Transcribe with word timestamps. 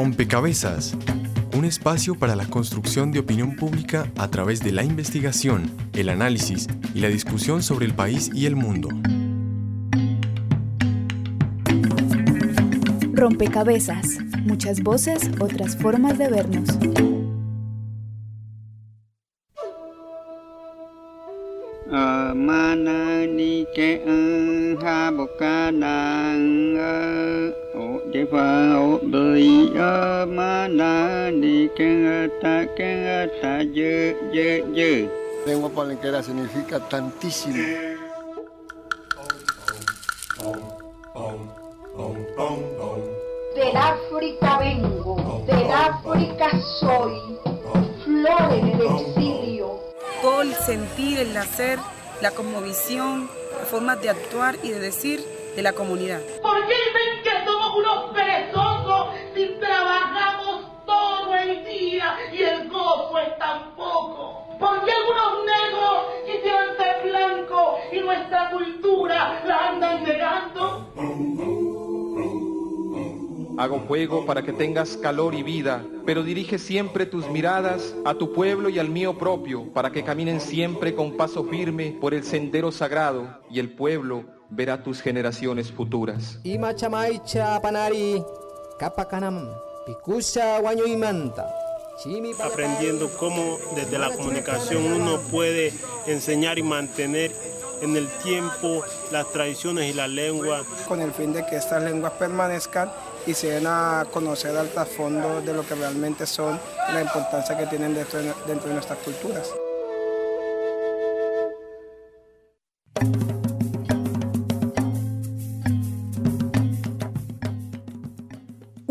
Rompecabezas, 0.00 0.96
un 1.56 1.64
espacio 1.64 2.14
para 2.14 2.36
la 2.36 2.46
construcción 2.46 3.10
de 3.10 3.18
opinión 3.18 3.56
pública 3.56 4.06
a 4.16 4.28
través 4.28 4.60
de 4.60 4.70
la 4.70 4.84
investigación, 4.84 5.72
el 5.92 6.08
análisis 6.08 6.68
y 6.94 7.00
la 7.00 7.08
discusión 7.08 7.64
sobre 7.64 7.86
el 7.86 7.94
país 7.94 8.30
y 8.32 8.46
el 8.46 8.54
mundo. 8.54 8.90
Rompecabezas, 13.12 14.18
muchas 14.44 14.84
voces, 14.84 15.32
otras 15.40 15.76
formas 15.76 16.16
de 16.16 16.28
vernos. 16.28 16.68
ha 25.82 27.57
bo 28.30 28.36
ka 28.36 28.44
nang 28.68 28.76
o 28.76 28.98
de 28.98 29.08
fa 29.08 29.08
o 29.08 29.08
bơi 29.12 30.26
mana 30.36 31.30
ni 31.30 31.68
ke 31.76 31.90
ta 32.42 32.64
ke 32.76 32.90
ta 33.40 33.54
ye 33.76 34.14
ye 34.32 34.62
ye 34.74 35.08
Lengua 35.46 35.70
palenquera 35.70 36.22
significa 36.22 36.78
tantísimo. 36.78 37.56
Del 43.54 43.76
África 43.76 44.58
vengo, 44.58 45.44
del 45.46 45.70
África 45.72 46.50
soy, 46.80 47.38
flor 48.04 48.52
en 48.52 48.68
el 48.68 48.80
exilio. 48.82 49.80
Todo 50.20 50.42
el 50.42 50.54
sentir, 50.54 51.18
el 51.20 51.36
hacer, 51.36 51.78
la 52.20 52.30
cosmovisión, 52.32 53.30
las 53.58 53.68
formas 53.68 54.02
de 54.02 54.10
actuar 54.10 54.56
y 54.62 54.70
de 54.70 54.80
decir 54.80 55.24
de 55.56 55.62
la 55.62 55.72
comunidad. 55.72 56.20
Unos 57.78 58.12
perezosos 58.12 59.08
si 59.34 59.46
trabajamos 59.60 60.64
todo 60.84 61.34
el 61.34 61.64
día 61.64 62.16
y 62.32 62.42
el 62.42 62.68
gozo 62.68 63.18
es 63.18 63.38
tan 63.38 63.74
poco? 63.76 64.44
¿Por 64.58 64.84
qué 64.84 64.92
algunos 64.92 65.44
negros 65.46 65.94
quisieran 66.26 66.76
ser 66.76 67.08
blancos 67.08 67.80
y 67.92 68.00
nuestra 68.00 68.50
cultura 68.50 69.42
la 69.46 69.68
andan 69.68 70.04
negando? 70.04 70.88
Hago 73.58 73.80
fuego 73.88 74.24
para 74.24 74.42
que 74.42 74.52
tengas 74.52 74.96
calor 74.96 75.34
y 75.34 75.42
vida, 75.42 75.84
pero 76.06 76.22
dirige 76.22 76.58
siempre 76.58 77.06
tus 77.06 77.28
miradas 77.28 77.94
a 78.04 78.14
tu 78.14 78.32
pueblo 78.32 78.68
y 78.68 78.78
al 78.78 78.88
mío 78.88 79.18
propio, 79.18 79.72
para 79.72 79.90
que 79.90 80.04
caminen 80.04 80.40
siempre 80.40 80.94
con 80.94 81.16
paso 81.16 81.42
firme 81.44 81.96
por 82.00 82.14
el 82.14 82.22
sendero 82.22 82.70
sagrado 82.70 83.40
y 83.50 83.58
el 83.58 83.70
pueblo 83.70 84.37
verá 84.50 84.82
tus 84.82 85.00
generaciones 85.00 85.70
futuras. 85.70 86.38
Imachamaicha 86.44 87.60
panari, 87.60 88.22
kapakanam, 88.78 89.48
pikusha 89.86 90.60
manta. 90.96 91.46
Aprendiendo 92.44 93.10
cómo 93.18 93.58
desde 93.74 93.98
la 93.98 94.10
comunicación 94.10 94.84
uno 94.84 95.18
puede 95.32 95.72
enseñar 96.06 96.56
y 96.56 96.62
mantener 96.62 97.32
en 97.82 97.96
el 97.96 98.06
tiempo 98.22 98.84
las 99.10 99.30
tradiciones 99.32 99.90
y 99.90 99.94
la 99.94 100.06
lengua. 100.06 100.62
Con 100.86 101.00
el 101.00 101.12
fin 101.12 101.32
de 101.32 101.44
que 101.44 101.56
estas 101.56 101.82
lenguas 101.82 102.12
permanezcan 102.12 102.90
y 103.26 103.34
se 103.34 103.48
den 103.48 103.66
a 103.66 104.06
conocer 104.12 104.56
al 104.56 104.68
trasfondo 104.68 105.40
de 105.40 105.52
lo 105.52 105.66
que 105.66 105.74
realmente 105.74 106.24
son 106.24 106.60
la 106.92 107.02
importancia 107.02 107.56
que 107.56 107.66
tienen 107.66 107.94
dentro 107.94 108.20
de, 108.20 108.32
dentro 108.46 108.68
de 108.68 108.74
nuestras 108.74 108.98
culturas. 108.98 109.48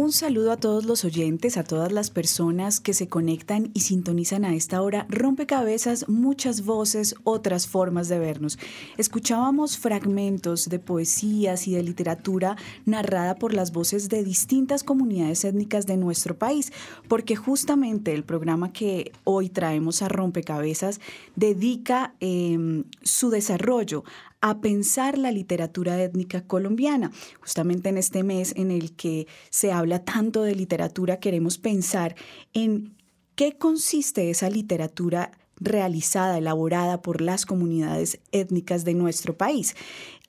Un 0.08 0.14
saludo 0.14 0.54
a 0.54 0.58
todos 0.58 0.86
los 0.86 1.04
oyentes, 1.04 1.58
a 1.58 1.66
todas 1.66 1.92
las 1.92 2.12
personas 2.12 2.80
que 2.80 2.94
se 2.94 3.10
conectan 3.10 3.72
y 3.74 3.82
sintonizan 3.82 4.46
a 4.46 4.56
esta 4.56 4.82
hora. 4.82 5.06
Rompecabezas, 5.10 6.08
muchas 6.08 6.64
voces, 6.64 7.14
otras 7.26 7.68
formas 7.68 8.08
de 8.08 8.17
vernos. 8.17 8.58
Escuchábamos 8.98 9.78
fragmentos 9.78 10.70
de 10.70 10.80
poesías 10.80 11.67
y 11.67 11.73
de 11.73 11.84
literatura 11.84 12.56
narrada 12.86 13.36
por 13.36 13.54
las 13.54 13.73
voces 13.73 14.08
de 14.08 14.23
distintas 14.23 14.86
comunidades 14.86 15.44
étnicas 15.44 15.86
de 15.86 15.98
nuestro 15.98 16.38
país, 16.38 16.72
porque 17.10 17.36
justamente 17.36 18.14
el 18.14 18.23
programa 18.23 18.72
que 18.72 19.12
hoy 19.26 19.50
traemos 19.50 20.02
a 20.02 20.08
Rompecabezas 20.08 21.02
dedica 21.36 22.14
em, 22.22 22.86
su 23.04 23.30
desarrollo 23.30 24.06
a 24.42 24.61
pensar 24.61 25.17
la 25.17 25.31
literatura 25.31 26.02
étnica 26.02 26.42
colombiana. 26.45 27.11
Justamente 27.39 27.89
en 27.89 27.98
este 27.98 28.23
mes 28.23 28.53
en 28.55 28.71
el 28.71 28.95
que 28.95 29.27
se 29.49 29.71
habla 29.71 30.03
tanto 30.03 30.43
de 30.43 30.55
literatura, 30.55 31.20
queremos 31.20 31.58
pensar 31.58 32.15
en 32.53 32.95
qué 33.36 33.58
consiste 33.58 34.30
esa 34.30 34.49
literatura 34.49 35.31
realizada, 35.59 36.37
elaborada 36.37 37.02
por 37.02 37.21
las 37.21 37.45
comunidades 37.45 38.20
étnicas 38.31 38.86
de 38.86 38.93
nuestro 38.93 39.37
país. 39.37 39.75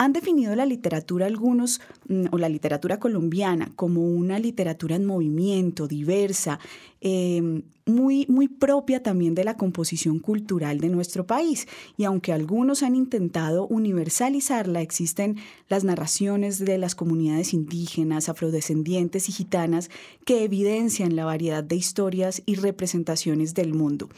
Han 0.01 0.13
definido 0.13 0.55
la 0.55 0.65
literatura 0.65 1.27
algunos, 1.27 1.81
mm, 2.09 2.27
o 2.31 2.39
la 2.39 2.49
literatura 2.49 3.01
colombiana, 3.01 3.73
como 3.75 4.03
una 4.03 4.39
literatura 4.39 4.95
en 4.95 5.05
movimiento, 5.05 5.89
diversa, 5.89 6.61
em, 7.01 7.63
muy, 7.85 8.27
muy 8.29 8.47
propia 8.47 9.03
también 9.03 9.35
de 9.35 9.43
la 9.43 9.57
composición 9.57 10.21
cultural 10.21 10.79
de 10.79 10.89
nuestro 10.89 11.27
país. 11.27 11.67
Y 11.97 12.05
aunque 12.05 12.33
algunos 12.33 12.85
han 12.85 12.95
intentado 12.95 13.67
universalizarla, 13.67 14.83
existen 14.83 15.37
las 15.69 15.83
narraciones 15.83 16.59
de 16.61 16.79
las 16.79 16.95
comunidades 16.95 17.53
indígenas, 17.53 18.29
afrodescendientes 18.29 19.29
y 19.29 19.33
gitanas 19.33 19.91
que 20.25 20.45
evidencian 20.45 21.17
la 21.17 21.25
variedad 21.25 21.65
de 21.65 21.77
historias 21.77 22.43
y 22.47 22.55
representaciones 22.55 23.55
del 23.55 23.75
mundo. 23.75 24.09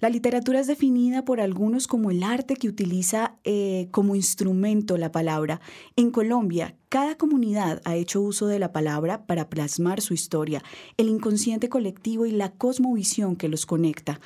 La 0.00 0.10
literatura 0.10 0.60
es 0.60 0.66
definida 0.66 1.24
por 1.24 1.40
algunos 1.40 1.86
como 1.86 2.10
el 2.10 2.22
arte 2.24 2.56
que 2.56 2.68
utiliza 2.68 3.36
eh, 3.44 3.88
como 3.90 4.14
instrumento 4.14 4.98
la 4.98 5.10
palabra. 5.10 5.23
En 5.96 6.10
Colombia, 6.10 6.76
cada 6.88 7.16
comunidad 7.16 7.80
ha 7.84 7.96
hecho 7.96 8.20
uso 8.20 8.46
de 8.46 8.58
la 8.58 8.72
palabra 8.72 9.26
para 9.26 9.48
plasmar 9.48 10.00
su 10.00 10.14
historia, 10.14 10.62
el 10.96 11.08
inconsciente 11.08 11.68
colectivo 11.68 12.26
y 12.26 12.30
la 12.30 12.52
cosmovisión 12.52 13.36
que 13.36 13.48
los 13.48 13.66
conecta. 13.66 14.20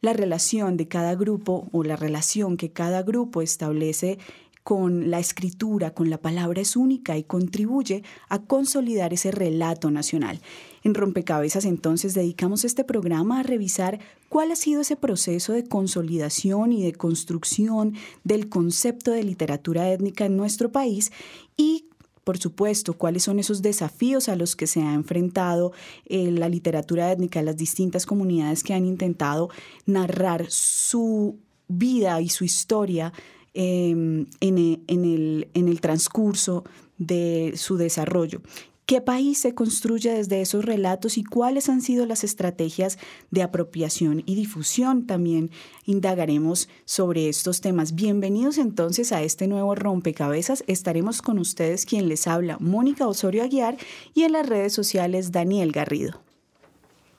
La 0.00 0.12
relación 0.12 0.76
de 0.76 0.86
cada 0.86 1.14
grupo 1.14 1.68
o 1.72 1.82
la 1.82 1.96
relación 1.96 2.56
que 2.56 2.72
cada 2.72 3.02
grupo 3.02 3.40
establece 3.40 4.18
con 4.62 5.10
la 5.10 5.18
escritura, 5.18 5.92
con 5.92 6.08
la 6.08 6.18
palabra 6.18 6.62
es 6.62 6.74
única 6.74 7.16
y 7.16 7.24
contribuye 7.24 8.02
a 8.28 8.42
consolidar 8.42 9.12
ese 9.12 9.30
relato 9.30 9.90
nacional. 9.90 10.40
En 10.84 10.94
Rompecabezas 10.94 11.64
entonces 11.64 12.14
dedicamos 12.14 12.64
este 12.64 12.84
programa 12.84 13.40
a 13.40 13.42
revisar 13.42 13.98
cuál 14.28 14.52
ha 14.52 14.56
sido 14.56 14.82
ese 14.82 14.96
proceso 14.96 15.52
de 15.52 15.64
consolidación 15.64 16.72
y 16.72 16.82
de 16.82 16.92
construcción 16.92 17.94
del 18.22 18.48
concepto 18.48 19.10
de 19.10 19.24
literatura 19.24 19.90
étnica 19.90 20.26
en 20.26 20.36
nuestro 20.36 20.70
país 20.70 21.10
y 21.56 21.86
por 22.22 22.38
supuesto, 22.38 22.94
cuáles 22.94 23.22
son 23.22 23.38
esos 23.38 23.60
desafíos 23.60 24.30
a 24.30 24.36
los 24.36 24.56
que 24.56 24.66
se 24.66 24.80
ha 24.80 24.94
enfrentado 24.94 25.72
eh, 26.06 26.30
la 26.30 26.48
literatura 26.48 27.12
étnica, 27.12 27.42
las 27.42 27.58
distintas 27.58 28.06
comunidades 28.06 28.62
que 28.62 28.72
han 28.72 28.86
intentado 28.86 29.50
narrar 29.84 30.46
su 30.48 31.36
vida 31.68 32.22
y 32.22 32.30
su 32.30 32.44
historia 32.44 33.12
Em, 33.56 34.26
e, 34.40 34.48
el, 34.88 35.48
en 35.54 35.68
el 35.68 35.80
transcurso 35.80 36.64
de 36.98 37.52
su 37.54 37.76
desarrollo. 37.76 38.42
¿Qué 38.86 39.00
país 39.00 39.38
se 39.38 39.54
construye 39.54 40.10
desde 40.10 40.42
esos 40.42 40.62
relatos 40.62 41.16
y 41.16 41.24
cuáles 41.24 41.70
han 41.70 41.80
sido 41.80 42.04
las 42.04 42.22
estrategias 42.22 42.98
de 43.30 43.42
apropiación 43.42 44.22
y 44.26 44.34
difusión? 44.34 45.06
También 45.06 45.50
indagaremos 45.86 46.68
sobre 46.84 47.30
estos 47.30 47.62
temas. 47.62 47.94
Bienvenidos 47.94 48.58
entonces 48.58 49.10
a 49.12 49.22
este 49.22 49.46
nuevo 49.48 49.74
rompecabezas. 49.74 50.64
Estaremos 50.66 51.22
con 51.22 51.38
ustedes 51.38 51.86
quien 51.86 52.10
les 52.10 52.26
habla, 52.26 52.58
Mónica 52.60 53.08
Osorio 53.08 53.44
Aguiar, 53.44 53.78
y 54.12 54.24
en 54.24 54.32
las 54.32 54.46
redes 54.46 54.74
sociales, 54.74 55.32
Daniel 55.32 55.72
Garrido. 55.72 56.20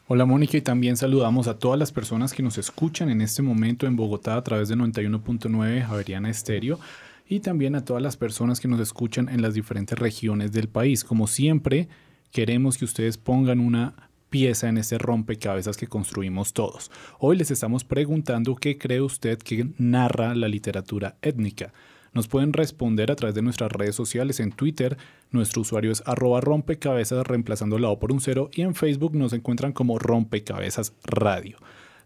Hola 0.08 0.28
Mónica 0.28 0.58
y 0.58 0.62
también 0.62 0.98
saludamos 0.98 1.48
a 1.48 1.58
todas 1.58 1.80
las 1.80 1.92
personas 1.92 2.32
que 2.32 2.44
nos 2.44 2.60
escuchan 2.60 3.10
en 3.10 3.22
este 3.22 3.42
momento 3.42 3.88
en 3.88 3.96
Bogotá 3.96 4.36
a 4.36 4.44
través 4.44 4.70
de 4.70 4.76
91.9 4.76 5.84
Javeriana 5.84 6.30
Estéreo 6.30 6.80
y 7.28 7.40
también 7.40 7.76
a 7.76 7.84
todas 7.84 8.04
las 8.04 8.18
personas 8.18 8.60
que 8.60 8.68
nos 8.68 8.80
escuchan 8.80 9.30
en 9.30 9.42
las 9.42 9.54
diferentes 9.54 9.98
regiones 9.98 10.52
del 10.52 10.68
país. 10.68 11.04
Como 11.04 11.28
siempre, 11.28 11.88
queremos 12.32 12.78
que 12.78 12.86
ustedes 12.86 13.18
pongan 13.18 13.60
una 13.60 14.10
pieza 14.30 14.68
en 14.68 14.78
ese 14.78 14.98
rompecabezas 14.98 15.78
que 15.78 15.88
construimos 15.88 16.54
todos. 16.54 16.92
Hoy 17.20 17.38
les 17.38 17.52
estamos 17.52 17.84
preguntando 17.84 18.56
qué 18.56 18.78
cree 18.78 19.02
usted 19.02 19.40
que 19.40 19.68
narra 19.78 20.36
la 20.36 20.48
literatura 20.48 21.16
étnica. 21.22 21.74
Nos 22.14 22.28
pueden 22.28 22.54
responder 22.54 23.12
a 23.12 23.16
través 23.16 23.36
de 23.36 23.42
nuestras 23.42 23.72
redes 23.72 23.96
sociales 23.96 24.40
en 24.40 24.52
Twitter. 24.54 24.98
Nuestro 25.32 25.62
usuario 25.62 25.92
es 25.92 26.02
arroba 26.06 26.40
rompecabezas 26.40 27.28
reemplazando 27.28 27.78
la 27.78 27.90
O 27.90 28.00
por 28.00 28.14
un 28.14 28.22
cero 28.22 28.50
y 28.54 28.62
en 28.62 28.74
Facebook 28.74 29.16
nos 29.16 29.34
encuentran 29.34 29.74
como 29.74 30.00
rompecabezas 30.00 30.94
radio. 31.04 31.58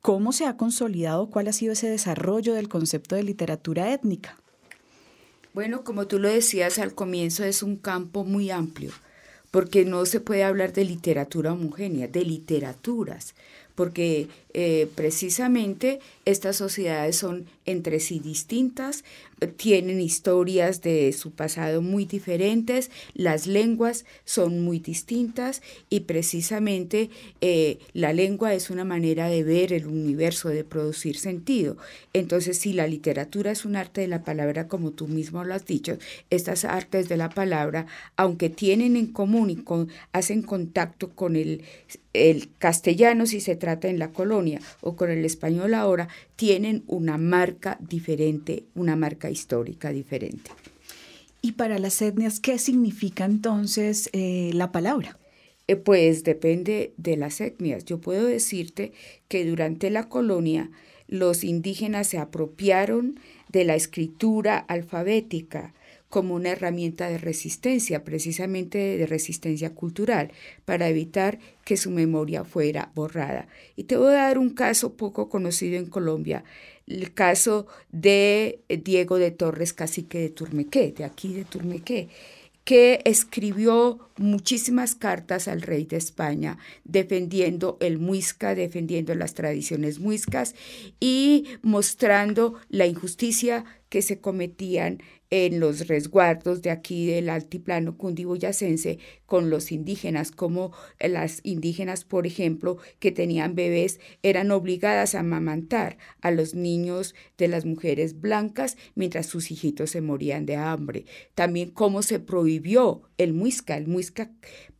¿cómo 0.00 0.30
se 0.30 0.46
ha 0.46 0.56
consolidado, 0.56 1.30
cuál 1.30 1.48
ha 1.48 1.52
sido 1.52 1.72
ese 1.72 1.88
desarrollo 1.88 2.54
del 2.54 2.68
concepto 2.68 3.16
de 3.16 3.24
literatura 3.24 3.92
étnica? 3.92 4.38
Bueno, 5.54 5.84
como 5.84 6.06
tú 6.06 6.18
lo 6.18 6.28
decías 6.28 6.78
al 6.78 6.94
comienzo, 6.94 7.44
es 7.44 7.62
un 7.62 7.76
campo 7.76 8.24
muy 8.24 8.50
amplio, 8.50 8.90
porque 9.50 9.84
no 9.84 10.06
se 10.06 10.18
puede 10.18 10.44
hablar 10.44 10.72
de 10.72 10.84
literatura 10.84 11.52
homogénea, 11.52 12.08
de 12.08 12.24
literaturas, 12.24 13.34
porque 13.74 14.28
eh, 14.54 14.86
precisamente 14.94 16.00
estas 16.26 16.56
sociedades 16.56 17.16
son 17.16 17.46
entre 17.64 18.00
sí 18.00 18.18
distintas, 18.18 19.02
tienen 19.56 20.00
historias 20.00 20.82
de 20.82 21.12
su 21.12 21.32
pasado 21.32 21.80
muy 21.80 22.04
diferentes, 22.04 22.90
las 23.14 23.46
lenguas 23.46 24.04
son 24.24 24.62
muy 24.62 24.78
distintas 24.78 25.62
y 25.88 26.00
precisamente 26.00 27.10
eh, 27.40 27.78
la 27.92 28.12
lengua 28.12 28.54
es 28.54 28.70
una 28.70 28.84
manera 28.84 29.28
de 29.28 29.42
ver 29.42 29.72
el 29.72 29.86
universo, 29.86 30.48
de 30.48 30.64
producir 30.64 31.18
sentido. 31.18 31.76
Entonces, 32.12 32.58
si 32.58 32.72
la 32.72 32.86
literatura 32.86 33.50
es 33.50 33.64
un 33.64 33.74
arte 33.74 34.02
de 34.02 34.08
la 34.08 34.22
palabra, 34.22 34.68
como 34.68 34.90
tú 34.90 35.08
mismo 35.08 35.42
lo 35.44 35.54
has 35.54 35.66
dicho, 35.66 35.98
estas 36.30 36.64
artes 36.64 37.08
de 37.08 37.16
la 37.16 37.30
palabra, 37.30 37.86
aunque 38.16 38.50
tienen 38.50 38.96
en 38.96 39.06
común 39.06 39.50
y 39.50 39.58
hacen 40.12 40.42
contacto 40.42 41.10
con 41.10 41.36
el, 41.36 41.62
el 42.12 42.50
castellano 42.58 43.26
si 43.26 43.40
se 43.40 43.56
trata 43.56 43.88
en 43.88 43.98
la 43.98 44.10
colonia 44.12 44.41
o 44.80 44.96
con 44.96 45.10
el 45.10 45.24
español 45.24 45.74
ahora, 45.74 46.08
tienen 46.36 46.84
una 46.86 47.18
marca 47.18 47.78
diferente, 47.80 48.64
una 48.74 48.96
marca 48.96 49.30
histórica 49.30 49.92
diferente. 49.92 50.50
¿Y 51.40 51.52
para 51.52 51.78
las 51.78 52.00
etnias 52.00 52.38
qué 52.38 52.58
significa 52.58 53.24
entonces 53.24 54.08
eh, 54.12 54.50
la 54.54 54.70
palabra? 54.70 55.18
Eh, 55.66 55.76
pues 55.76 56.24
depende 56.24 56.92
de 56.96 57.16
las 57.16 57.40
etnias. 57.40 57.84
Yo 57.84 58.00
puedo 58.00 58.26
decirte 58.26 58.92
que 59.28 59.44
durante 59.44 59.90
la 59.90 60.08
colonia 60.08 60.70
los 61.08 61.44
indígenas 61.44 62.06
se 62.06 62.18
apropiaron 62.18 63.18
de 63.50 63.64
la 63.64 63.74
escritura 63.74 64.56
alfabética, 64.58 65.74
como 66.12 66.34
una 66.34 66.50
herramienta 66.50 67.08
de 67.08 67.16
resistencia, 67.16 68.04
precisamente 68.04 68.98
de 68.98 69.06
resistencia 69.06 69.74
cultural, 69.74 70.30
para 70.66 70.90
evitar 70.90 71.38
que 71.64 71.78
su 71.78 71.90
memoria 71.90 72.44
fuera 72.44 72.92
borrada. 72.94 73.48
Y 73.76 73.84
te 73.84 73.96
voy 73.96 74.12
a 74.12 74.28
dar 74.28 74.36
un 74.36 74.50
caso 74.50 74.92
poco 74.98 75.30
conocido 75.30 75.78
en 75.78 75.86
Colombia, 75.86 76.44
el 76.86 77.14
caso 77.14 77.66
de 77.92 78.60
Diego 78.68 79.16
de 79.16 79.30
Torres, 79.30 79.72
cacique 79.72 80.18
de 80.18 80.28
Turmequé, 80.28 80.92
de 80.92 81.04
aquí 81.04 81.32
de 81.32 81.46
Turmequé 81.46 82.10
que 82.64 83.00
escribió 83.04 83.98
muchísimas 84.16 84.94
cartas 84.94 85.48
al 85.48 85.62
rey 85.62 85.84
de 85.84 85.96
España 85.96 86.58
defendiendo 86.84 87.76
el 87.80 87.98
muisca, 87.98 88.54
defendiendo 88.54 89.14
las 89.14 89.34
tradiciones 89.34 89.98
muiscas 89.98 90.54
y 91.00 91.46
mostrando 91.62 92.54
la 92.68 92.86
injusticia 92.86 93.64
que 93.88 94.00
se 94.00 94.20
cometían 94.20 95.02
en 95.32 95.60
los 95.60 95.88
resguardos 95.88 96.60
de 96.60 96.68
aquí 96.68 97.06
del 97.06 97.30
altiplano 97.30 97.96
cundiboyacense 97.96 98.98
con 99.24 99.48
los 99.48 99.72
indígenas, 99.72 100.30
como 100.30 100.72
las 101.00 101.40
indígenas, 101.42 102.04
por 102.04 102.26
ejemplo, 102.26 102.76
que 102.98 103.12
tenían 103.12 103.54
bebés, 103.54 103.98
eran 104.22 104.50
obligadas 104.50 105.14
a 105.14 105.20
amamantar 105.20 105.96
a 106.20 106.30
los 106.30 106.54
niños 106.54 107.14
de 107.38 107.48
las 107.48 107.64
mujeres 107.64 108.20
blancas 108.20 108.76
mientras 108.94 109.24
sus 109.24 109.50
hijitos 109.50 109.88
se 109.92 110.02
morían 110.02 110.44
de 110.44 110.56
hambre. 110.56 111.06
También 111.34 111.70
cómo 111.70 112.02
se 112.02 112.20
prohibió 112.20 113.00
el 113.16 113.32
muisca, 113.32 113.78
el 113.78 113.86
muisca 113.86 114.30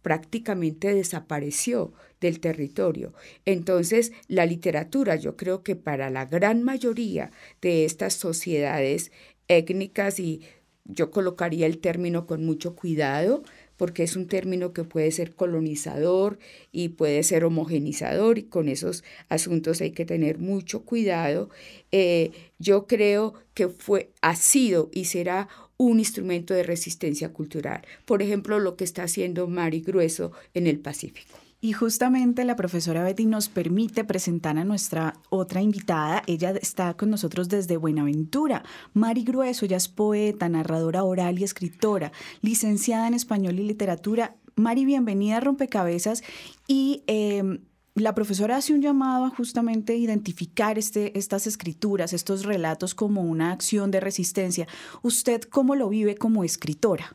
prácticamente 0.03 0.95
desapareció 0.95 1.95
del 2.21 2.41
territorio. 2.41 3.15
Entonces, 3.45 4.13
la 4.29 4.47
literatura, 4.47 5.17
yo 5.17 5.37
creo 5.37 5.63
que 5.63 5.77
para 5.77 6.11
la 6.11 6.27
gran 6.27 6.63
mayoría 6.63 7.31
de 7.61 7.85
estas 7.85 8.15
sociedades 8.15 9.13
étnicas 9.49 10.19
y 10.21 10.43
yo 10.85 11.11
colocaría 11.11 11.67
el 11.67 11.79
término 11.79 12.27
con 12.27 12.45
mucho 12.45 12.75
cuidado 12.75 13.43
porque 13.77 14.05
es 14.05 14.15
un 14.15 14.29
término 14.29 14.73
que 14.73 14.85
puede 14.85 15.11
ser 15.11 15.35
colonizador 15.35 16.39
y 16.71 16.91
puede 16.91 17.23
ser 17.25 17.45
homogenizador 17.45 18.39
y 18.39 18.45
con 18.45 18.69
esos 18.69 19.03
asuntos 19.29 19.81
hay 19.81 19.91
que 19.91 20.05
tener 20.05 20.39
mucho 20.39 20.85
cuidado. 20.85 21.51
Eh, 21.91 22.31
yo 22.61 22.87
creo 22.87 23.35
que 23.55 23.69
fue, 23.69 24.13
ha 24.21 24.37
sido 24.37 24.89
y 24.93 25.07
será 25.07 25.49
un 25.79 25.99
instrumento 25.99 26.55
de 26.55 26.63
resistencia 26.63 27.33
cultural. 27.33 27.83
Por 28.05 28.23
ejemplo, 28.23 28.61
lo 28.61 28.77
que 28.77 28.85
está 28.85 29.03
haciendo 29.03 29.49
Mari 29.49 29.81
Grueso 29.81 30.31
en 30.55 30.69
el 30.69 30.79
Pacífico. 30.79 31.42
Y 31.65 31.75
justamente 31.75 32.45
la 32.45 32.57
profesora 32.57 33.05
Betty 33.05 33.25
nos 33.25 33.49
permite 33.49 34.03
presentar 34.03 34.59
a 34.59 34.65
nuestra 34.65 35.15
otra 35.31 35.63
invitada. 35.63 36.25
Ella 36.27 36.51
está 36.61 36.95
con 36.95 37.09
nosotros 37.09 37.49
desde 37.49 37.77
Buenaventura. 37.77 38.65
Mari 38.95 39.23
Grueso, 39.23 39.65
ella 39.65 39.77
es 39.77 39.87
poeta, 39.87 40.49
narradora 40.49 41.05
oral 41.05 41.39
y 41.39 41.45
escritora, 41.45 42.11
licenciada 42.41 43.07
en 43.07 43.15
español 43.15 43.61
y 43.61 43.63
literatura. 43.63 44.35
Mari, 44.57 44.85
bienvenida 44.85 45.37
a 45.37 45.41
Rompecabezas. 45.41 46.25
Y 46.67 47.05
em, 47.07 47.61
la 47.95 48.13
profesora 48.13 48.57
hace 48.57 48.75
un 48.75 48.83
llamado 48.83 49.27
a 49.27 49.31
justamente 49.31 49.97
identificar 49.97 50.79
este, 50.79 51.17
estas 51.17 51.47
escrituras, 51.47 52.13
estos 52.13 52.45
relatos 52.45 52.97
como 52.97 53.23
una 53.23 53.53
acción 53.53 53.93
de 53.93 54.01
resistencia. 54.01 54.67
¿Usted 55.03 55.43
cómo 55.43 55.77
lo 55.77 55.89
vive 55.89 56.17
como 56.17 56.43
escritora? 56.43 57.15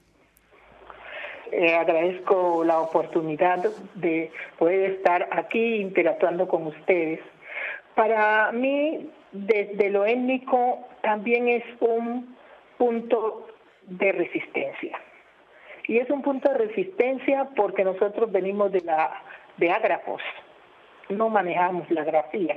Eh, 1.60 1.74
agradezco 1.74 2.64
la 2.64 2.80
oportunidad 2.80 3.58
de 3.96 4.32
poder 4.60 4.92
estar 4.92 5.28
aquí 5.32 5.78
interactuando 5.78 6.48
con 6.48 6.68
ustedes. 6.68 7.20
Para 7.96 8.52
mí, 8.52 9.10
desde 9.32 9.90
lo 9.90 10.06
étnico, 10.06 10.88
también 11.02 11.48
es 11.48 11.64
un 11.80 12.38
punto 12.78 13.48
de 13.88 14.12
resistencia. 14.12 15.00
Y 15.88 15.98
es 15.98 16.08
un 16.12 16.22
punto 16.22 16.48
de 16.52 16.60
resistencia 16.60 17.50
porque 17.56 17.84
nosotros 17.84 18.32
venimos 18.32 18.72
de 18.72 18.82
la 18.82 19.20
de 19.58 19.72
ágrafos, 19.72 20.22
no 21.10 21.28
manejamos 21.30 21.90
la 21.90 22.04
grafía. 22.04 22.56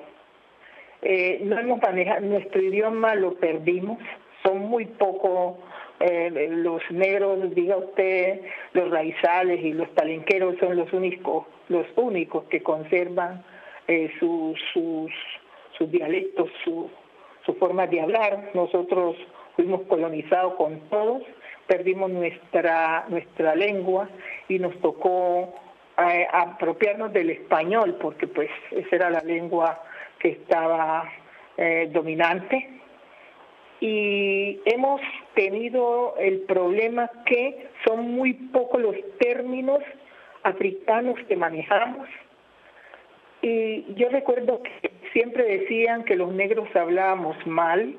Eh, 1.01 1.41
no 1.43 1.59
hemos 1.59 1.81
manejado, 1.81 2.21
nuestro 2.21 2.61
idioma 2.61 3.15
lo 3.15 3.33
perdimos, 3.37 3.97
son 4.43 4.59
muy 4.59 4.85
poco 4.85 5.57
eh, 6.01 6.49
los 6.51 6.83
negros, 6.91 7.55
diga 7.55 7.77
usted, 7.77 8.41
los 8.73 8.91
raizales 8.91 9.63
y 9.63 9.73
los 9.73 9.89
palenqueros 9.91 10.57
son 10.59 10.77
los 10.77 10.93
únicos, 10.93 11.47
los 11.69 11.87
únicos 11.97 12.45
que 12.45 12.63
conservan 12.63 13.45
eh, 13.87 14.11
sus, 14.19 14.59
sus, 14.73 15.13
sus 15.77 15.91
dialectos, 15.91 16.51
su, 16.65 16.91
su 17.45 17.55
forma 17.55 17.87
de 17.87 18.01
hablar. 18.01 18.51
Nosotros 18.55 19.17
fuimos 19.57 19.83
colonizados 19.83 20.55
con 20.55 20.81
todos, 20.89 21.23
perdimos 21.67 22.11
nuestra, 22.11 23.05
nuestra 23.09 23.55
lengua 23.55 24.09
y 24.49 24.59
nos 24.59 24.79
tocó 24.81 25.55
apropiarnos 26.33 27.13
del 27.13 27.29
español, 27.29 27.99
porque 28.01 28.27
pues 28.27 28.49
esa 28.71 28.97
era 28.97 29.11
la 29.11 29.21
lengua 29.21 29.83
que 30.19 30.29
estaba 30.29 31.11
eh, 31.57 31.91
dominante. 31.93 32.80
Y 33.81 34.61
hemos 34.67 35.01
tenido 35.35 36.15
el 36.19 36.41
problema 36.41 37.11
que 37.25 37.69
son 37.85 38.13
muy 38.13 38.35
pocos 38.35 38.81
los 38.81 38.97
términos 39.19 39.81
africanos 40.43 41.19
que 41.29 41.37
manejamos. 41.37 42.09
Y 43.43 43.95
yo 43.95 44.11
recuerdo 44.11 44.63
que 44.63 44.91
siempre 45.13 45.45
decían 45.45 46.05
que 46.05 46.17
los 46.17 46.33
negros 46.33 46.69
hablábamos 46.77 47.37
mal, 47.47 47.97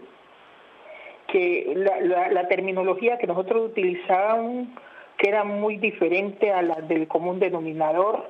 que 1.28 1.74
la, 1.76 2.48
terminología 2.48 3.18
que 3.18 3.28
nosotros 3.28 3.72
utilizábamos 3.72 4.68
que 5.18 5.30
era 5.30 5.44
muy 5.44 5.78
diferente 5.78 6.52
a 6.52 6.62
la 6.62 6.76
del 6.82 7.08
común 7.08 7.40
denominador 7.40 8.28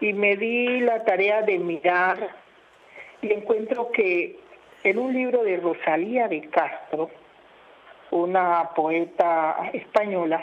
y 0.00 0.12
me 0.12 0.36
di 0.36 0.80
la 0.80 1.04
tarea 1.04 1.42
de 1.42 1.58
mirar 1.58 2.30
y 3.22 3.32
encuentro 3.32 3.90
que 3.90 4.38
en 4.84 4.98
un 4.98 5.12
libro 5.12 5.42
de 5.44 5.56
Rosalía 5.58 6.28
de 6.28 6.48
Castro, 6.48 7.10
una 8.10 8.70
poeta 8.74 9.70
española, 9.72 10.42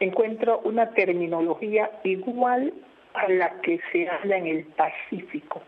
encuentro 0.00 0.60
una 0.64 0.90
terminología 0.90 1.90
igual 2.04 2.72
a 3.14 3.28
la 3.28 3.60
que 3.60 3.80
se 3.92 4.08
habla 4.08 4.38
en 4.38 4.46
el 4.46 4.64
Pacífico 4.64 5.62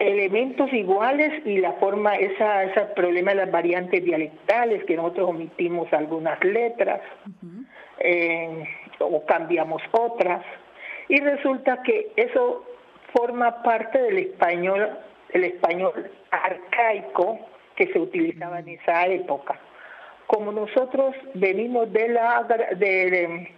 elementos 0.00 0.72
iguales 0.72 1.46
y 1.46 1.58
la 1.58 1.74
forma, 1.74 2.16
esa, 2.16 2.64
ese 2.64 2.80
problema 2.96 3.32
de 3.32 3.36
las 3.36 3.50
variantes 3.50 4.02
dialectales, 4.02 4.82
que 4.84 4.96
nosotros 4.96 5.28
omitimos 5.28 5.92
algunas 5.92 6.42
letras 6.42 7.02
eh, 7.98 8.64
o 8.98 9.24
cambiamos 9.26 9.82
otras. 9.92 10.42
Y 11.08 11.20
resulta 11.20 11.82
que 11.82 12.12
eso 12.16 12.64
forma 13.14 13.62
parte 13.62 14.00
del 14.00 14.18
español, 14.18 14.88
el 15.32 15.44
español 15.44 16.10
arcaico 16.30 17.38
que 17.76 17.92
se 17.92 17.98
utilizaba 17.98 18.60
en 18.60 18.68
esa 18.68 19.06
época. 19.06 19.58
Como 20.26 20.52
nosotros 20.52 21.14
venimos 21.34 21.92
de 21.92 22.08
la 22.08 22.46
de, 22.76 23.50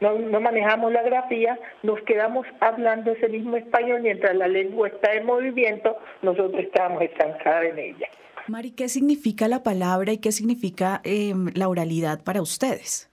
no, 0.00 0.40
manejamos 0.40 0.92
la 0.92 1.02
grafía, 1.02 1.58
nos 1.82 2.00
quedamos 2.02 2.46
hablando 2.60 3.12
ese 3.12 3.28
mismo 3.28 3.56
español 3.56 4.02
mientras 4.02 4.34
la 4.36 4.46
lengua 4.46 4.88
está 4.88 5.14
en 5.14 5.26
movimiento, 5.26 5.96
nosotros 6.22 6.62
estamos 6.62 7.02
estancados 7.02 7.70
en 7.70 7.78
ella. 7.78 8.08
Mari, 8.46 8.72
¿qué 8.72 8.88
significa 8.88 9.48
la 9.48 9.62
palabra 9.62 10.12
y 10.12 10.18
qué 10.18 10.30
significa 10.30 11.00
em, 11.02 11.48
la 11.54 11.68
oralidad 11.68 12.22
para 12.22 12.42
ustedes? 12.42 13.08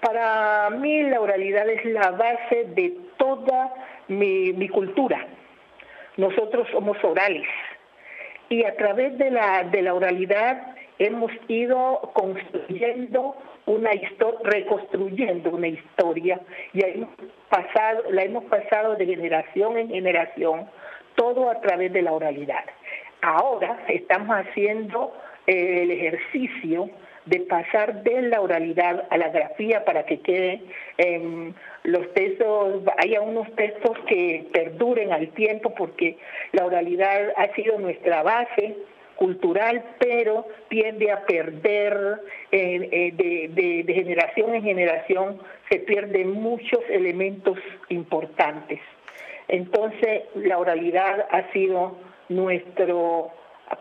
Para 0.00 0.70
mí 0.70 1.02
la 1.02 1.20
oralidad 1.20 1.68
es 1.68 1.84
la 1.86 2.10
base 2.10 2.66
de 2.76 2.96
toda 3.16 3.72
mi, 4.08 4.52
mi 4.52 4.68
cultura. 4.68 5.26
Nosotros 6.16 6.68
somos 6.70 6.96
orales 7.02 7.48
y 8.48 8.64
a 8.64 8.76
través 8.76 9.16
de 9.18 9.30
la, 9.30 9.64
de 9.64 9.82
la 9.82 9.94
oralidad 9.94 10.74
hemos 10.98 11.30
ido 11.48 12.10
construyendo 12.14 13.36
una 13.66 13.92
historia, 13.94 14.38
reconstruyendo 14.44 15.50
una 15.50 15.68
historia 15.68 16.40
y 16.72 16.84
hemos 16.84 17.10
pasado, 17.48 18.04
la 18.10 18.22
hemos 18.22 18.44
pasado 18.44 18.94
de 18.94 19.06
generación 19.06 19.76
en 19.76 19.88
generación, 19.88 20.68
todo 21.16 21.50
a 21.50 21.60
través 21.60 21.92
de 21.92 22.02
la 22.02 22.12
oralidad. 22.12 22.64
Ahora 23.22 23.84
estamos 23.88 24.36
haciendo 24.36 25.12
eh, 25.46 25.82
el 25.82 25.90
ejercicio 25.90 26.88
de 27.26 27.40
pasar 27.40 28.02
de 28.02 28.22
la 28.22 28.40
oralidad 28.40 29.06
a 29.10 29.18
la 29.18 29.28
grafía 29.28 29.84
para 29.84 30.06
que 30.06 30.20
queden 30.20 30.62
em, 30.98 31.52
los 31.82 32.12
textos, 32.14 32.82
haya 32.98 33.20
unos 33.20 33.52
textos 33.54 33.98
que 34.08 34.46
perduren 34.52 35.12
al 35.12 35.28
tiempo 35.30 35.74
porque 35.74 36.16
la 36.52 36.64
oralidad 36.64 37.32
ha 37.36 37.52
sido 37.54 37.78
nuestra 37.78 38.22
base 38.22 38.76
cultural, 39.16 39.82
pero 39.98 40.46
tiende 40.68 41.10
a 41.10 41.24
perder 41.24 42.20
eh, 42.52 42.88
eh, 42.92 43.82
de, 43.84 43.94
generación 43.94 44.54
en 44.54 44.62
generación, 44.62 45.40
se 45.70 45.80
pierden 45.80 46.30
muchos 46.32 46.80
elementos 46.88 47.58
importantes. 47.88 48.80
Entonces, 49.48 50.22
la 50.34 50.58
oralidad 50.58 51.26
ha 51.30 51.50
sido 51.52 51.96
nuestro 52.28 53.30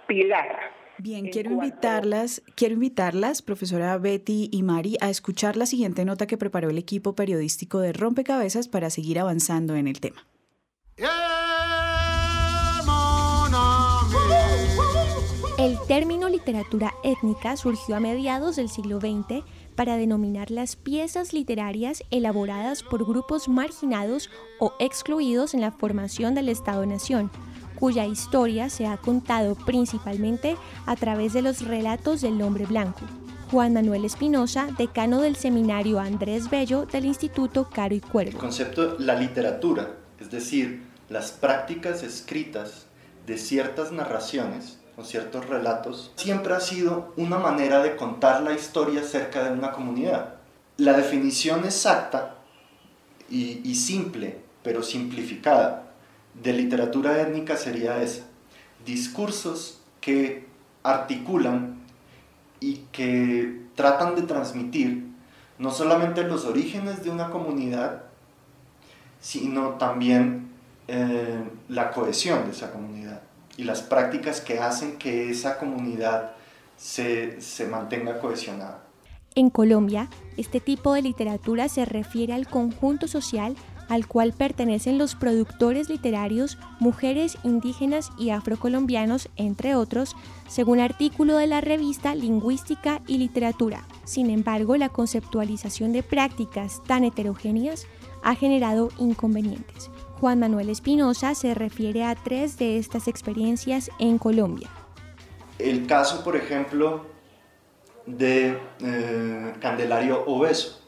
pilar. 0.07 0.57
Bien, 0.97 1.27
quiero 1.29 1.51
invitarlas, 1.51 2.41
quiero 2.55 2.75
invitarlas, 2.75 3.41
profesora 3.41 3.97
Betty 3.97 4.49
y 4.51 4.63
Mari, 4.63 4.97
a 5.01 5.09
escuchar 5.09 5.57
la 5.57 5.65
siguiente 5.65 6.05
nota 6.05 6.25
que 6.25 6.37
preparó 6.37 6.69
el 6.69 6.77
equipo 6.77 7.15
periodístico 7.15 7.79
de 7.79 7.91
Rompecabezas 7.91 8.67
para 8.67 8.89
seguir 8.89 9.19
avanzando 9.19 9.75
en 9.75 9.87
el 9.87 9.99
tema. 9.99 10.25
El 15.57 15.77
término 15.87 16.29
literatura 16.29 16.93
étnica 17.03 17.57
surgió 17.57 17.95
a 17.95 17.99
mediados 17.99 18.55
del 18.55 18.69
siglo 18.69 18.99
XX 18.99 19.43
para 19.75 19.97
denominar 19.97 20.51
las 20.51 20.75
piezas 20.75 21.33
literarias 21.33 22.03
elaboradas 22.11 22.83
por 22.83 23.05
grupos 23.05 23.49
marginados 23.49 24.29
o 24.59 24.73
excluidos 24.79 25.53
en 25.53 25.61
la 25.61 25.71
formación 25.71 26.35
del 26.35 26.49
Estado-Nación, 26.49 27.31
cuya 27.75 28.05
historia 28.05 28.69
se 28.69 28.87
ha 28.87 28.97
contado 28.97 29.55
principalmente 29.55 30.57
a 30.85 30.95
través 30.95 31.33
de 31.33 31.41
los 31.41 31.61
relatos 31.61 32.21
del 32.21 32.41
hombre 32.41 32.65
blanco. 32.65 33.01
Juan 33.51 33.73
Manuel 33.73 34.05
Espinosa, 34.05 34.67
decano 34.77 35.21
del 35.21 35.35
seminario 35.35 35.99
Andrés 35.99 36.49
Bello 36.49 36.85
del 36.85 37.05
Instituto 37.05 37.69
Caro 37.69 37.93
y 37.93 37.99
Cuervo. 37.99 38.31
El 38.31 38.37
concepto 38.37 38.95
la 38.97 39.15
literatura, 39.15 39.91
es 40.19 40.31
decir, 40.31 40.83
las 41.09 41.31
prácticas 41.31 42.01
escritas 42.01 42.87
de 43.27 43.37
ciertas 43.37 43.91
narraciones 43.91 44.79
con 44.95 45.05
ciertos 45.05 45.47
relatos, 45.47 46.11
siempre 46.15 46.53
ha 46.53 46.59
sido 46.59 47.13
una 47.17 47.37
manera 47.37 47.83
de 47.83 47.95
contar 47.95 48.41
la 48.41 48.53
historia 48.53 49.01
acerca 49.01 49.43
de 49.43 49.51
una 49.51 49.71
comunidad. 49.71 50.35
La 50.77 50.93
definición 50.93 51.65
exacta 51.65 52.35
y, 53.29 53.75
simple, 53.75 54.39
pero 54.63 54.83
simplificada, 54.83 55.84
de 56.41 56.53
literatura 56.53 57.21
étnica 57.21 57.57
sería 57.57 58.01
esa. 58.01 58.23
Discursos 58.85 59.81
que 60.01 60.47
articulan 60.83 61.79
y 62.59 62.85
que 62.91 63.61
tratan 63.75 64.15
de 64.15 64.23
transmitir 64.23 65.05
no 65.57 65.71
solamente 65.71 66.23
los 66.23 66.45
orígenes 66.45 67.03
de 67.03 67.09
una 67.09 67.29
comunidad, 67.29 68.03
sino 69.19 69.71
también 69.71 70.49
eh, 70.87 71.43
la 71.69 71.91
cohesión 71.91 72.45
de 72.45 72.51
esa 72.51 72.71
comunidad 72.71 73.21
y 73.57 73.63
las 73.63 73.81
prácticas 73.81 74.41
que 74.41 74.59
hacen 74.59 74.97
que 74.97 75.29
esa 75.29 75.57
comunidad 75.57 76.33
se, 76.77 77.39
se 77.41 77.67
mantenga 77.67 78.19
cohesionada. 78.19 78.83
En 79.33 79.49
Colombia, 79.49 80.09
este 80.37 80.59
tipo 80.59 80.93
de 80.93 81.01
literatura 81.01 81.67
se 81.69 81.85
refiere 81.85 82.33
al 82.33 82.47
conjunto 82.47 83.07
social 83.07 83.55
al 83.89 84.07
cual 84.07 84.33
pertenecen 84.33 84.97
los 84.97 85.15
productores 85.15 85.89
literarios, 85.89 86.57
mujeres 86.79 87.37
indígenas 87.43 88.11
y 88.17 88.29
afrocolombianos, 88.29 89.29
entre 89.35 89.75
otros, 89.75 90.15
según 90.47 90.79
artículo 90.79 91.37
de 91.37 91.47
la 91.47 91.61
revista 91.61 92.15
Lingüística 92.15 93.01
y 93.07 93.17
Literatura. 93.17 93.87
Sin 94.03 94.29
embargo, 94.29 94.77
la 94.77 94.89
conceptualización 94.89 95.91
de 95.91 96.03
prácticas 96.03 96.81
tan 96.83 97.03
heterogéneas 97.03 97.87
ha 98.23 98.35
generado 98.35 98.89
inconvenientes. 98.97 99.89
Juan 100.19 100.39
Manuel 100.39 100.69
Espinosa 100.69 101.35
se 101.35 101.53
refiere 101.53 102.03
a 102.03 102.15
tres 102.15 102.57
de 102.57 102.77
estas 102.77 103.07
experiencias 103.07 103.91
en 103.99 104.17
Colombia. 104.17 104.69
El 105.59 105.85
caso, 105.85 106.23
por 106.23 106.35
ejemplo, 106.35 107.05
de 108.05 108.57
eh, 108.79 109.53
Candelario 109.59 110.25
Obeso, 110.25 110.84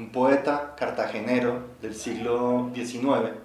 un 0.00 0.10
poeta 0.10 0.74
cartagenero 0.76 1.68
del 1.82 1.94
siglo 1.94 2.70
XIX, 2.74 3.36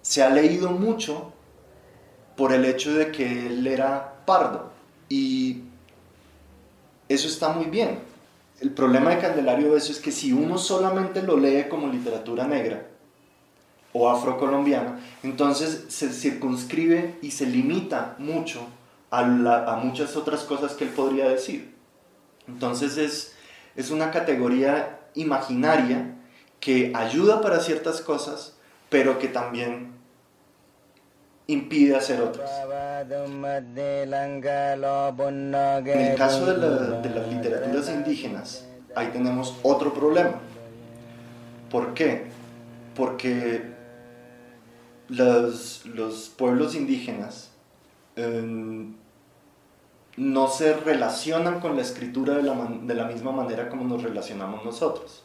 se 0.00 0.22
ha 0.22 0.30
leído 0.30 0.70
mucho 0.70 1.32
por 2.36 2.52
el 2.52 2.64
hecho 2.64 2.94
de 2.94 3.10
que 3.10 3.48
él 3.48 3.66
era 3.66 4.22
pardo 4.24 4.70
y 5.08 5.62
eso 7.08 7.26
está 7.26 7.48
muy 7.48 7.66
bien. 7.66 7.98
El 8.60 8.70
problema 8.70 9.10
de 9.10 9.18
Candelario 9.18 9.72
Obeso 9.72 9.90
es 9.90 9.98
que 9.98 10.12
si 10.12 10.32
uno 10.32 10.56
solamente 10.56 11.22
lo 11.22 11.36
lee 11.36 11.66
como 11.68 11.88
literatura 11.88 12.46
negra, 12.46 12.86
o 13.98 14.10
afrocolombiana, 14.10 15.00
entonces 15.22 15.86
se 15.88 16.10
circunscribe 16.10 17.18
y 17.22 17.30
se 17.30 17.46
limita 17.46 18.14
mucho 18.18 18.60
a, 19.10 19.80
muchas 19.82 20.16
otras 20.16 20.42
cosas 20.42 20.72
que 20.72 20.84
él 20.84 20.90
podría 20.90 21.28
decir. 21.28 21.74
Entonces 22.46 22.98
es, 22.98 23.35
es 23.76 23.90
una 23.90 24.10
categoría 24.10 25.00
imaginaria 25.14 26.14
que 26.60 26.92
ayuda 26.94 27.40
para 27.40 27.60
ciertas 27.60 28.00
cosas, 28.00 28.56
pero 28.88 29.18
que 29.18 29.28
también 29.28 29.92
impide 31.46 31.96
hacer 31.96 32.20
otras. 32.20 32.50
En 35.92 36.00
el 36.00 36.16
caso 36.16 36.46
de, 36.46 37.10
las 37.10 37.28
literaturas 37.28 37.88
indígenas, 37.88 38.66
ahí 38.94 39.08
tenemos 39.08 39.54
otro 39.62 39.92
problema 39.94 40.40
¿Por 41.70 41.94
qué? 41.94 42.26
Porque 42.94 43.62
los, 45.08 46.32
pueblos 46.36 46.74
indígenas 46.74 47.50
no 50.16 50.48
se 50.48 50.74
relacionan 50.74 51.60
con 51.60 51.76
la 51.76 51.82
escritura 51.82 52.34
de 52.34 52.42
la, 52.42 52.54
de 52.82 52.94
la 52.94 53.04
misma 53.04 53.32
manera 53.32 53.68
como 53.68 53.84
nos 53.84 54.02
relacionamos 54.02 54.64
nosotros. 54.64 55.22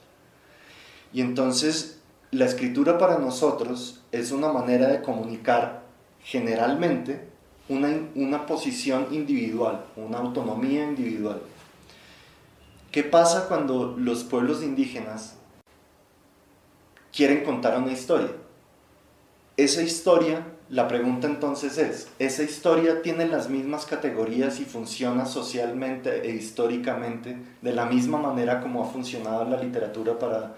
Y 1.14 1.22
entonces 1.22 2.02
la 2.32 2.46
escritura 2.46 2.98
para 2.98 3.18
nosotros 3.18 4.02
es 4.12 4.32
una 4.32 4.52
manera 4.52 4.88
de 4.88 5.02
comunicar 5.02 5.84
generalmente 6.24 7.28
una, 7.70 7.90
una, 8.16 8.46
posición 8.46 9.08
individual, 9.12 9.86
una 9.96 10.20
autonomía 10.20 10.84
individual. 10.84 11.42
¿Qué 12.92 13.04
pasa 13.04 13.48
cuando 13.48 13.96
los 13.98 14.24
pueblos 14.24 14.62
indígenas 14.62 15.36
quieren 17.14 17.44
contar 17.44 17.78
una 17.78 17.94
historia? 17.94 18.32
Esa 19.56 19.82
historia, 19.82 20.46
la 20.72 20.88
pregunta 20.88 21.28
entonces 21.28 21.78
es, 21.78 22.08
¿esa 22.18 22.44
historia 22.44 23.02
tiene 23.02 23.28
las 23.28 23.50
mismas 23.50 23.86
categorías 23.86 24.62
y 24.62 24.64
funciona 24.64 25.26
socialmente 25.26 26.22
e 26.26 26.34
históricamente 26.34 27.36
de 27.62 27.74
la 27.74 27.86
misma 27.86 28.18
manera 28.18 28.62
como 28.62 28.82
ha 28.82 28.88
funcionado 28.88 29.44
la 29.44 29.62
literatura 29.62 30.18
para, 30.18 30.56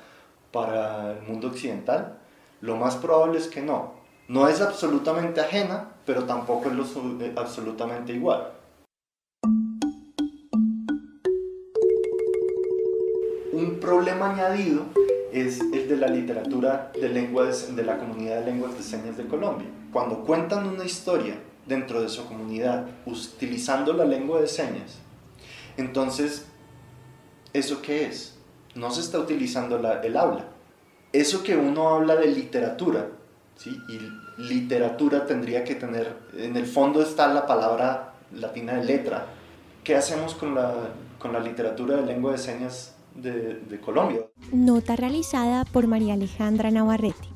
para 0.52 1.14
el 1.14 1.24
mundo 1.24 1.48
occidental? 1.48 2.20
Lo 2.62 2.76
más 2.76 2.96
probable 2.96 3.40
es 3.40 3.48
que 3.48 3.64
no. 3.64 3.94
No 4.28 4.48
es 4.48 4.62
absolutamente 4.62 5.42
ajena, 5.42 5.90
pero 6.06 6.26
tampoco 6.26 6.70
es 6.70 6.76
lo, 6.76 6.86
eh, 7.20 7.34
absolutamente 7.36 8.14
igual. 8.14 8.52
Un 13.52 13.80
problema 13.82 14.30
añadido 14.30 14.84
es 15.34 15.60
el 15.62 15.90
de 15.90 15.98
la 15.98 16.08
literatura 16.08 16.92
de, 16.94 17.10
lengua 17.10 17.46
de, 17.46 17.84
la 17.84 17.98
comunidad 17.98 18.40
de 18.42 18.52
lenguas 18.52 18.78
de 18.78 18.84
señas 18.84 19.18
de 19.18 19.26
Colombia. 19.26 19.68
Cuando 19.92 20.24
cuentan 20.24 20.68
una 20.68 20.86
historia 20.86 21.40
dentro 21.66 22.02
de 22.02 22.10
su 22.10 22.26
comunidad 22.26 22.86
utilizando 23.06 23.94
la 23.94 24.06
lengua 24.06 24.42
de 24.42 24.48
señas, 24.48 25.00
entonces, 25.76 26.46
¿eso 27.52 27.82
qué 27.82 28.06
es? 28.06 28.38
No 28.76 28.92
se 28.92 29.02
está 29.02 29.20
utilizando 29.20 29.78
el 29.78 30.18
habla. 30.18 30.46
Eso 31.12 31.44
que 31.44 31.56
uno 31.56 31.90
habla 31.90 32.16
de 32.16 32.28
literatura, 32.28 33.08
¿sí? 33.56 33.76
y 33.90 34.42
literatura 34.42 35.26
tendría 35.26 35.64
que 35.64 35.76
tener, 35.76 36.16
en 36.38 36.58
el 36.58 36.66
fondo 36.66 37.02
está 37.02 37.28
la 37.28 37.46
palabra 37.46 38.14
latina 38.32 38.74
de 38.74 38.84
letra. 38.86 39.28
¿Qué 39.84 39.96
hacemos 39.96 40.36
con 40.36 40.56
la, 40.56 40.74
con 41.20 41.34
la 41.34 41.40
literatura 41.40 41.98
de 41.98 42.06
lengua 42.06 42.32
de 42.32 42.38
señas 42.38 42.93
Nota 44.52 44.96
realizada 44.96 45.66
por 45.66 45.88
María 45.88 46.14
Alejandra 46.14 46.72
Navarrete. 46.72 47.28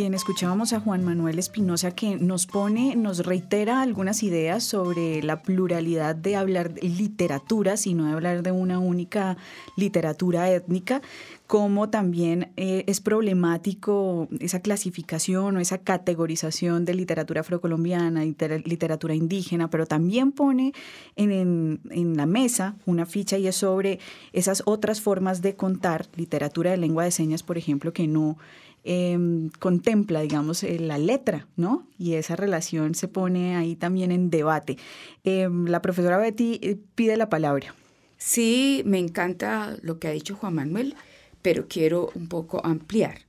Bien, 0.00 0.14
escuchábamos 0.14 0.72
a 0.72 0.80
Juan 0.80 1.04
Manuel 1.04 1.38
Espinosa 1.38 1.90
que 1.90 2.16
nos 2.16 2.46
pone, 2.46 2.96
nos 2.96 3.18
reitera 3.18 3.82
algunas 3.82 4.22
ideas 4.22 4.64
sobre 4.64 5.22
la 5.22 5.42
pluralidad 5.42 6.16
de 6.16 6.36
hablar 6.36 6.72
de 6.72 6.88
literatura, 6.88 7.76
sino 7.76 8.06
de 8.06 8.12
hablar 8.12 8.42
de 8.42 8.50
una 8.50 8.78
única 8.78 9.36
literatura 9.76 10.50
étnica, 10.50 11.02
como 11.46 11.90
también 11.90 12.50
eh, 12.56 12.84
es 12.86 13.02
problemático 13.02 14.28
esa 14.38 14.60
clasificación 14.60 15.58
o 15.58 15.60
esa 15.60 15.76
categorización 15.76 16.86
de 16.86 16.94
literatura 16.94 17.42
afrocolombiana, 17.42 18.24
literatura 18.24 19.14
indígena, 19.14 19.68
pero 19.68 19.84
también 19.84 20.32
pone 20.32 20.72
en, 21.16 21.78
en 21.90 22.16
la 22.16 22.24
mesa 22.24 22.74
una 22.86 23.04
ficha 23.04 23.36
y 23.36 23.48
es 23.48 23.56
sobre 23.56 23.98
esas 24.32 24.62
otras 24.64 25.02
formas 25.02 25.42
de 25.42 25.56
contar, 25.56 26.06
literatura 26.16 26.70
de 26.70 26.78
lengua 26.78 27.04
de 27.04 27.10
señas, 27.10 27.42
por 27.42 27.58
ejemplo, 27.58 27.92
que 27.92 28.06
no 28.06 28.38
Em, 28.82 29.50
contempla, 29.58 30.22
digamos, 30.22 30.62
eh, 30.62 30.78
la 30.78 30.96
letra, 30.96 31.46
¿no? 31.56 31.86
Y 31.98 32.14
esa 32.14 32.34
relación 32.34 32.94
se 32.94 33.08
pone 33.08 33.54
ahí 33.56 33.76
también 33.76 34.10
en 34.10 34.30
debate. 34.30 34.78
Em, 35.22 35.66
la 35.66 35.82
profesora 35.82 36.16
Betty 36.16 36.58
eh, 36.62 36.78
pide 36.94 37.18
la 37.18 37.28
palabra. 37.28 37.74
Sí, 38.16 38.82
me 38.86 38.98
encanta 38.98 39.76
lo 39.82 39.98
que 39.98 40.08
ha 40.08 40.12
dicho 40.12 40.34
Juan 40.34 40.54
Manuel, 40.54 40.94
pero 41.42 41.68
quiero 41.68 42.10
un 42.14 42.28
poco 42.28 42.64
ampliar. 42.64 43.26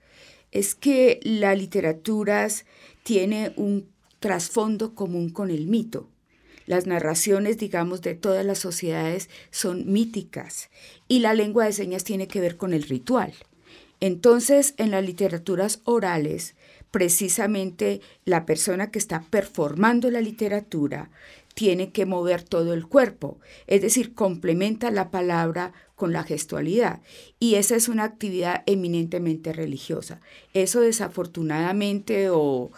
Es 0.51 0.73
que 0.75 1.19
la 1.23 1.53
literatura 1.55 2.47
tiene 3.03 3.53
un 3.57 3.87
trasfondo 4.19 4.95
común 4.95 5.29
con 5.29 5.49
el 5.49 5.67
mito. 5.67 6.07
Las 6.65 6.87
narraciones, 6.87 7.57
digamos, 7.57 8.01
de 8.01 8.15
todas 8.15 8.45
las 8.45 8.59
sociedades 8.59 9.29
son 9.49 9.91
míticas 9.91 10.69
y 11.07 11.19
la 11.19 11.33
lengua 11.33 11.65
de 11.65 11.73
señas 11.73 12.03
tiene 12.05 12.27
que 12.27 12.39
ver 12.39 12.55
con 12.55 12.73
el 12.73 12.83
ritual. 12.83 13.33
Entonces, 14.01 14.73
en 14.77 14.91
las 14.91 15.05
literaturas 15.05 15.79
orales, 15.85 16.55
precisamente 16.89 18.01
la 18.25 18.45
persona 18.45 18.91
que 18.91 18.99
está 18.99 19.23
performando 19.29 20.11
la 20.11 20.21
literatura 20.21 21.09
tiene 21.53 21.91
que 21.91 22.05
mover 22.05 22.43
todo 22.43 22.73
el 22.73 22.87
cuerpo, 22.87 23.39
es 23.67 23.81
decir, 23.81 24.13
complementa 24.13 24.89
la 24.89 25.11
palabra 25.11 25.73
con 25.95 26.13
la 26.13 26.23
gestualidad. 26.23 27.01
Y 27.39 27.55
esa 27.55 27.75
es 27.75 27.87
una 27.87 28.03
actividad 28.05 28.63
eminentemente 28.65 29.53
religiosa. 29.53 30.19
Eso 30.53 30.81
desafortunadamente 30.81 32.29
o, 32.29 32.71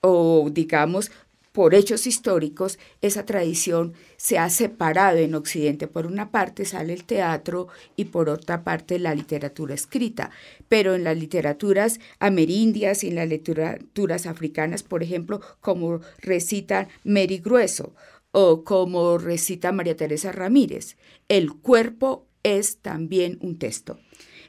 o 0.00 0.50
digamos, 0.52 1.10
por 1.52 1.74
hechos 1.74 2.06
históricos, 2.08 2.78
esa 3.00 3.24
tradición 3.24 3.94
se 4.24 4.38
ha 4.38 4.48
separado 4.48 5.18
en 5.18 5.34
Occidente. 5.34 5.86
Por 5.86 6.06
una 6.06 6.30
parte 6.30 6.64
sale 6.64 6.94
el 6.94 7.04
teatro 7.04 7.68
y 7.94 8.06
por 8.06 8.30
otra 8.30 8.64
parte 8.64 8.98
la 8.98 9.14
literatura 9.14 9.74
escrita. 9.74 10.30
Pero 10.66 10.94
en 10.94 11.04
las 11.04 11.18
literaturas 11.18 12.00
amerindias 12.20 13.04
y 13.04 13.08
en 13.08 13.16
las 13.16 13.28
literaturas 13.28 14.24
africanas, 14.24 14.82
por 14.82 15.02
ejemplo, 15.02 15.42
como 15.60 16.00
recita 16.22 16.88
Mary 17.04 17.36
Grueso 17.36 17.94
o 18.30 18.64
como 18.64 19.18
recita 19.18 19.72
María 19.72 19.94
Teresa 19.94 20.32
Ramírez, 20.32 20.96
el 21.28 21.52
cuerpo 21.52 22.26
es 22.42 22.78
también 22.78 23.36
un 23.42 23.58
texto. 23.58 23.98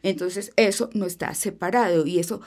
Entonces 0.04 0.54
eso 0.56 0.90
no 0.94 1.06
está 1.06 1.34
separado 1.34 2.08
y 2.08 2.20
eso 2.20 2.40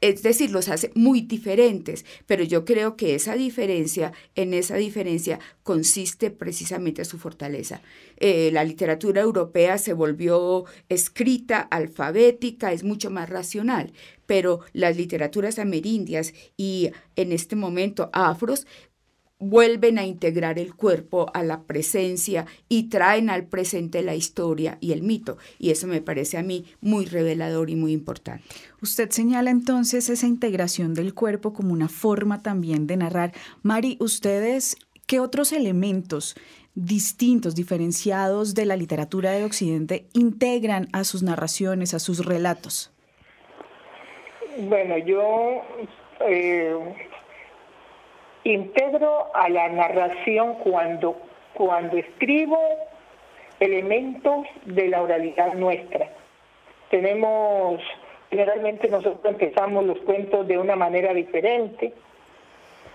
es 0.00 0.22
decir, 0.22 0.50
los 0.50 0.68
hace 0.68 0.90
muy 0.94 1.20
diferentes, 1.20 2.06
pero 2.26 2.42
yo 2.42 2.64
creo 2.64 2.96
que 2.96 3.14
esa 3.14 3.34
diferencia, 3.34 4.12
en 4.34 4.54
esa 4.54 4.76
diferencia 4.76 5.38
consiste 5.62 6.30
precisamente 6.30 7.04
su 7.04 7.18
fortaleza. 7.18 7.82
Eh, 8.16 8.50
la 8.52 8.64
literatura 8.64 9.20
europea 9.20 9.76
se 9.78 9.92
volvió 9.92 10.64
escrita, 10.88 11.60
alfabética, 11.60 12.72
es 12.72 12.82
mucho 12.82 13.10
más 13.10 13.28
racional, 13.28 13.92
pero 14.26 14.60
las 14.72 14.96
literaturas 14.96 15.58
amerindias 15.58 16.32
y 16.56 16.90
en 17.16 17.32
este 17.32 17.56
momento 17.56 18.08
afros 18.12 18.66
vuelven 19.40 19.98
a 19.98 20.06
integrar 20.06 20.58
el 20.58 20.74
cuerpo 20.74 21.30
a 21.34 21.42
la 21.42 21.62
presencia 21.62 22.46
y 22.68 22.84
traen 22.84 23.30
al 23.30 23.46
presente 23.46 24.02
la 24.02 24.14
historia 24.14 24.78
y 24.80 24.92
el 24.92 25.02
mito. 25.02 25.38
Y 25.58 25.70
eso 25.70 25.86
me 25.86 26.00
parece 26.00 26.38
a 26.38 26.42
mí 26.42 26.66
muy 26.80 27.06
revelador 27.06 27.70
y 27.70 27.74
muy 27.76 27.92
importante. 27.92 28.44
Usted 28.82 29.10
señala 29.10 29.50
entonces 29.50 30.08
esa 30.08 30.26
integración 30.26 30.94
del 30.94 31.14
cuerpo 31.14 31.52
como 31.52 31.72
una 31.72 31.88
forma 31.88 32.42
también 32.42 32.86
de 32.86 32.98
narrar. 32.98 33.32
Mari, 33.62 33.96
¿ustedes 33.98 34.76
qué 35.06 35.20
otros 35.20 35.52
elementos 35.52 36.36
distintos, 36.74 37.54
diferenciados 37.54 38.54
de 38.54 38.64
la 38.64 38.76
literatura 38.76 39.32
de 39.32 39.44
Occidente 39.44 40.06
integran 40.12 40.88
a 40.92 41.04
sus 41.04 41.22
narraciones, 41.22 41.94
a 41.94 41.98
sus 41.98 42.24
relatos? 42.24 42.92
Bueno, 44.58 44.98
yo 44.98 45.62
eh, 46.28 46.74
integro 48.44 49.34
a 49.34 49.48
la 49.48 49.68
narración 49.68 50.54
cuando, 50.56 51.16
cuando 51.54 51.96
escribo 51.96 52.58
elementos 53.60 54.46
de 54.64 54.88
la 54.88 55.02
oralidad 55.02 55.54
nuestra. 55.54 56.08
Tenemos, 56.90 57.80
generalmente 58.30 58.88
nosotros 58.88 59.20
empezamos 59.24 59.84
los 59.84 59.98
cuentos 60.00 60.48
de 60.48 60.58
una 60.58 60.76
manera 60.76 61.12
diferente. 61.12 61.92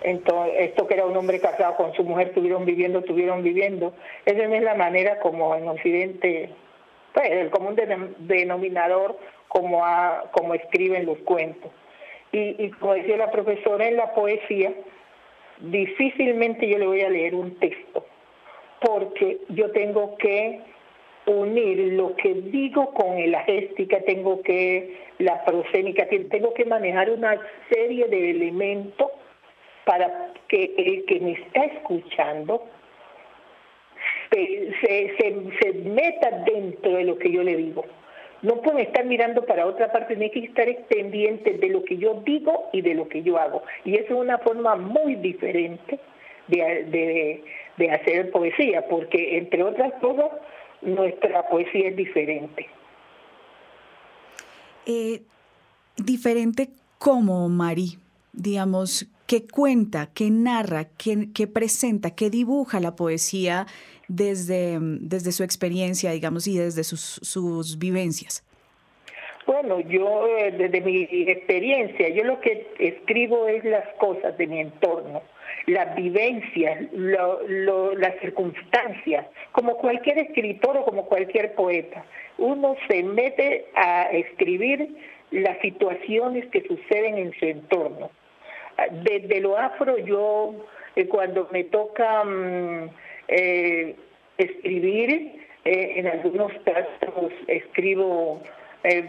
Entonces, 0.01 0.53
esto 0.57 0.87
que 0.87 0.95
era 0.95 1.05
un 1.05 1.15
hombre 1.15 1.39
casado 1.39 1.75
con 1.77 1.93
su 1.93 2.03
mujer, 2.03 2.33
tuvieron 2.33 2.65
viviendo, 2.65 3.03
tuvieron 3.03 3.43
viviendo. 3.43 3.93
Esa 4.25 4.43
es 4.43 4.63
la 4.63 4.75
manera 4.75 5.19
como 5.19 5.55
en 5.55 5.67
Occidente, 5.67 6.49
pues, 7.13 7.31
el 7.31 7.49
común 7.49 7.75
denominador 8.19 9.17
como, 9.47 9.83
como 10.31 10.53
escriben 10.53 11.05
los 11.05 11.19
cuentos. 11.19 11.71
Y 12.31 12.69
como 12.71 12.95
decía 12.95 13.15
la 13.15 13.31
profesora, 13.31 13.87
en 13.87 13.95
la 13.95 14.13
poesía 14.13 14.73
difícilmente 15.59 16.67
yo 16.67 16.77
le 16.77 16.87
voy 16.87 17.01
a 17.01 17.09
leer 17.09 17.35
un 17.35 17.55
texto, 17.59 18.05
porque 18.81 19.39
yo 19.49 19.71
tengo 19.71 20.17
que 20.17 20.59
unir 21.25 21.93
lo 21.93 22.15
que 22.15 22.33
digo 22.33 22.93
con 22.93 23.31
la 23.31 23.41
géstica, 23.43 23.99
tengo 24.01 24.41
que, 24.41 24.97
la 25.17 25.43
prosémica, 25.45 26.07
tengo 26.07 26.53
que 26.53 26.65
manejar 26.65 27.09
una 27.09 27.39
serie 27.69 28.07
de 28.07 28.31
elementos 28.31 29.09
para 29.85 30.33
que 30.47 30.73
el 30.77 31.05
que 31.05 31.19
me 31.19 31.31
está 31.31 31.65
escuchando 31.65 32.63
se, 34.31 35.15
se, 35.61 35.73
meta 35.85 36.43
dentro 36.45 36.93
de 36.93 37.03
lo 37.05 37.17
que 37.17 37.31
yo 37.31 37.43
le 37.43 37.55
digo. 37.55 37.85
No 38.45 38.61
pueden 38.61 38.81
estar 38.81 39.03
mirando 39.05 39.43
para 39.43 39.65
otra 39.65 39.91
parte, 39.91 40.15
tienen 40.15 40.29
que 40.29 40.45
estar 40.45 40.67
pendientes 40.87 41.59
de 41.59 41.69
lo 41.69 41.83
que 41.83 41.97
yo 41.97 42.21
digo 42.23 42.69
y 42.71 42.81
de 42.81 42.93
lo 42.93 43.09
que 43.09 43.23
yo 43.23 43.39
hago. 43.39 43.63
Y 43.83 43.95
eso 43.95 44.13
es 44.13 44.19
una 44.19 44.37
forma 44.37 44.75
muy 44.75 45.15
diferente 45.15 45.99
de, 46.47 47.43
hacer 47.91 48.29
poesía, 48.29 48.87
porque 48.87 49.39
entre 49.39 49.63
otras 49.63 49.93
cosas, 49.99 50.29
nuestra 50.83 51.49
poesía 51.49 51.89
es 51.89 51.95
diferente. 51.95 52.67
Eh, 54.85 55.23
diferente 55.97 56.69
como 56.99 57.49
Mari, 57.49 57.97
digamos, 58.31 59.07
que 59.27 59.47
cuenta, 59.47 60.09
que 60.13 60.29
narra, 60.29 60.85
que, 60.85 61.47
presenta, 61.47 62.11
que 62.11 62.29
dibuja 62.29 62.79
la 62.79 62.95
poesía 62.95 63.65
desde, 64.07 64.77
desde 64.79 65.31
su 65.31 65.43
experiencia, 65.43 66.11
digamos, 66.11 66.47
y 66.47 66.57
desde 66.57 66.83
sus, 66.83 67.19
sus 67.21 67.79
vivencias? 67.79 68.43
Bueno, 69.45 69.79
yo 69.79 70.27
eh, 70.27 70.51
desde 70.51 70.81
mi 70.81 71.03
experiencia, 71.29 72.09
yo 72.09 72.23
lo 72.23 72.39
que 72.41 72.67
escribo 72.79 73.47
es 73.47 73.63
las 73.63 73.87
cosas 73.99 74.35
de 74.37 74.47
mi 74.47 74.59
entorno, 74.59 75.21
las 75.67 75.95
vivencias, 75.95 76.91
las 76.93 78.19
circunstancias, 78.21 79.27
como 79.51 79.77
cualquier 79.77 80.17
escritor 80.19 80.77
o 80.77 80.85
como 80.85 81.05
cualquier 81.05 81.53
poeta. 81.53 82.05
Uno 82.37 82.75
se 82.87 83.03
mete 83.03 83.67
a 83.75 84.09
escribir 84.11 84.95
las 85.31 85.59
situaciones 85.61 86.45
que 86.47 86.61
suceden 86.67 87.17
en 87.17 87.33
su 87.39 87.45
entorno. 87.45 88.09
Desde 89.03 89.39
lo 89.39 89.57
afro 89.57 89.97
yo, 89.97 90.53
eh, 90.95 91.07
cuando 91.07 91.47
me 91.51 91.63
toca 91.65 92.23
mm, 92.23 92.89
eh, 93.27 93.95
escribir, 94.37 95.41
eh, 95.63 95.93
en 95.95 96.07
algunos 96.07 96.51
casos 96.63 97.31
escribo 97.47 98.41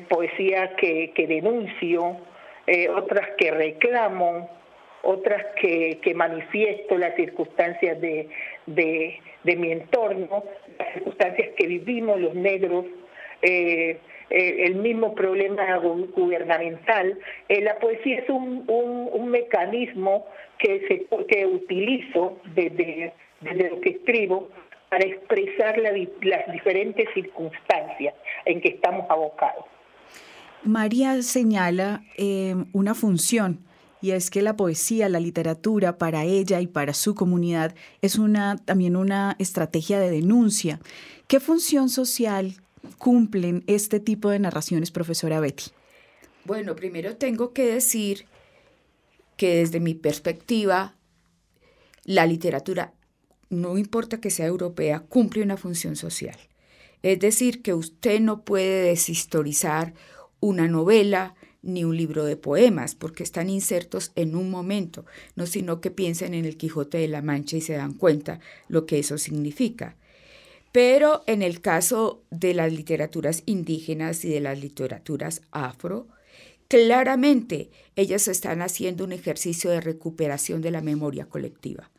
poesía 0.08 0.74
que, 0.76 1.12
denuncio, 1.28 2.16
otras 2.96 3.28
que 3.36 3.50
reclamo, 3.50 4.48
otras 5.02 5.44
que, 5.60 6.00
manifiesto 6.14 6.96
las 6.96 7.14
circunstancias 7.14 8.00
de, 8.00 8.30
mi 9.44 9.72
entorno, 9.72 10.44
las 10.78 10.94
circunstancias 10.94 11.50
que 11.58 11.66
vivimos 11.66 12.18
los 12.18 12.34
negros. 12.34 12.86
Eh, 14.30 14.64
el 14.66 14.76
mismo 14.76 15.14
problema 15.14 15.76
gubernamental. 15.76 17.16
Eh, 17.48 17.60
la 17.62 17.78
poesía 17.78 18.18
es 18.18 18.28
un, 18.28 18.64
un, 18.66 19.28
mecanismo 19.30 20.26
que, 20.58 20.84
se, 20.88 21.06
que 21.26 21.46
utilizo 21.46 22.38
desde, 22.54 23.12
desde 23.40 23.70
lo 23.70 23.80
que 23.80 23.90
escribo 23.90 24.48
para 24.88 25.04
expresar 25.04 25.78
las 25.78 26.52
diferentes 26.52 27.08
circunstancias 27.14 28.14
en 28.44 28.60
que 28.60 28.68
estamos 28.68 29.08
abocados. 29.10 29.64
María 30.64 31.22
señala 31.22 32.02
eh, 32.16 32.56
una 32.72 32.94
función 32.94 33.60
y 34.00 34.10
es 34.10 34.30
que 34.30 34.42
la 34.42 34.56
poesía, 34.56 35.08
la 35.08 35.20
literatura 35.20 35.98
para 35.98 36.24
ella 36.24 36.60
y 36.60 36.66
para 36.66 36.94
su 36.94 37.14
comunidad 37.14 37.74
es 38.02 38.18
una 38.18 38.56
también 38.56 38.96
una 38.96 39.36
estrategia 39.38 40.00
de 40.00 40.10
denuncia. 40.10 40.80
¿Qué 41.28 41.40
función 41.40 41.88
social 41.88 42.54
cumplen 42.98 43.64
este 43.66 44.00
tipo 44.00 44.30
de 44.30 44.38
narraciones, 44.38 44.90
profesora 44.90 45.40
Betty? 45.40 45.70
Bueno, 46.44 46.76
primero 46.76 47.16
tengo 47.16 47.52
que 47.52 47.66
decir 47.66 48.26
que 49.36 49.56
desde 49.56 49.80
mi 49.80 49.94
perspectiva, 49.94 50.96
la 52.04 52.26
literatura, 52.26 52.94
no 53.50 53.78
importa 53.78 54.20
que 54.20 54.30
sea 54.30 54.46
europea, 54.46 55.00
cumple 55.00 55.42
una 55.42 55.56
función 55.56 55.96
social. 55.96 56.36
Es 57.02 57.18
decir, 57.18 57.62
que 57.62 57.74
usted 57.74 58.20
no 58.20 58.44
puede 58.44 58.84
deshistorizar 58.84 59.94
una 60.40 60.68
novela 60.68 61.34
ni 61.62 61.84
un 61.84 61.96
libro 61.96 62.24
de 62.24 62.36
poemas, 62.36 62.94
porque 62.94 63.24
están 63.24 63.50
insertos 63.50 64.12
en 64.14 64.36
un 64.36 64.50
momento, 64.50 65.04
no 65.34 65.46
sino 65.46 65.80
que 65.80 65.90
piensen 65.90 66.32
en 66.34 66.44
el 66.44 66.56
Quijote 66.56 66.98
de 66.98 67.08
la 67.08 67.22
Mancha 67.22 67.56
y 67.56 67.60
se 67.60 67.74
dan 67.74 67.92
cuenta 67.94 68.40
lo 68.68 68.86
que 68.86 69.00
eso 69.00 69.18
significa. 69.18 69.96
Pero 70.76 71.22
en 71.26 71.40
el 71.40 71.62
caso 71.62 72.22
de 72.28 72.52
las 72.52 72.70
literaturas 72.70 73.42
indígenas 73.46 74.26
y 74.26 74.28
de 74.28 74.40
las 74.40 74.60
literaturas 74.60 75.40
afro, 75.50 76.06
claramente 76.68 77.70
ellas 77.94 78.28
están 78.28 78.60
haciendo 78.60 79.02
un 79.04 79.12
ejercicio 79.12 79.70
de 79.70 79.80
recuperación 79.80 80.60
de 80.60 80.70
la 80.70 80.82
memoria 80.82 81.30
colectiva. 81.30 81.90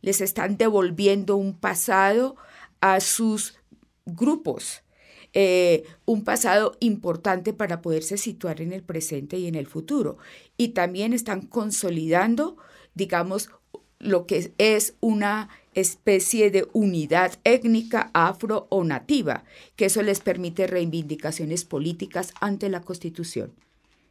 Les 0.00 0.20
están 0.20 0.56
devolviendo 0.56 1.36
un 1.36 1.56
pasado 1.56 2.34
a 2.80 2.98
sus 2.98 3.54
grupos, 4.04 4.82
eh, 5.32 5.84
un 6.04 6.24
pasado 6.24 6.76
importante 6.80 7.52
para 7.52 7.82
poderse 7.82 8.16
situar 8.16 8.60
en 8.60 8.72
el 8.72 8.82
presente 8.82 9.38
y 9.38 9.46
en 9.46 9.54
el 9.54 9.68
futuro. 9.68 10.18
Y 10.56 10.70
también 10.70 11.12
están 11.12 11.42
consolidando, 11.42 12.56
digamos, 12.96 13.50
lo 14.00 14.26
que 14.26 14.52
es 14.58 14.96
una 14.98 15.50
especie 15.74 16.50
de 16.50 16.66
unidad 16.72 17.38
étnica 17.44 18.10
afro 18.14 18.66
o 18.70 18.84
nativa, 18.84 19.44
que 19.76 19.86
eso 19.86 20.02
les 20.02 20.20
permite 20.20 20.66
reivindicaciones 20.66 21.64
políticas 21.64 22.32
ante 22.40 22.68
la 22.68 22.80
Constitución. 22.80 23.52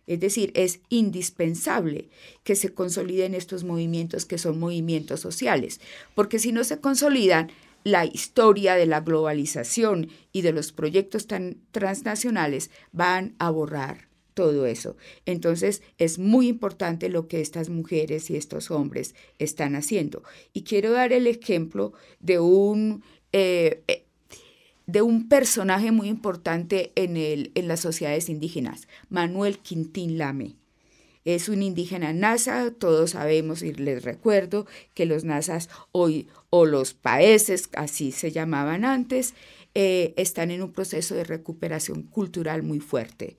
Es 0.06 0.20
decir, 0.20 0.52
es 0.56 0.82
indispensable 0.90 2.10
que 2.44 2.56
se 2.56 2.74
consoliden 2.74 3.34
estos 3.34 3.64
movimientos 3.64 4.26
que 4.26 4.38
son 4.38 4.60
movimientos 4.60 5.22
sociales, 5.22 5.80
porque 6.14 6.40
si 6.40 6.52
no 6.52 6.64
se 6.64 6.80
consolidan, 6.80 7.52
la 7.86 8.06
historia 8.06 8.76
de 8.76 8.86
la 8.86 9.02
globalización 9.02 10.10
y 10.32 10.42
de 10.42 10.54
los 10.54 10.72
proyectos 10.72 11.28
tan 11.28 11.58
transnacionales 11.72 12.72
van 12.94 13.36
a 13.40 13.50
borrar 13.50 14.13
todo 14.34 14.66
eso. 14.66 14.96
Entonces 15.26 15.82
es 15.98 16.20
muy 16.20 16.48
importante 16.48 17.10
lo 17.10 17.28
que 17.28 17.42
estas 17.42 17.70
mujeres 17.70 18.30
y 18.30 18.36
estos 18.36 18.72
hombres 18.72 19.16
están 19.40 19.76
haciendo. 19.76 20.24
Y 20.54 20.64
quiero 20.64 20.92
dar 20.92 21.14
el 21.14 21.28
ejemplo 21.28 21.94
de 22.20 22.40
un, 22.40 23.04
eh, 23.32 23.84
eh, 23.88 24.06
de 24.86 25.02
un 25.02 25.30
personaje 25.30 25.92
muy 25.92 26.10
importante 26.10 26.92
en, 26.96 27.18
el, 27.18 27.52
en 27.56 27.68
las 27.68 27.80
sociedades 27.80 28.30
indígenas, 28.30 28.88
Manuel 29.10 29.60
Quintín 29.60 30.18
Lame. 30.18 30.56
Es 31.26 31.48
un 31.48 31.64
indígena 31.64 32.12
NASA, 32.12 32.72
todos 32.72 33.12
sabemos 33.12 33.62
y 33.62 33.74
les 33.74 34.04
recuerdo 34.04 34.68
que 34.94 35.06
los 35.06 35.24
NASAs 35.24 35.70
hoy, 35.94 36.28
o 36.50 36.66
los 36.66 36.94
paeses, 36.94 37.70
así 37.78 38.12
se 38.12 38.32
llamaban 38.32 38.84
antes, 38.84 39.34
eh, 39.74 40.14
están 40.18 40.52
en 40.52 40.62
un 40.62 40.74
proceso 40.74 41.16
de 41.16 41.24
recuperación 41.24 42.04
cultural 42.04 42.62
muy 42.62 42.80
fuerte 42.80 43.38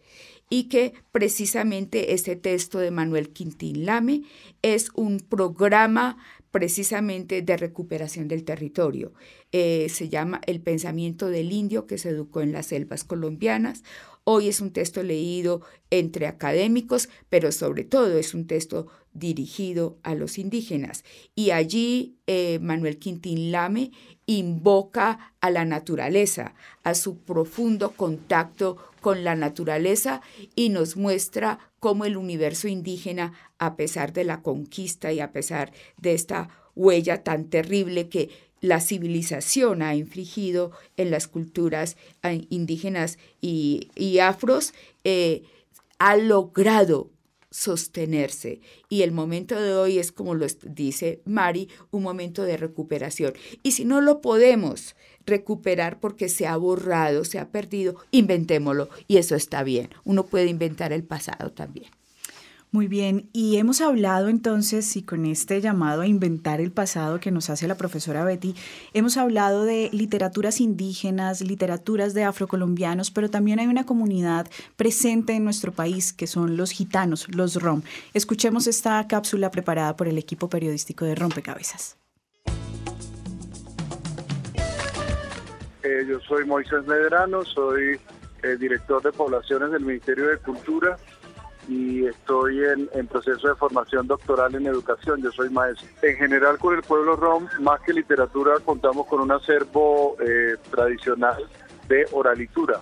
y 0.50 0.64
que 0.64 0.94
precisamente 1.12 2.14
este 2.14 2.36
texto 2.36 2.78
de 2.78 2.90
Manuel 2.90 3.30
Quintín 3.30 3.86
Lame 3.86 4.22
es 4.62 4.90
un 4.94 5.20
programa 5.20 6.16
precisamente 6.50 7.42
de 7.42 7.56
recuperación 7.56 8.28
del 8.28 8.44
territorio. 8.44 9.12
Eh, 9.50 9.88
se 9.88 10.08
llama 10.08 10.40
El 10.46 10.60
pensamiento 10.60 11.28
del 11.28 11.50
indio 11.50 11.86
que 11.88 11.98
se 11.98 12.10
educó 12.10 12.42
en 12.42 12.52
las 12.52 12.66
selvas 12.66 13.02
colombianas. 13.02 13.82
Hoy 14.22 14.48
es 14.48 14.60
un 14.60 14.72
texto 14.72 15.02
leído 15.02 15.62
entre 15.90 16.28
académicos, 16.28 17.08
pero 17.28 17.50
sobre 17.50 17.82
todo 17.82 18.16
es 18.18 18.34
un 18.34 18.46
texto 18.46 18.86
dirigido 19.12 19.98
a 20.02 20.14
los 20.14 20.38
indígenas. 20.38 21.04
Y 21.34 21.50
allí 21.50 22.18
eh, 22.26 22.58
Manuel 22.60 22.98
Quintín 22.98 23.50
Lame 23.50 23.90
invoca 24.26 25.34
a 25.40 25.50
la 25.50 25.64
naturaleza, 25.64 26.54
a 26.82 26.94
su 26.94 27.18
profundo 27.18 27.92
contacto 27.92 28.76
con 29.00 29.24
la 29.24 29.34
naturaleza 29.34 30.22
y 30.54 30.70
nos 30.70 30.96
muestra 30.96 31.58
cómo 31.80 32.04
el 32.04 32.16
universo 32.16 32.68
indígena, 32.68 33.34
a 33.58 33.76
pesar 33.76 34.12
de 34.12 34.24
la 34.24 34.40
conquista 34.42 35.12
y 35.12 35.20
a 35.20 35.32
pesar 35.32 35.72
de 35.98 36.14
esta 36.14 36.48
huella 36.74 37.22
tan 37.22 37.50
terrible 37.50 38.08
que 38.08 38.30
la 38.60 38.80
civilización 38.80 39.82
ha 39.82 39.94
infligido 39.94 40.72
en 40.96 41.10
las 41.10 41.28
culturas 41.28 41.98
eh, 42.22 42.46
indígenas 42.48 43.18
y, 43.42 44.18
afros, 44.20 44.72
eh, 45.04 45.42
ha 45.98 46.16
logrado 46.16 47.10
sostenerse. 47.54 48.60
Y 48.88 49.02
el 49.02 49.12
momento 49.12 49.60
de 49.60 49.74
hoy 49.74 50.00
es, 50.00 50.10
como 50.10 50.34
lo 50.34 50.44
dice 50.64 51.22
Mari, 51.24 51.68
un 51.92 52.02
momento 52.02 52.42
de 52.42 52.56
recuperación. 52.56 53.32
Y 53.62 53.70
si 53.72 53.84
no 53.84 54.00
lo 54.00 54.20
podemos 54.20 54.96
recuperar 55.24 56.00
porque 56.00 56.28
se 56.28 56.48
ha 56.48 56.56
borrado, 56.56 57.24
se 57.24 57.38
ha 57.38 57.52
perdido, 57.52 57.94
inventémoslo. 58.10 58.88
Y 59.06 59.18
eso 59.18 59.36
está 59.36 59.62
bien. 59.62 59.90
Uno 60.02 60.26
puede 60.26 60.46
inventar 60.46 60.92
el 60.92 61.04
pasado 61.04 61.52
también. 61.52 61.90
Muy 62.74 62.88
bien, 62.88 63.30
y 63.32 63.58
hemos 63.58 63.80
hablado 63.80 64.28
entonces, 64.28 64.96
y 64.96 65.04
con 65.04 65.26
este 65.26 65.60
llamado 65.60 66.02
a 66.02 66.08
inventar 66.08 66.60
el 66.60 66.72
pasado 66.72 67.20
que 67.20 67.30
nos 67.30 67.48
hace 67.48 67.68
la 67.68 67.76
profesora 67.76 68.24
Betty, 68.24 68.56
hemos 68.94 69.16
hablado 69.16 69.62
de 69.62 69.90
literaturas 69.92 70.60
indígenas, 70.60 71.40
literaturas 71.40 72.14
de 72.14 72.24
afrocolombianos, 72.24 73.12
pero 73.12 73.30
también 73.30 73.60
hay 73.60 73.68
una 73.68 73.86
comunidad 73.86 74.48
presente 74.74 75.34
en 75.34 75.44
nuestro 75.44 75.70
país 75.70 76.12
que 76.12 76.26
son 76.26 76.56
los 76.56 76.72
gitanos, 76.72 77.32
los 77.32 77.62
rom. 77.62 77.82
Escuchemos 78.12 78.66
esta 78.66 79.06
cápsula 79.06 79.52
preparada 79.52 79.94
por 79.94 80.08
el 80.08 80.18
equipo 80.18 80.48
periodístico 80.48 81.04
de 81.04 81.14
Rompecabezas. 81.14 81.96
Eh, 85.84 86.06
yo 86.08 86.18
soy 86.26 86.44
Moisés 86.44 86.84
Medrano, 86.88 87.44
soy 87.44 88.00
eh, 88.42 88.56
director 88.58 89.00
de 89.00 89.12
poblaciones 89.12 89.70
del 89.70 89.84
Ministerio 89.84 90.26
de 90.26 90.38
Cultura 90.38 90.98
y 91.68 92.06
estoy 92.06 92.60
en, 92.92 93.06
proceso 93.06 93.48
de 93.48 93.54
formación 93.54 94.06
doctoral 94.06 94.54
en 94.54 94.66
educación, 94.66 95.22
yo 95.22 95.30
soy 95.32 95.50
maestro. 95.50 95.86
En 96.02 96.16
general 96.16 96.58
con 96.58 96.74
el 96.74 96.82
pueblo 96.82 97.16
rom, 97.16 97.48
más 97.60 97.80
que 97.80 97.92
literatura, 97.92 98.54
contamos 98.64 99.06
con 99.06 99.20
un 99.20 99.32
acervo 99.32 100.16
eh, 100.20 100.56
tradicional 100.70 101.44
de 101.88 102.06
oralitura. 102.12 102.80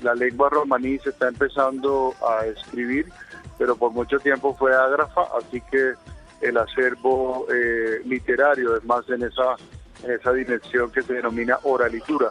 La 0.00 0.14
lengua 0.14 0.48
romaní 0.50 0.98
se 0.98 1.10
está 1.10 1.28
empezando 1.28 2.14
a 2.28 2.46
escribir, 2.46 3.06
pero 3.56 3.76
por 3.76 3.92
mucho 3.92 4.18
tiempo 4.18 4.54
fue 4.56 4.74
ágrafa, 4.74 5.22
así 5.38 5.60
que 5.70 5.92
el 6.40 6.56
acervo 6.56 7.46
eh, 7.52 8.00
literario 8.04 8.76
es 8.76 8.84
más 8.84 9.08
en 9.08 9.22
esa, 9.22 9.54
en 10.02 10.12
esa 10.12 10.32
dimensión 10.32 10.90
que 10.90 11.02
se 11.02 11.14
denomina 11.14 11.58
oralitura. 11.62 12.30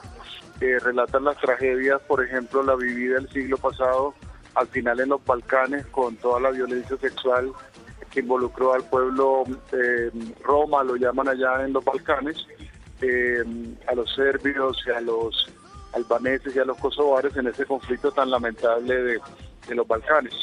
Eh, 0.60 0.78
relatan 0.80 1.24
las 1.24 1.38
tragedias, 1.38 2.02
por 2.02 2.24
ejemplo, 2.24 2.62
la 2.62 2.76
vivida 2.76 3.18
el 3.18 3.30
siglo 3.30 3.58
pasado 3.58 4.14
al 4.56 4.68
final 4.68 5.00
en 5.00 5.10
los 5.10 5.24
Balcanes 5.26 5.86
con 5.88 6.16
toda 6.18 6.40
la 6.40 6.52
violencia 6.52 6.98
sexual 6.98 7.52
que 8.12 8.20
involucró 8.20 8.74
al 8.74 8.84
pueblo 8.84 9.44
eh, 9.72 10.12
Roma, 10.44 10.84
lo 10.84 10.96
llaman 10.98 11.30
allá 11.30 11.64
en 11.66 11.74
los 11.74 11.84
Balcanes, 11.84 12.46
eh, 13.02 13.44
a 13.88 13.96
los 13.96 14.14
serbios 14.14 14.78
y 14.86 14.92
a 14.92 15.02
los 15.02 15.48
albaneses 15.94 16.56
y 16.56 16.60
a 16.60 16.66
los 16.66 16.78
kosovares 16.78 17.36
en 17.38 17.48
ese 17.48 17.66
conflicto 17.66 18.12
tan 18.12 18.30
lamentable 18.30 18.96
de, 18.96 19.20
los 19.70 19.88
Balcanes. 19.88 20.34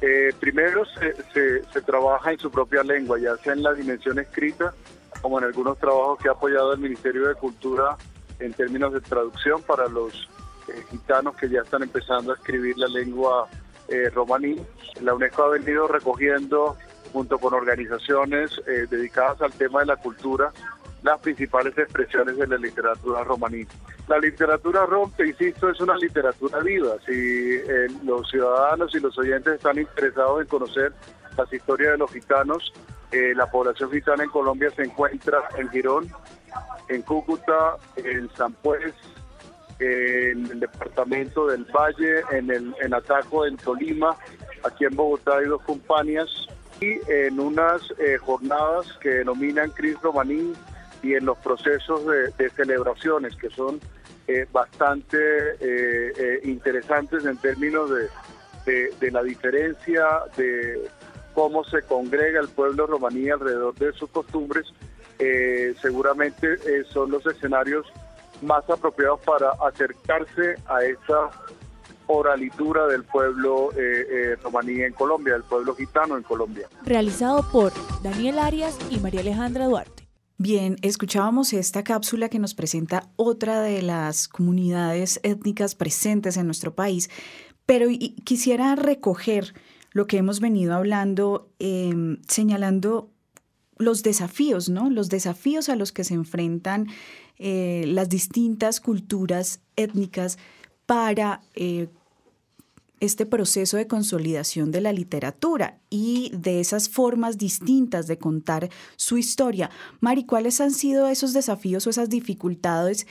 Eh, 0.00 0.30
primero 0.40 0.84
se, 0.84 1.62
se, 1.72 1.80
trabaja 1.82 2.32
en 2.32 2.38
su 2.38 2.50
propia 2.50 2.82
lengua, 2.82 3.18
ya 3.18 3.36
sea 3.36 3.52
en 3.52 3.62
la 3.62 3.72
dimensión 3.72 4.18
escrita, 4.18 4.74
como 5.22 5.38
en 5.38 5.44
algunos 5.44 5.78
trabajos 5.78 6.18
que 6.18 6.28
ha 6.28 6.32
apoyado 6.32 6.72
el 6.72 6.80
Ministerio 6.80 7.28
de 7.28 7.34
Cultura 7.36 7.96
en 8.40 8.52
términos 8.52 8.92
de 8.92 9.00
traducción 9.00 9.62
para 9.62 9.86
los 9.88 10.28
gitanos 10.90 11.36
que 11.36 11.48
ya 11.48 11.62
están 11.62 11.82
empezando 11.82 12.32
a 12.32 12.34
escribir 12.34 12.76
la 12.78 12.88
lengua 12.88 13.48
eh, 13.88 14.10
romaní. 14.10 14.56
La 15.00 15.14
UNESCO 15.14 15.44
ha 15.44 15.48
venido 15.50 15.86
recogiendo, 15.86 16.76
junto 17.12 17.38
con 17.38 17.54
organizaciones 17.54 18.50
eh, 18.66 18.86
dedicadas 18.90 19.40
al 19.42 19.52
tema 19.52 19.80
de 19.80 19.86
la 19.86 19.96
cultura, 19.96 20.52
las 21.02 21.20
principales 21.20 21.76
expresiones 21.78 22.36
de 22.36 22.46
la 22.46 22.56
literatura 22.56 23.22
romaní. 23.22 23.66
La 24.08 24.18
literatura 24.18 24.86
rom, 24.86 25.10
te 25.16 25.26
insisto, 25.26 25.68
es 25.70 25.80
una 25.80 25.96
literatura 25.96 26.60
viva. 26.60 26.94
Si 27.06 27.60
los 28.04 28.28
ciudadanos 28.28 28.94
y 28.94 29.00
los 29.00 29.16
oyentes 29.18 29.54
están 29.54 29.78
interesados 29.78 30.40
en 30.40 30.46
conocer 30.46 30.92
las 31.36 31.52
historias 31.52 31.92
de 31.92 31.98
los 31.98 32.12
gitanos, 32.12 32.72
la 33.12 33.50
población 33.50 33.90
gitana 33.90 34.24
en 34.24 34.30
Colombia 34.30 34.70
se 34.76 34.82
encuentra 34.82 35.48
en 35.58 35.68
Girón, 35.70 36.08
en 36.88 37.02
Cúcuta, 37.02 37.76
en 37.96 38.28
San 38.34 38.52
Pues, 38.54 38.94
en 39.78 40.46
el 40.50 40.60
departamento 40.60 41.46
del 41.46 41.64
Valle, 41.64 42.22
en, 42.32 42.50
el, 42.50 42.74
en 42.80 42.94
Ataco, 42.94 43.46
en 43.46 43.56
Tolima, 43.56 44.16
aquí 44.62 44.84
en 44.84 44.96
Bogotá 44.96 45.38
hay 45.38 45.46
dos 45.46 45.62
compañías 45.62 46.48
y 46.80 46.98
en 47.10 47.40
unas 47.40 47.82
eh, 47.98 48.18
jornadas 48.18 48.86
que 49.00 49.10
denominan 49.10 49.70
Cris 49.70 50.00
Romaní 50.00 50.52
y 51.02 51.14
en 51.14 51.24
los 51.24 51.38
procesos 51.38 52.02
de, 52.06 52.50
celebraciones 52.50 53.34
que 53.36 53.50
son 53.50 53.80
eh, 54.26 54.46
bastante 54.50 55.18
eh, 55.60 56.40
interesantes 56.44 57.24
en 57.24 57.36
términos 57.36 57.90
de, 58.64 58.90
de, 58.98 59.10
la 59.10 59.22
diferencia 59.22 60.04
de 60.36 60.88
cómo 61.34 61.64
se 61.64 61.82
congrega 61.82 62.40
el 62.40 62.48
pueblo 62.48 62.86
romaní 62.86 63.30
alrededor 63.30 63.74
de 63.76 63.92
sus 63.92 64.10
costumbres, 64.10 64.66
seguramente 65.80 66.84
son 66.92 67.10
los 67.10 67.24
escenarios 67.26 67.86
más 68.42 68.68
apropiados 68.68 69.20
para 69.20 69.50
acercarse 69.66 70.56
a 70.66 70.82
esa 70.84 71.30
oralitura 72.06 72.86
del 72.86 73.02
pueblo 73.04 73.72
eh, 73.72 73.76
eh, 73.78 74.36
romaní 74.42 74.82
en 74.82 74.92
Colombia, 74.92 75.34
del 75.34 75.42
pueblo 75.42 75.74
gitano 75.74 76.16
en 76.16 76.22
Colombia. 76.22 76.68
Realizado 76.84 77.44
por 77.50 77.72
Daniel 78.02 78.38
Arias 78.38 78.78
y 78.90 78.98
María 78.98 79.20
Alejandra 79.20 79.66
Duarte. 79.66 80.06
Bien, 80.38 80.76
escuchábamos 80.82 81.52
esta 81.54 81.82
cápsula 81.82 82.28
que 82.28 82.38
nos 82.38 82.54
presenta 82.54 83.08
otra 83.16 83.62
de 83.62 83.80
las 83.80 84.28
comunidades 84.28 85.18
étnicas 85.22 85.74
presentes 85.74 86.36
en 86.36 86.44
nuestro 86.44 86.74
país, 86.74 87.08
pero 87.64 87.86
quisiera 88.24 88.76
recoger 88.76 89.54
lo 89.92 90.06
que 90.06 90.18
hemos 90.18 90.40
venido 90.40 90.74
hablando, 90.74 91.48
em, 91.58 92.18
señalando 92.28 93.10
los 93.78 94.02
desafíos, 94.02 94.68
¿no? 94.68 94.90
Los 94.90 95.08
desafíos 95.08 95.70
a 95.70 95.76
los 95.76 95.90
que 95.90 96.04
se 96.04 96.12
enfrentan 96.12 96.88
eh, 97.38 97.84
las 97.86 98.08
distintas 98.08 98.80
culturas 98.80 99.60
étnicas 99.76 100.38
para 100.86 101.42
eh, 101.54 101.88
este 103.00 103.26
proceso 103.26 103.76
de 103.76 103.86
consolidación 103.86 104.70
de 104.70 104.80
la 104.80 104.92
literatura 104.92 105.78
y 105.90 106.30
de 106.34 106.60
esas 106.60 106.88
formas 106.88 107.36
distintas 107.36 108.06
de 108.06 108.18
contar 108.18 108.70
su 108.96 109.18
historia. 109.18 109.70
Mari, 110.00 110.24
¿cuáles 110.24 110.60
han 110.60 110.70
sido 110.70 111.08
esos 111.08 111.32
desafíos 111.32 111.86
o 111.86 111.90
esas 111.90 112.08
dificultades 112.08 113.06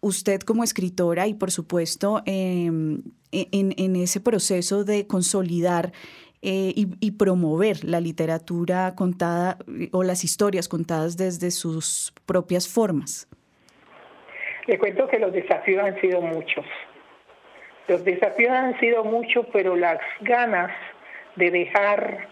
usted 0.00 0.40
como 0.40 0.64
escritora 0.64 1.26
y 1.26 1.34
por 1.34 1.50
supuesto 1.50 2.22
em, 2.26 3.02
e-, 3.32 3.48
en, 3.52 3.96
ese 3.96 4.20
proceso 4.20 4.84
de 4.84 5.06
consolidar 5.06 5.92
eh, 6.42 6.72
y, 6.76 7.10
promover 7.12 7.84
la 7.84 8.00
literatura 8.00 8.94
contada 8.94 9.58
o 9.90 10.02
las 10.04 10.22
historias 10.22 10.68
contadas 10.68 11.16
desde 11.16 11.50
sus 11.50 12.12
propias 12.24 12.68
formas? 12.68 13.26
Le 14.66 14.78
cuento 14.78 15.06
que 15.06 15.18
los 15.18 15.32
desafíos 15.32 15.84
han 15.84 16.00
sido 16.00 16.20
muchos. 16.20 16.64
Los 17.88 18.04
desafíos 18.04 18.52
han 18.52 18.78
sido 18.80 19.04
muchos, 19.04 19.46
pero 19.52 19.76
las 19.76 19.98
ganas 20.20 20.72
de 21.36 21.50
dejar 21.50 22.26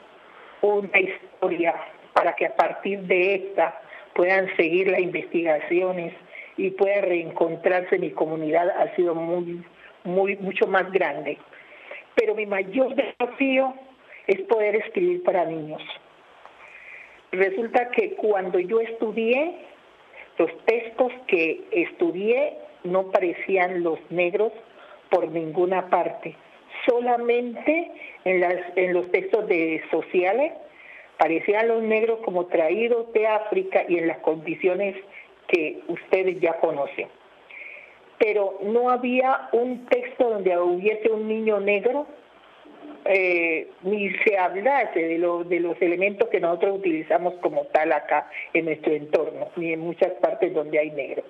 una 0.62 0.98
historia 0.98 1.74
para 2.12 2.34
que 2.34 2.46
a 2.46 2.56
partir 2.56 3.00
de 3.00 3.34
esta 3.34 3.80
puedan 4.14 4.48
seguir 4.56 4.88
las 4.88 5.00
investigaciones 5.00 6.14
y 6.56 6.70
pueda 6.70 7.02
reencontrarse 7.02 7.98
mi 7.98 8.10
comunidad 8.10 8.70
ha 8.70 8.94
sido 8.96 9.14
muy, 9.14 9.64
muy, 10.04 10.36
mucho 10.36 10.66
más 10.66 10.90
grande. 10.92 11.38
Pero 12.14 12.34
mi 12.34 12.46
mayor 12.46 12.94
desafío 12.94 13.74
es 14.26 14.40
poder 14.42 14.76
escribir 14.76 15.22
para 15.22 15.44
niños. 15.44 15.82
Resulta 17.32 17.90
que 17.90 18.14
cuando 18.14 18.58
yo 18.60 18.80
estudié, 18.80 19.54
los 20.38 20.50
textos 20.66 21.12
que 21.26 21.64
estudié 21.70 22.58
no 22.82 23.10
parecían 23.10 23.82
los 23.82 23.98
negros 24.10 24.52
por 25.10 25.28
ninguna 25.28 25.88
parte. 25.90 26.34
Solamente 26.86 27.90
en, 28.24 28.92
los 28.92 29.10
textos 29.10 29.46
de 29.48 29.82
sociales 29.90 30.52
parecían 31.18 31.68
los 31.68 31.82
negros 31.82 32.18
como 32.24 32.46
traídos 32.46 33.12
de 33.12 33.26
África 33.26 33.84
y 33.88 33.98
en 33.98 34.08
las 34.08 34.18
condiciones 34.18 34.96
que 35.48 35.80
ustedes 35.88 36.40
ya 36.40 36.58
conocen. 36.58 37.08
Pero 38.18 38.58
no 38.62 38.90
había 38.90 39.48
un 39.52 39.86
texto 39.86 40.30
donde 40.30 40.58
hubiese 40.58 41.10
un 41.10 41.28
niño 41.28 41.60
negro 41.60 42.06
eh, 43.06 43.68
ni 43.82 44.10
se 44.24 44.38
hablase 44.38 45.00
de, 45.00 45.18
de 45.18 45.60
los 45.60 45.82
elementos 45.82 46.28
que 46.28 46.40
nosotros 46.40 46.78
utilizamos 46.78 47.34
como 47.40 47.64
tal 47.66 47.92
acá 47.92 48.30
en 48.52 48.66
nuestro 48.66 48.92
entorno, 48.94 49.48
ni 49.56 49.72
en 49.72 49.80
muchas 49.80 50.12
partes 50.14 50.52
donde 50.54 50.78
hay 50.78 50.90
negro. 50.90 51.22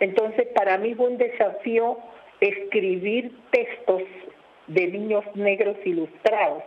Entonces, 0.00 0.46
para 0.54 0.78
mí 0.78 0.94
fue 0.94 1.08
un 1.08 1.18
desafío 1.18 1.98
escribir 2.40 3.32
textos 3.50 4.02
de 4.68 4.86
niños 4.86 5.24
negros 5.34 5.76
ilustrados 5.84 6.62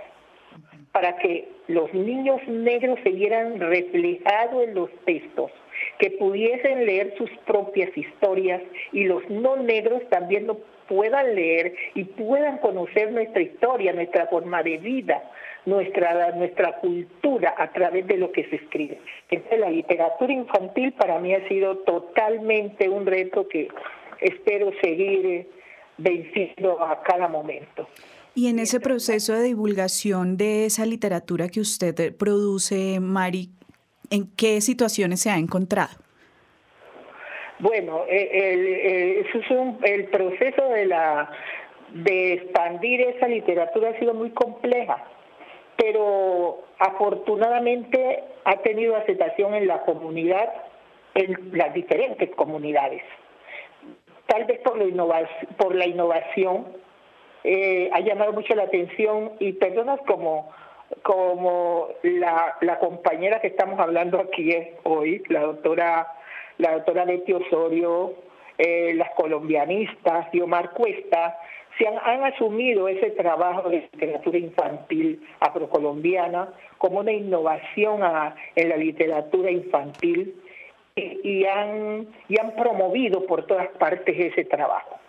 para 0.92 1.18
que 1.18 1.48
los 1.68 1.94
niños 1.94 2.42
negros 2.48 3.00
se 3.04 3.12
vieran 3.12 3.60
reflejados 3.60 4.64
en 4.64 4.76
los 4.76 4.90
textos, 5.06 5.52
que 6.02 6.10
pudiesen 6.10 6.88
leer 6.88 7.14
sus 7.16 7.30
propias 7.46 7.96
historias 7.96 8.60
y 8.92 9.04
los 9.04 9.22
no 9.30 9.56
negros 9.58 10.02
también 10.10 10.48
lo 10.48 10.58
puedan 10.88 11.36
leer 11.36 11.76
y 11.94 12.06
puedan 12.06 12.58
conocer 12.58 13.12
nuestra 13.12 13.44
historia, 13.44 13.94
nuestra 13.94 14.26
forma 14.26 14.64
de 14.64 14.80
vida, 14.80 15.22
nuestra, 15.68 16.32
nuestra 16.32 16.80
cultura 16.80 17.54
a 17.56 17.72
través 17.72 18.08
de 18.08 18.18
lo 18.18 18.32
que 18.32 18.46
se 18.50 18.56
escribe. 18.56 19.00
Entonces 19.30 19.60
la 19.60 19.70
literatura 19.70 20.34
infantil 20.34 20.92
para 20.94 21.20
mí 21.20 21.36
ha 21.36 21.48
sido 21.48 21.78
totalmente 21.78 22.90
un 22.90 23.06
reto 23.06 23.48
que 23.48 23.68
espero 24.22 24.72
seguir 24.82 25.48
venciendo 26.00 26.84
a 26.84 27.04
cada 27.04 27.28
momento. 27.28 27.88
Y 28.34 28.48
en 28.48 28.58
ese 28.58 28.80
proceso 28.80 29.34
de 29.34 29.44
divulgación 29.44 30.36
de 30.36 30.66
esa 30.66 30.86
literatura 30.88 31.50
que 31.50 31.60
usted 31.60 32.16
produce, 32.16 33.00
Mari, 33.00 33.50
¿en 34.12 34.30
qué 34.36 34.62
situaciones 34.62 35.22
se 35.22 35.32
ha 35.32 35.38
encontrado? 35.38 35.98
Bueno, 37.60 38.06
el, 38.08 39.26
el 39.84 40.06
proceso 40.06 40.70
de, 40.70 40.86
la, 40.86 41.30
de 41.94 42.34
expandir 42.34 43.02
esa 43.02 43.28
literatura 43.28 43.90
ha 43.90 44.00
sido 44.00 44.14
muy 44.14 44.32
compleja, 44.32 45.04
pero 45.78 46.64
afortunadamente 46.80 48.24
ha 48.46 48.58
tenido 48.58 48.96
aceptación 48.96 49.54
en 49.54 49.68
la 49.68 49.82
comunidad, 49.82 50.52
en 51.14 51.52
las 51.54 51.74
diferentes 51.74 52.30
comunidades. 52.36 53.04
Tal 54.26 54.46
vez 54.46 54.60
por 54.62 54.78
la, 54.78 55.30
por 55.58 55.76
la 55.76 55.86
innovación 55.86 56.66
eh, 57.44 57.90
ha 57.94 58.00
llamado 58.00 58.34
mucho 58.34 58.56
la 58.56 58.64
atención 58.64 59.34
y 59.40 59.54
personas 59.54 60.00
como, 60.08 60.52
como 61.04 61.90
la, 62.04 62.58
la 62.62 62.80
compañera 62.80 63.40
que 63.42 63.48
estamos 63.48 63.80
hablando 63.80 64.20
aquí 64.20 64.52
hoy, 64.84 65.24
la 65.30 65.42
doctora, 65.42 66.08
la 66.58 66.74
doctora 66.74 67.06
Betty 67.06 67.34
Osorio, 67.34 68.14
eh, 68.58 68.94
las 68.96 69.10
colombianistas, 69.16 70.28
Omar 70.42 70.72
Cuesta, 70.72 71.40
se 71.78 71.88
han, 71.88 72.24
asumido 72.24 72.88
ese 72.88 73.12
trabajo 73.12 73.70
de 73.70 73.90
literatura 73.94 74.38
infantil 74.38 75.26
afrocolombiana 75.40 76.50
como 76.78 77.00
una 77.00 77.12
innovación 77.12 78.02
en 78.56 78.70
la 78.70 78.78
literatura 78.78 79.50
infantil 79.50 80.36
y 80.96 81.46
han 81.46 82.08
promovido 82.58 83.26
por 83.26 83.48
todas 83.48 83.70
partes 83.80 84.16
ese 84.20 84.44
trabajo. 84.46 85.01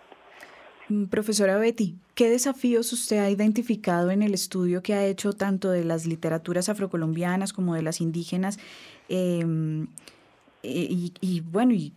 Mm, 0.92 1.07
profesora 1.07 1.57
Betty, 1.57 1.96
¿qué 2.14 2.28
desafíos 2.28 2.92
usted 2.92 3.16
ha 3.18 3.31
identificado 3.31 4.11
en 4.11 4.20
el 4.20 4.35
estudio 4.35 4.83
que 4.83 4.92
ha 4.92 5.07
hecho 5.07 5.33
tanto 5.33 5.70
de 5.70 5.85
las 5.85 6.05
literaturas 6.05 6.68
afrocolombianas 6.68 7.55
como 7.55 7.74
de 7.74 7.83
las 7.83 8.02
indígenas? 8.02 8.59
Em, 9.09 9.87
y, 10.62 11.14
y, 11.20 11.40
bueno, 11.40 11.72
y 11.72 11.94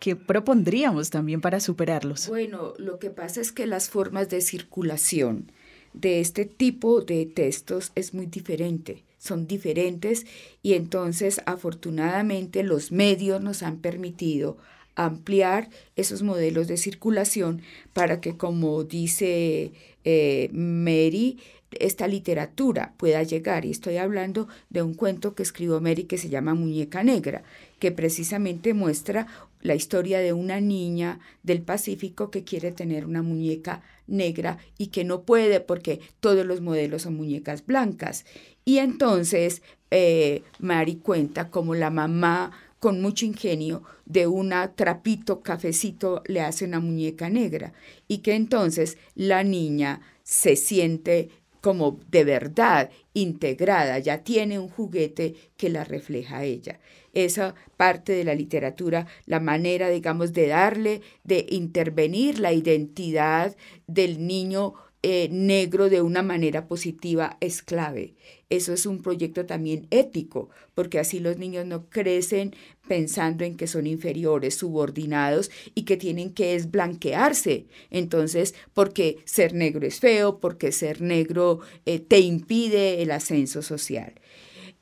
¿qué 0.00 0.16
propondríamos 0.16 1.10
también 1.10 1.40
para 1.40 1.60
superarlos? 1.60 2.28
Bueno, 2.28 2.74
lo 2.78 2.98
que 2.98 3.10
pasa 3.10 3.40
es 3.40 3.52
que 3.52 3.66
las 3.66 3.90
formas 3.90 4.28
de 4.28 4.40
circulación 4.40 5.52
de 5.92 6.20
este 6.20 6.46
tipo 6.46 7.02
de 7.02 7.26
textos 7.26 7.92
es 7.94 8.12
muy 8.12 8.26
diferente 8.26 9.04
son 9.18 9.46
diferentes 9.46 10.26
y 10.62 10.74
entonces 10.74 11.40
afortunadamente 11.46 12.62
los 12.62 12.92
medios 12.92 13.40
nos 13.40 13.62
han 13.62 13.78
permitido 13.78 14.56
ampliar 14.96 15.68
esos 15.94 16.22
modelos 16.22 16.66
de 16.66 16.76
circulación 16.76 17.62
para 17.92 18.20
que, 18.20 18.36
como 18.36 18.82
dice 18.84 19.72
eh, 20.04 20.48
Mary, 20.52 21.38
esta 21.70 22.08
literatura 22.08 22.94
pueda 22.96 23.22
llegar. 23.22 23.64
Y 23.64 23.70
estoy 23.70 23.98
hablando 23.98 24.48
de 24.70 24.82
un 24.82 24.94
cuento 24.94 25.34
que 25.34 25.42
escribió 25.42 25.80
Mary 25.80 26.04
que 26.04 26.18
se 26.18 26.28
llama 26.28 26.54
Muñeca 26.54 27.04
Negra, 27.04 27.44
que 27.78 27.92
precisamente 27.92 28.74
muestra 28.74 29.26
la 29.62 29.74
historia 29.74 30.20
de 30.20 30.32
una 30.32 30.60
niña 30.60 31.20
del 31.42 31.62
Pacífico 31.62 32.30
que 32.30 32.44
quiere 32.44 32.72
tener 32.72 33.04
una 33.04 33.22
muñeca 33.22 33.82
negra 34.06 34.58
y 34.78 34.88
que 34.88 35.04
no 35.04 35.22
puede 35.22 35.60
porque 35.60 36.00
todos 36.20 36.46
los 36.46 36.60
modelos 36.60 37.02
son 37.02 37.16
muñecas 37.16 37.66
blancas. 37.66 38.24
Y 38.64 38.78
entonces 38.78 39.62
eh, 39.90 40.42
Mari 40.58 40.96
cuenta 40.96 41.50
como 41.50 41.74
la 41.74 41.90
mamá 41.90 42.52
con 42.78 43.00
mucho 43.00 43.24
ingenio 43.24 43.82
de 44.04 44.26
un 44.26 44.52
trapito 44.74 45.40
cafecito 45.40 46.22
le 46.26 46.40
hace 46.40 46.64
una 46.64 46.80
muñeca 46.80 47.28
negra 47.30 47.72
y 48.08 48.18
que 48.18 48.34
entonces 48.34 48.98
la 49.14 49.42
niña 49.42 50.00
se 50.22 50.56
siente 50.56 51.30
como 51.60 51.98
de 52.12 52.22
verdad 52.22 52.90
integrada, 53.12 53.98
ya 53.98 54.18
tiene 54.18 54.58
un 54.58 54.68
juguete 54.68 55.34
que 55.56 55.68
la 55.68 55.82
refleja 55.82 56.38
a 56.38 56.44
ella. 56.44 56.78
Esa 57.12 57.56
parte 57.76 58.12
de 58.12 58.22
la 58.22 58.36
literatura, 58.36 59.08
la 59.24 59.40
manera, 59.40 59.88
digamos, 59.88 60.32
de 60.32 60.46
darle, 60.46 61.00
de 61.24 61.44
intervenir 61.48 62.38
la 62.38 62.52
identidad 62.52 63.56
del 63.88 64.26
niño 64.26 64.74
eh, 65.08 65.28
negro 65.30 65.88
de 65.88 66.02
una 66.02 66.24
manera 66.24 66.66
positiva 66.66 67.36
es 67.40 67.62
clave. 67.62 68.16
Eso 68.50 68.72
es 68.72 68.86
un 68.86 69.02
proyecto 69.02 69.46
también 69.46 69.86
ético, 69.90 70.50
porque 70.74 70.98
así 70.98 71.20
los 71.20 71.38
niños 71.38 71.64
no 71.64 71.88
crecen 71.88 72.56
pensando 72.88 73.44
en 73.44 73.56
que 73.56 73.68
son 73.68 73.86
inferiores, 73.86 74.56
subordinados 74.56 75.52
y 75.76 75.84
que 75.84 75.96
tienen 75.96 76.34
que 76.34 76.56
esblanquearse. 76.56 77.66
Entonces, 77.88 78.56
porque 78.74 79.18
ser 79.26 79.54
negro 79.54 79.86
es 79.86 80.00
feo, 80.00 80.40
porque 80.40 80.72
ser 80.72 81.00
negro 81.00 81.60
eh, 81.84 82.00
te 82.00 82.18
impide 82.18 83.00
el 83.00 83.12
ascenso 83.12 83.62
social. 83.62 84.12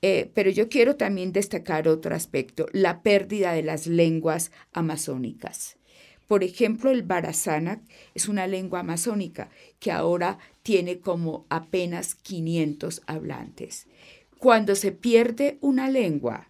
Eh, 0.00 0.30
pero 0.32 0.48
yo 0.48 0.70
quiero 0.70 0.96
también 0.96 1.34
destacar 1.34 1.87
otro 1.87 2.14
aspecto, 2.14 2.64
la 2.72 3.02
pérdida 3.02 3.52
de 3.52 3.62
las 3.62 3.87
lenguas 3.87 4.52
amazónicas. 4.72 5.76
Por 6.26 6.42
ejemplo, 6.42 6.90
el 6.90 7.02
Barazana 7.02 7.82
es 8.14 8.28
una 8.28 8.46
lengua 8.46 8.80
amazónica 8.80 9.50
que 9.78 9.92
ahora 9.92 10.38
tiene 10.62 11.00
como 11.00 11.46
apenas 11.48 12.14
500 12.14 13.02
hablantes. 13.06 13.87
Cuando 14.38 14.74
se 14.74 14.92
pierde 14.92 15.58
una 15.60 15.88
lengua, 15.88 16.48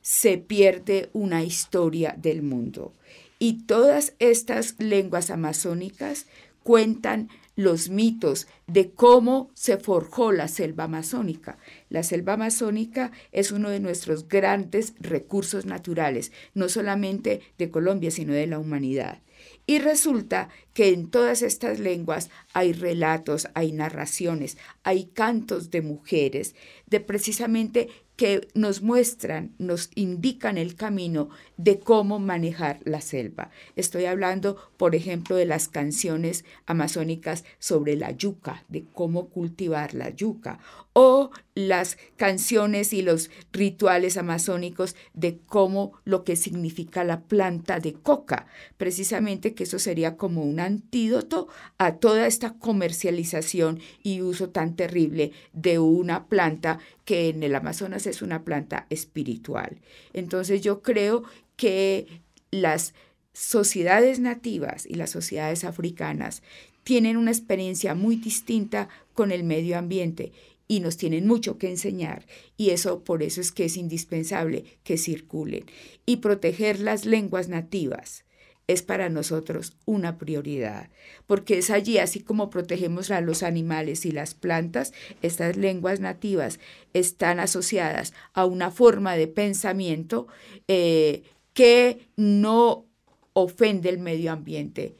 se 0.00 0.38
pierde 0.38 1.10
una 1.12 1.44
historia 1.44 2.14
del 2.18 2.42
mundo. 2.42 2.92
Y 3.38 3.64
todas 3.64 4.14
estas 4.18 4.76
lenguas 4.78 5.30
amazónicas 5.30 6.26
cuentan 6.62 7.28
los 7.56 7.90
mitos 7.90 8.46
de 8.66 8.90
cómo 8.92 9.50
se 9.54 9.76
forjó 9.76 10.32
la 10.32 10.48
selva 10.48 10.84
amazónica. 10.84 11.58
La 11.88 12.02
selva 12.02 12.34
amazónica 12.34 13.12
es 13.30 13.52
uno 13.52 13.70
de 13.70 13.80
nuestros 13.80 14.28
grandes 14.28 14.94
recursos 15.00 15.66
naturales, 15.66 16.32
no 16.54 16.68
solamente 16.68 17.40
de 17.58 17.70
Colombia, 17.70 18.10
sino 18.10 18.32
de 18.32 18.46
la 18.46 18.58
humanidad. 18.58 19.20
Y 19.66 19.78
resulta 19.78 20.48
que 20.74 20.88
en 20.88 21.08
todas 21.10 21.42
estas 21.42 21.78
lenguas 21.78 22.30
hay 22.52 22.72
relatos, 22.72 23.48
hay 23.54 23.72
narraciones, 23.72 24.58
hay 24.82 25.06
cantos 25.06 25.70
de 25.70 25.82
mujeres, 25.82 26.54
de 26.86 27.00
precisamente 27.00 27.88
que 28.22 28.46
nos 28.54 28.82
muestran, 28.82 29.52
nos 29.58 29.90
indican 29.96 30.56
el 30.56 30.76
camino 30.76 31.30
de 31.56 31.80
cómo 31.80 32.20
manejar 32.20 32.78
la 32.84 33.00
selva. 33.00 33.50
Estoy 33.74 34.04
hablando, 34.04 34.58
por 34.76 34.94
ejemplo, 34.94 35.34
de 35.34 35.44
las 35.44 35.66
canciones 35.66 36.44
amazónicas 36.64 37.42
sobre 37.58 37.96
la 37.96 38.12
yuca, 38.12 38.62
de 38.68 38.84
cómo 38.84 39.28
cultivar 39.28 39.92
la 39.94 40.10
yuca, 40.10 40.60
o 40.94 41.30
las 41.54 41.98
canciones 42.16 42.92
y 42.92 43.02
los 43.02 43.30
rituales 43.52 44.16
amazónicos 44.16 44.96
de 45.14 45.38
cómo 45.46 45.92
lo 46.04 46.24
que 46.24 46.36
significa 46.36 47.04
la 47.04 47.20
planta 47.20 47.78
de 47.78 47.94
coca, 47.94 48.46
precisamente 48.76 49.54
que 49.54 49.64
eso 49.64 49.78
sería 49.78 50.16
como 50.16 50.42
un 50.42 50.60
antídoto 50.60 51.48
a 51.78 51.96
toda 51.96 52.26
esta 52.26 52.54
comercialización 52.54 53.80
y 54.02 54.22
uso 54.22 54.50
tan 54.50 54.76
terrible 54.76 55.32
de 55.52 55.78
una 55.78 56.26
planta 56.26 56.78
que 57.04 57.28
en 57.28 57.42
el 57.42 57.54
Amazonas 57.54 58.06
es 58.06 58.22
una 58.22 58.44
planta 58.44 58.86
espiritual. 58.90 59.78
Entonces 60.12 60.62
yo 60.62 60.82
creo 60.82 61.24
que 61.56 62.06
las 62.50 62.94
sociedades 63.32 64.20
nativas 64.20 64.86
y 64.86 64.94
las 64.94 65.10
sociedades 65.10 65.64
africanas 65.64 66.42
tienen 66.84 67.16
una 67.16 67.30
experiencia 67.30 67.94
muy 67.94 68.16
distinta 68.16 68.88
con 69.14 69.30
el 69.32 69.44
medio 69.44 69.78
ambiente 69.78 70.32
y 70.68 70.80
nos 70.80 70.96
tienen 70.96 71.26
mucho 71.26 71.58
que 71.58 71.68
enseñar 71.68 72.26
y 72.56 72.70
eso 72.70 73.04
por 73.04 73.22
eso 73.22 73.40
es 73.40 73.52
que 73.52 73.66
es 73.66 73.76
indispensable 73.76 74.64
que 74.84 74.98
circulen. 74.98 75.64
Y 76.06 76.18
proteger 76.18 76.80
las 76.80 77.04
lenguas 77.04 77.48
nativas 77.48 78.24
es 78.68 78.82
para 78.82 79.08
nosotros 79.08 79.76
una 79.84 80.18
prioridad, 80.18 80.90
porque 81.26 81.58
es 81.58 81.70
allí, 81.70 81.98
así 81.98 82.20
como 82.20 82.48
protegemos 82.48 83.10
a 83.10 83.20
los 83.20 83.42
animales 83.42 84.06
y 84.06 84.12
las 84.12 84.34
plantas, 84.34 84.92
estas 85.20 85.56
lenguas 85.56 86.00
nativas 86.00 86.60
están 86.92 87.40
asociadas 87.40 88.14
a 88.32 88.46
una 88.46 88.70
forma 88.70 89.16
de 89.16 89.26
pensamiento 89.26 90.28
eh, 90.68 91.22
que 91.54 92.08
no 92.16 92.86
ofende 93.32 93.88
el 93.88 93.98
medio 93.98 94.32
ambiente, 94.32 94.96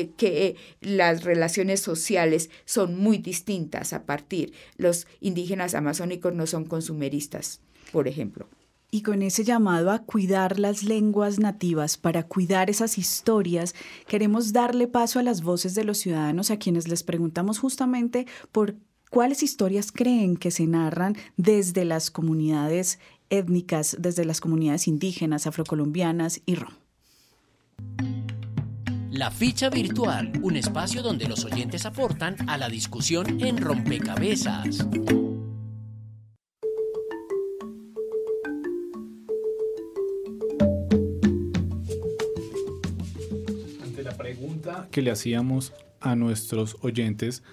eh, 0.00 0.10
que 0.16 0.56
las 0.80 1.22
relaciones 1.22 1.80
sociales 1.80 2.50
son 2.64 2.98
muy 2.98 3.18
distintas 3.18 3.92
a 3.92 4.04
partir. 4.04 4.52
Los 4.76 5.06
indígenas 5.20 5.74
amazónicos 5.74 6.34
no 6.34 6.46
son 6.46 6.64
consumeristas, 6.64 7.60
por 7.92 8.08
ejemplo. 8.08 8.48
Y 8.90 9.02
con 9.02 9.22
ese 9.22 9.44
llamado 9.44 9.90
a 9.90 10.00
cuidar 10.00 10.58
las 10.58 10.82
lenguas 10.82 11.38
nativas, 11.38 11.96
para 11.96 12.22
cuidar 12.22 12.70
esas 12.70 12.98
historias, 12.98 13.74
queremos 14.06 14.52
darle 14.52 14.86
paso 14.86 15.18
a 15.18 15.22
las 15.22 15.42
voces 15.42 15.74
de 15.74 15.84
los 15.84 15.98
ciudadanos 15.98 16.50
a 16.50 16.58
quienes 16.58 16.88
les 16.88 17.02
preguntamos 17.02 17.58
justamente 17.58 18.26
por 18.52 18.76
cuáles 19.10 19.42
historias 19.42 19.92
creen 19.92 20.36
que 20.36 20.50
se 20.50 20.66
narran 20.66 21.16
desde 21.36 21.84
las 21.84 22.10
comunidades 22.10 22.98
étnicas, 23.30 23.96
desde 24.00 24.24
las 24.24 24.40
comunidades 24.40 24.88
indígenas, 24.88 25.46
afrocolombianas 25.46 26.40
y 26.46 26.56
rom. 26.56 26.74
La 29.16 29.30
ficha 29.30 29.70
virtual, 29.70 30.32
un 30.42 30.56
espacio 30.56 31.00
donde 31.00 31.28
los 31.28 31.44
oyentes 31.44 31.86
aportan 31.86 32.34
a 32.48 32.58
la 32.58 32.68
discusión 32.68 33.40
en 33.40 33.58
rompecabezas. 33.58 34.80
Ante 43.84 44.02
la 44.02 44.16
pregunta 44.16 44.88
que 44.90 45.00
le 45.00 45.12
hacíamos 45.12 45.72
a 46.00 46.16
nuestros 46.16 46.76
oyentes 46.80 47.44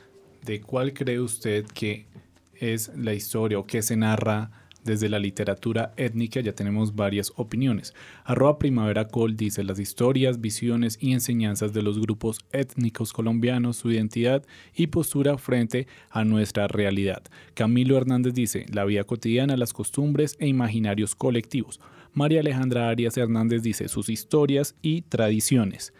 de 0.43 0.61
cuál 0.61 0.93
cree 0.93 1.19
usted 1.19 1.67
que 1.67 2.07
es 2.55 2.89
la 2.97 3.13
historia 3.13 3.59
o 3.59 3.67
qué 3.67 3.83
se 3.83 3.95
narra 3.95 4.49
desde 4.83 5.09
la 5.09 5.19
literatura 5.19 5.93
étnica 5.97 6.41
ya 6.41 6.53
tenemos 6.53 6.95
varias 6.95 7.31
opiniones. 7.35 7.93
Arroba 8.23 8.57
Primavera 8.59 9.07
Col 9.07 9.35
dice 9.35 9.63
las 9.63 9.79
historias, 9.79 10.41
visiones 10.41 10.97
y 10.99 11.13
enseñanzas 11.13 11.73
de 11.73 11.81
los 11.81 11.99
grupos 11.99 12.39
étnicos 12.51 13.13
colombianos, 13.13 13.77
su 13.77 13.91
identidad 13.91 14.43
y 14.75 14.87
postura 14.87 15.37
frente 15.37 15.87
a 16.09 16.23
nuestra 16.23 16.67
realidad. 16.67 17.23
Camilo 17.53 17.97
Hernández 17.97 18.33
dice 18.33 18.65
la 18.71 18.85
vida 18.85 19.03
cotidiana, 19.03 19.57
las 19.57 19.73
costumbres 19.73 20.35
e 20.39 20.47
imaginarios 20.47 21.15
colectivos. 21.15 21.79
María 22.13 22.41
Alejandra 22.41 22.89
Arias 22.89 23.17
Hernández 23.17 23.61
dice 23.61 23.87
sus 23.87 24.09
historias 24.09 24.75
y 24.81 25.03
tradiciones. 25.03 25.93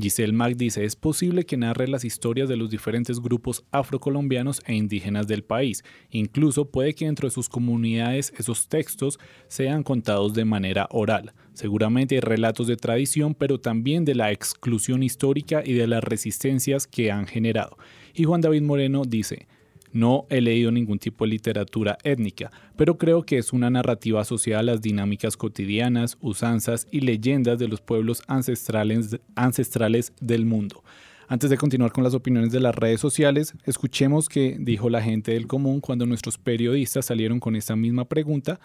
Giselle 0.00 0.32
Mac 0.32 0.54
dice, 0.56 0.84
es 0.84 0.94
posible 0.94 1.44
que 1.44 1.56
narre 1.56 1.88
las 1.88 2.04
historias 2.04 2.48
de 2.48 2.56
los 2.56 2.70
diferentes 2.70 3.18
grupos 3.20 3.64
afrocolombianos 3.72 4.62
e 4.64 4.74
indígenas 4.74 5.26
del 5.26 5.42
país. 5.42 5.82
Incluso 6.10 6.70
puede 6.70 6.94
que 6.94 7.06
dentro 7.06 7.26
de 7.26 7.34
sus 7.34 7.48
comunidades 7.48 8.32
esos 8.38 8.68
textos 8.68 9.18
sean 9.48 9.82
contados 9.82 10.34
de 10.34 10.44
manera 10.44 10.86
oral. 10.92 11.32
Seguramente 11.52 12.14
hay 12.14 12.20
relatos 12.20 12.68
de 12.68 12.76
tradición, 12.76 13.34
pero 13.34 13.58
también 13.58 14.04
de 14.04 14.14
la 14.14 14.30
exclusión 14.30 15.02
histórica 15.02 15.62
y 15.66 15.72
de 15.72 15.88
las 15.88 16.04
resistencias 16.04 16.86
que 16.86 17.10
han 17.10 17.26
generado. 17.26 17.76
Y 18.14 18.22
Juan 18.22 18.40
David 18.40 18.62
Moreno 18.62 19.02
dice, 19.04 19.48
no 19.92 20.26
he 20.30 20.40
leído 20.40 20.70
ningún 20.70 20.98
tipo 20.98 21.24
de 21.24 21.30
literatura 21.30 21.98
étnica, 22.04 22.50
pero 22.76 22.98
creo 22.98 23.22
que 23.22 23.38
es 23.38 23.52
una 23.52 23.70
narrativa 23.70 24.20
asociada 24.20 24.60
a 24.60 24.64
las 24.64 24.80
dinámicas 24.80 25.36
cotidianas, 25.36 26.18
usanzas 26.20 26.86
y 26.90 27.00
leyendas 27.00 27.58
de 27.58 27.68
los 27.68 27.80
pueblos 27.80 28.22
ancestrales, 28.26 29.18
ancestrales 29.34 30.12
del 30.20 30.46
mundo. 30.46 30.82
Antes 31.30 31.50
de 31.50 31.58
continuar 31.58 31.92
con 31.92 32.04
las 32.04 32.14
opiniones 32.14 32.52
de 32.52 32.60
las 32.60 32.74
redes 32.74 33.00
sociales, 33.00 33.54
escuchemos 33.64 34.30
qué 34.30 34.56
dijo 34.58 34.88
la 34.88 35.02
gente 35.02 35.32
del 35.32 35.46
común 35.46 35.80
cuando 35.80 36.06
nuestros 36.06 36.38
periodistas 36.38 37.04
salieron 37.04 37.38
con 37.38 37.54
esta 37.54 37.76
misma 37.76 38.06
pregunta 38.06 38.58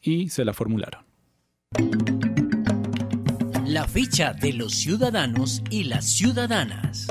y 0.00 0.30
se 0.30 0.44
la 0.44 0.54
formularon. 0.54 1.02
La 3.66 3.86
ficha 3.86 4.32
de 4.32 4.54
los 4.54 4.72
ciudadanos 4.74 5.62
y 5.70 5.84
las 5.84 6.06
ciudadanas. 6.06 7.08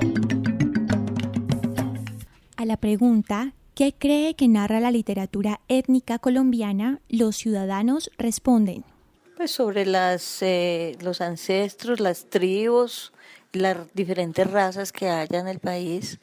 La 2.67 2.75
pregunta 2.75 3.53
¿qué 3.75 3.95
cree 3.97 4.33
que 4.33 4.49
narra 4.49 4.81
la 4.81 4.91
literatura 4.91 5.61
étnica 5.69 6.19
colombiana? 6.19 6.99
Los 7.07 7.37
ciudadanos 7.37 8.11
responden. 8.17 8.83
Pues 9.37 9.51
sobre 9.51 9.85
las, 9.85 10.41
eh, 10.41 10.97
los 10.99 11.21
ancestros, 11.21 12.01
las 12.01 12.25
tribus, 12.25 13.13
las 13.53 13.77
diferentes 13.93 14.51
razas 14.51 14.91
que 14.91 15.07
haya 15.07 15.39
en 15.39 15.47
el 15.47 15.59
país. 15.59 16.19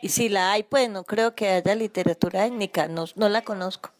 Y 0.00 0.10
si 0.10 0.28
la 0.28 0.52
hay, 0.52 0.62
pues 0.62 0.88
no 0.88 1.02
creo 1.02 1.34
que 1.34 1.48
haya 1.48 1.74
literatura 1.74 2.46
étnica, 2.46 2.86
no, 2.86 3.06
no 3.16 3.28
la 3.28 3.42
conozco. 3.42 3.90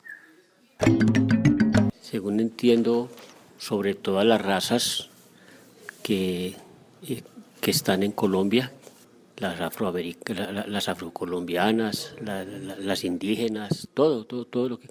Según 2.00 2.38
entiendo, 2.38 3.08
sobre 3.58 3.96
todas 3.96 4.24
las 4.24 4.40
razas 4.40 5.08
que, 6.04 6.54
eh, 7.02 7.24
que 7.60 7.72
están 7.72 8.04
en 8.04 8.12
Colombia, 8.12 8.70
las, 9.40 9.58
las 10.68 10.88
afrocolombianas, 10.88 12.14
las 12.20 13.04
indígenas, 13.04 13.88
todo, 13.94 14.24
todo, 14.24 14.44
todo 14.44 14.68
lo 14.68 14.78
que... 14.78 14.88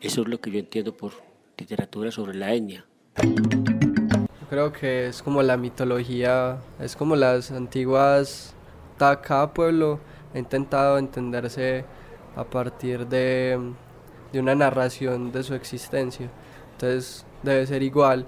Eso 0.00 0.22
es 0.22 0.28
lo 0.28 0.40
que 0.40 0.50
yo 0.50 0.58
entiendo 0.58 0.96
por 0.96 1.12
literatura 1.58 2.10
sobre 2.10 2.36
la 2.36 2.52
etnia. 2.52 2.84
Yo 3.20 4.48
creo 4.48 4.72
que 4.72 5.08
es 5.08 5.22
como 5.22 5.42
la 5.42 5.56
mitología, 5.56 6.58
es 6.80 6.96
como 6.96 7.16
las 7.16 7.50
antiguas... 7.50 8.54
Cada 8.96 9.52
pueblo 9.52 9.98
ha 10.32 10.38
intentado 10.38 10.98
entenderse 10.98 11.84
a 12.36 12.44
partir 12.44 13.08
de, 13.08 13.58
de 14.32 14.40
una 14.40 14.54
narración 14.54 15.32
de 15.32 15.42
su 15.42 15.54
existencia. 15.54 16.30
Entonces 16.72 17.26
debe 17.42 17.66
ser 17.66 17.82
igual 17.82 18.24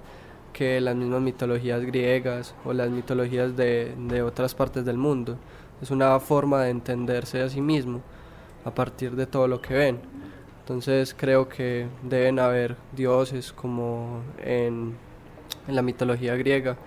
que 0.57 0.81
las 0.81 0.97
mismas 0.97 1.21
mitologías 1.21 1.85
griegas 1.85 2.55
o 2.65 2.73
las 2.73 2.89
mitologías 2.89 3.55
de, 3.59 3.95
de, 4.09 4.23
otras 4.23 4.55
partes 4.55 4.87
del 4.87 4.97
mundo. 4.97 5.37
Es 5.83 5.91
una 5.91 6.19
forma 6.19 6.63
de 6.63 6.71
entenderse 6.71 7.43
a 7.43 7.51
sí 7.51 7.61
mismo 7.61 8.01
a 8.65 8.71
partir 8.71 9.15
de 9.17 9.27
todo 9.27 9.49
lo 9.49 9.61
que 9.61 9.75
ven. 9.75 9.99
Entonces 10.61 11.15
creo 11.15 11.47
que 11.47 11.89
deben 12.03 12.39
haber 12.39 12.75
dioses 12.97 13.53
como 13.53 14.23
en, 14.43 14.95
en 15.69 15.77
la 15.77 15.83
mitología 15.83 16.35
griega 16.37 16.79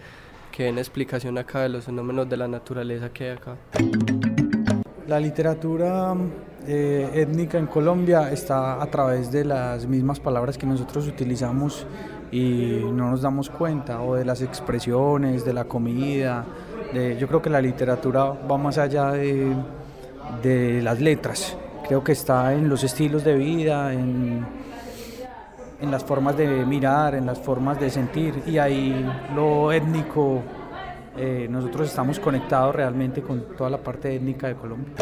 que 0.51 0.63
den 0.63 0.79
explicación 0.79 1.37
acá 1.37 1.61
de 1.61 1.69
los 1.69 1.85
fenómenos 1.85 2.27
de 2.27 2.37
la 2.37 2.47
naturaleza 2.47 3.13
que 3.13 3.25
hay 3.25 3.37
acá. 3.37 3.55
La 5.07 5.19
literatura 5.19 6.15
eh, 6.65 7.07
étnica 7.13 7.59
en 7.59 7.67
Colombia 7.67 8.31
está 8.31 8.81
a 8.81 8.85
través 8.87 9.31
de 9.31 9.45
las 9.45 9.85
mismas 9.85 10.19
palabras 10.19 10.57
que 10.57 10.65
nosotros 10.65 11.07
utilizamos 11.07 11.85
y 12.31 12.81
no 12.93 13.11
nos 13.11 13.21
damos 13.21 13.49
cuenta, 13.49 14.01
o 14.01 14.15
de 14.15 14.25
las 14.25 14.41
expresiones, 14.41 15.43
de 15.45 15.53
la 15.53 15.65
comida. 15.65 16.45
De, 16.93 17.17
yo 17.17 17.27
creo 17.27 17.41
que 17.41 17.49
la 17.49 17.61
literatura 17.61 18.25
va 18.25 18.57
más 18.57 18.77
allá 18.77 19.11
de, 19.11 19.53
de 20.41 20.81
las 20.81 20.99
letras, 20.99 21.55
creo 21.87 22.03
que 22.03 22.13
está 22.13 22.53
en 22.53 22.67
los 22.67 22.83
estilos 22.83 23.23
de 23.23 23.35
vida, 23.35 23.93
en, 23.93 24.45
en 25.81 25.91
las 25.91 26.03
formas 26.03 26.35
de 26.37 26.47
mirar, 26.65 27.15
en 27.15 27.25
las 27.25 27.39
formas 27.39 27.79
de 27.79 27.89
sentir, 27.89 28.41
y 28.45 28.57
ahí 28.57 29.05
lo 29.35 29.71
étnico, 29.71 30.41
eh, 31.17 31.47
nosotros 31.49 31.89
estamos 31.89 32.19
conectados 32.19 32.75
realmente 32.75 33.21
con 33.21 33.55
toda 33.55 33.69
la 33.69 33.77
parte 33.77 34.15
étnica 34.15 34.47
de 34.47 34.55
Colombia. 34.55 34.93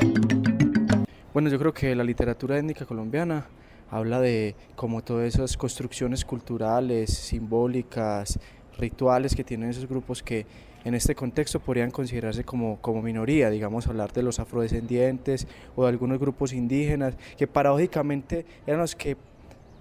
Bueno, 1.33 1.49
yo 1.49 1.59
creo 1.59 1.73
que 1.73 1.95
la 1.95 2.03
literatura 2.03 2.57
étnica 2.57 2.85
colombiana 2.85 3.45
habla 3.89 4.19
de 4.19 4.55
como 4.75 5.03
todas 5.03 5.33
esas 5.33 5.57
construcciones 5.57 6.25
culturales, 6.25 7.11
simbólicas, 7.11 8.39
rituales 8.77 9.35
que 9.35 9.43
tienen 9.43 9.69
esos 9.69 9.87
grupos 9.87 10.21
que 10.21 10.45
en 10.85 10.93
este 10.93 11.15
contexto 11.15 11.59
podrían 11.59 11.91
considerarse 11.91 12.43
como, 12.43 12.77
como 12.79 13.01
minoría, 13.01 13.49
digamos, 13.49 13.87
hablar 13.87 14.13
de 14.13 14.23
los 14.23 14.39
afrodescendientes 14.39 15.47
o 15.75 15.83
de 15.83 15.89
algunos 15.89 16.19
grupos 16.19 16.53
indígenas, 16.53 17.15
que 17.37 17.47
paradójicamente 17.47 18.45
eran 18.65 18.79
los 18.81 18.95
que 18.95 19.17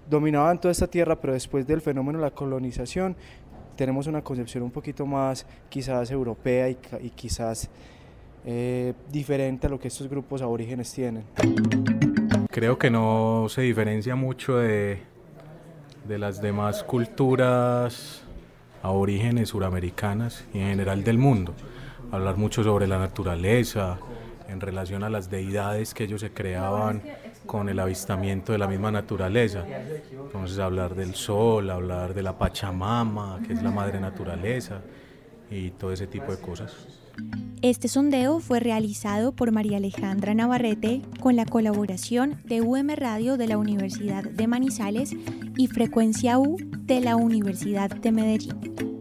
dominaban 0.09 0.59
toda 0.59 0.71
esta 0.71 0.87
tierra, 0.87 1.19
pero 1.19 1.33
después 1.33 1.65
del 1.65 1.81
fenómeno 1.81 2.19
de 2.19 2.25
la 2.25 2.31
colonización 2.31 3.15
tenemos 3.75 4.07
una 4.07 4.23
concepción 4.23 4.63
un 4.63 4.71
poquito 4.71 5.05
más 5.05 5.45
quizás 5.69 6.11
europea 6.11 6.69
y, 6.69 6.77
y 7.01 7.09
quizás 7.11 7.69
eh, 8.45 8.93
diferente 9.11 9.67
a 9.67 9.69
lo 9.69 9.79
que 9.79 9.87
estos 9.87 10.09
grupos 10.09 10.41
aborígenes 10.41 10.91
tienen 10.91 11.23
creo 12.57 12.79
que 12.79 12.89
no 12.89 13.45
se 13.49 13.61
diferencia 13.61 14.15
mucho 14.15 14.57
de, 14.57 14.97
de 16.07 16.17
las 16.17 16.41
demás 16.41 16.83
culturas 16.83 18.23
aborígenes 18.81 19.49
suramericanas 19.49 20.43
y 20.55 20.61
en 20.61 20.69
general 20.69 21.03
del 21.03 21.19
mundo. 21.19 21.53
Hablar 22.11 22.37
mucho 22.37 22.63
sobre 22.63 22.87
la 22.87 22.97
naturaleza, 22.97 23.99
en 24.49 24.59
relación 24.59 25.03
a 25.03 25.09
las 25.11 25.29
deidades 25.29 25.93
que 25.93 26.05
ellos 26.05 26.21
se 26.21 26.31
creaban 26.31 27.03
con 27.45 27.69
el 27.69 27.77
avistamiento 27.77 28.53
de 28.53 28.57
la 28.57 28.67
misma 28.67 28.91
naturaleza. 28.91 29.63
Entonces 30.11 30.57
hablar 30.57 30.95
del 30.95 31.13
sol, 31.13 31.69
hablar 31.69 32.15
de 32.15 32.23
la 32.23 32.39
Pachamama, 32.39 33.39
que 33.45 33.53
es 33.53 33.61
la 33.61 33.69
madre 33.69 33.99
naturaleza, 33.99 34.81
y 35.51 35.69
todo 35.69 35.93
ese 35.93 36.07
tipo 36.07 36.31
de 36.31 36.41
cosas. 36.41 36.96
Este 37.61 37.87
sondeo 37.87 38.39
fue 38.39 38.59
realizado 38.59 39.31
por 39.31 39.51
María 39.51 39.77
Alejandra 39.77 40.33
Navarrete 40.33 41.01
con 41.19 41.35
la 41.35 41.45
colaboración 41.45 42.39
de 42.45 42.61
UM 42.61 42.89
Radio 42.95 43.35
de 43.35 43.47
la 43.47 43.57
Universidad 43.57 44.23
de 44.23 44.47
Manizales 44.47 45.15
y 45.57 45.67
Frecuencia 45.67 46.37
U 46.37 46.57
de 46.83 47.01
la 47.01 47.15
Universidad 47.15 47.89
de 47.89 48.11
Medellín. 48.11 48.96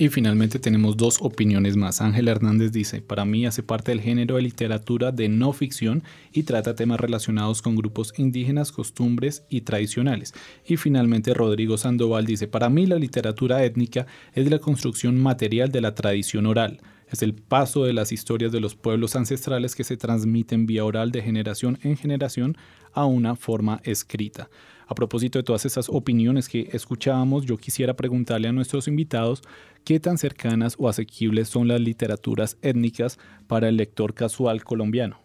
Y 0.00 0.10
finalmente 0.10 0.60
tenemos 0.60 0.96
dos 0.96 1.18
opiniones 1.20 1.76
más. 1.76 2.00
Ángel 2.00 2.28
Hernández 2.28 2.70
dice, 2.70 3.02
para 3.02 3.24
mí 3.24 3.46
hace 3.46 3.64
parte 3.64 3.90
del 3.90 4.00
género 4.00 4.36
de 4.36 4.42
literatura 4.42 5.10
de 5.10 5.28
no 5.28 5.52
ficción 5.52 6.04
y 6.32 6.44
trata 6.44 6.76
temas 6.76 7.00
relacionados 7.00 7.62
con 7.62 7.74
grupos 7.74 8.14
indígenas, 8.16 8.70
costumbres 8.70 9.42
y 9.50 9.62
tradicionales. 9.62 10.34
Y 10.64 10.76
finalmente 10.76 11.34
Rodrigo 11.34 11.76
Sandoval 11.76 12.26
dice, 12.26 12.46
para 12.46 12.70
mí 12.70 12.86
la 12.86 12.94
literatura 12.94 13.64
étnica 13.64 14.06
es 14.34 14.48
la 14.48 14.60
construcción 14.60 15.20
material 15.20 15.72
de 15.72 15.80
la 15.80 15.96
tradición 15.96 16.46
oral. 16.46 16.80
Es 17.10 17.22
el 17.22 17.34
paso 17.34 17.82
de 17.82 17.92
las 17.92 18.12
historias 18.12 18.52
de 18.52 18.60
los 18.60 18.76
pueblos 18.76 19.16
ancestrales 19.16 19.74
que 19.74 19.82
se 19.82 19.96
transmiten 19.96 20.66
vía 20.66 20.84
oral 20.84 21.10
de 21.10 21.22
generación 21.22 21.76
en 21.82 21.96
generación 21.96 22.56
a 22.92 23.04
una 23.04 23.34
forma 23.34 23.80
escrita. 23.82 24.48
A 24.90 24.94
propósito 24.94 25.38
de 25.38 25.42
todas 25.42 25.66
esas 25.66 25.90
opiniones 25.90 26.48
que 26.48 26.70
escuchábamos, 26.72 27.44
yo 27.44 27.58
quisiera 27.58 27.94
preguntarle 27.94 28.48
a 28.48 28.52
nuestros 28.52 28.88
invitados 28.88 29.42
qué 29.84 30.00
tan 30.00 30.16
cercanas 30.16 30.76
o 30.78 30.88
asequibles 30.88 31.48
son 31.48 31.68
las 31.68 31.78
literaturas 31.78 32.56
étnicas 32.62 33.18
para 33.46 33.68
el 33.68 33.76
lector 33.76 34.14
casual 34.14 34.64
colombiano. 34.64 35.20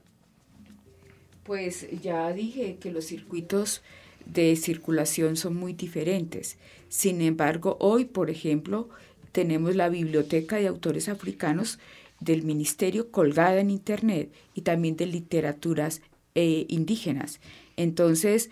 Pues 1.43 1.87
ya 2.01 2.33
dije 2.33 2.75
que 2.75 2.91
los 2.91 3.05
circuitos 3.05 3.81
de 4.25 4.57
circulación 4.57 5.37
son 5.37 5.55
muy 5.55 5.71
diferentes. 5.71 6.57
Sin 6.89 7.21
embargo, 7.21 7.77
hoy, 7.79 8.03
por 8.03 8.29
ejemplo, 8.29 8.89
tenemos 9.31 9.77
la 9.77 9.87
biblioteca 9.87 10.57
de 10.57 10.67
autores 10.67 11.07
africanos 11.07 11.79
del 12.19 12.43
ministerio 12.43 13.11
colgada 13.11 13.61
en 13.61 13.69
internet 13.69 14.29
y 14.53 14.61
también 14.61 14.97
de 14.97 15.05
literaturas 15.05 16.01
eh, 16.35 16.65
indígenas. 16.67 17.39
Entonces, 17.77 18.49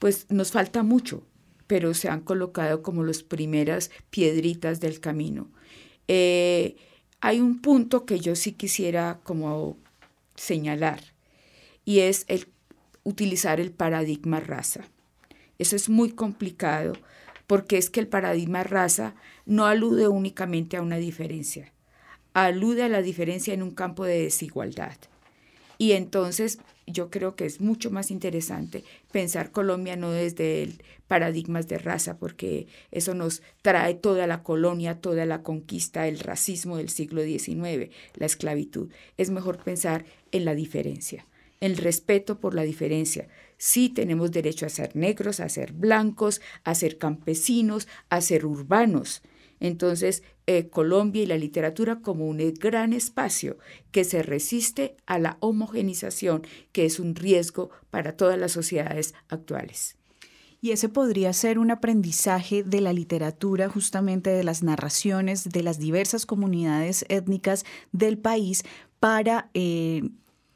pues 0.00 0.26
nos 0.30 0.50
falta 0.50 0.82
mucho, 0.82 1.22
pero 1.68 1.94
se 1.94 2.08
han 2.08 2.22
colocado 2.22 2.82
como 2.82 3.04
las 3.04 3.22
primeras 3.22 3.92
piedritas 4.08 4.80
del 4.80 4.98
camino. 4.98 5.48
Eh, 6.08 6.76
hay 7.20 7.38
un 7.38 7.60
punto 7.60 8.06
que 8.06 8.18
yo 8.18 8.34
sí 8.34 8.52
quisiera 8.52 9.20
como 9.22 9.76
señalar 10.34 11.00
y 11.84 12.00
es 12.00 12.24
el 12.28 12.48
utilizar 13.04 13.60
el 13.60 13.72
paradigma 13.72 14.40
raza. 14.40 14.84
Eso 15.58 15.76
es 15.76 15.90
muy 15.90 16.12
complicado 16.12 16.94
porque 17.46 17.76
es 17.76 17.90
que 17.90 18.00
el 18.00 18.08
paradigma 18.08 18.64
raza 18.64 19.14
no 19.44 19.66
alude 19.66 20.08
únicamente 20.08 20.78
a 20.78 20.82
una 20.82 20.96
diferencia, 20.96 21.74
alude 22.32 22.84
a 22.84 22.88
la 22.88 23.02
diferencia 23.02 23.52
en 23.52 23.62
un 23.62 23.72
campo 23.72 24.04
de 24.04 24.22
desigualdad. 24.22 24.96
Y 25.76 25.92
entonces 25.92 26.58
yo 26.92 27.10
creo 27.10 27.36
que 27.36 27.46
es 27.46 27.60
mucho 27.60 27.90
más 27.90 28.10
interesante 28.10 28.84
pensar 29.12 29.50
Colombia 29.52 29.96
no 29.96 30.10
desde 30.10 30.62
el 30.62 30.82
paradigmas 31.08 31.66
de 31.66 31.78
raza, 31.78 32.18
porque 32.18 32.68
eso 32.92 33.14
nos 33.14 33.42
trae 33.62 33.94
toda 33.94 34.26
la 34.28 34.42
colonia, 34.44 35.00
toda 35.00 35.26
la 35.26 35.42
conquista, 35.42 36.06
el 36.06 36.20
racismo 36.20 36.76
del 36.76 36.88
siglo 36.88 37.22
XIX, 37.22 37.90
la 38.14 38.26
esclavitud. 38.26 38.90
Es 39.16 39.30
mejor 39.30 39.58
pensar 39.58 40.04
en 40.30 40.44
la 40.44 40.54
diferencia 40.54 41.26
el 41.60 41.76
respeto 41.76 42.40
por 42.40 42.54
la 42.54 42.62
diferencia. 42.62 43.28
Sí 43.58 43.90
tenemos 43.90 44.32
derecho 44.32 44.66
a 44.66 44.70
ser 44.70 44.96
negros, 44.96 45.40
a 45.40 45.48
ser 45.48 45.72
blancos, 45.72 46.40
a 46.64 46.74
ser 46.74 46.98
campesinos, 46.98 47.86
a 48.08 48.20
ser 48.22 48.46
urbanos. 48.46 49.22
Entonces, 49.60 50.22
eh, 50.46 50.68
Colombia 50.68 51.22
y 51.22 51.26
la 51.26 51.38
literatura 51.38 52.00
como 52.00 52.26
un 52.26 52.38
gran 52.58 52.92
espacio 52.92 53.58
que 53.92 54.04
se 54.04 54.22
resiste 54.22 54.96
a 55.06 55.18
la 55.18 55.36
homogenización, 55.40 56.46
que 56.72 56.86
es 56.86 56.98
un 56.98 57.14
riesgo 57.14 57.70
para 57.90 58.16
todas 58.16 58.38
las 58.38 58.52
sociedades 58.52 59.14
actuales. 59.28 59.96
Y 60.62 60.72
ese 60.72 60.88
podría 60.88 61.32
ser 61.32 61.58
un 61.58 61.70
aprendizaje 61.70 62.62
de 62.62 62.80
la 62.80 62.92
literatura, 62.92 63.68
justamente 63.68 64.30
de 64.30 64.44
las 64.44 64.62
narraciones 64.62 65.48
de 65.48 65.62
las 65.62 65.78
diversas 65.78 66.26
comunidades 66.26 67.04
étnicas 67.08 67.64
del 67.92 68.18
país 68.18 68.64
para 68.98 69.50
eh, 69.54 70.02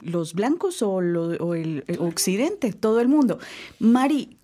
los 0.01 0.35
blancos 0.35 0.83
o, 0.83 1.01
el, 1.01 1.85
occidente, 1.99 2.73
todo 2.73 3.01
el 3.01 3.09
mundo. 3.09 3.39
Mari, 3.79 4.37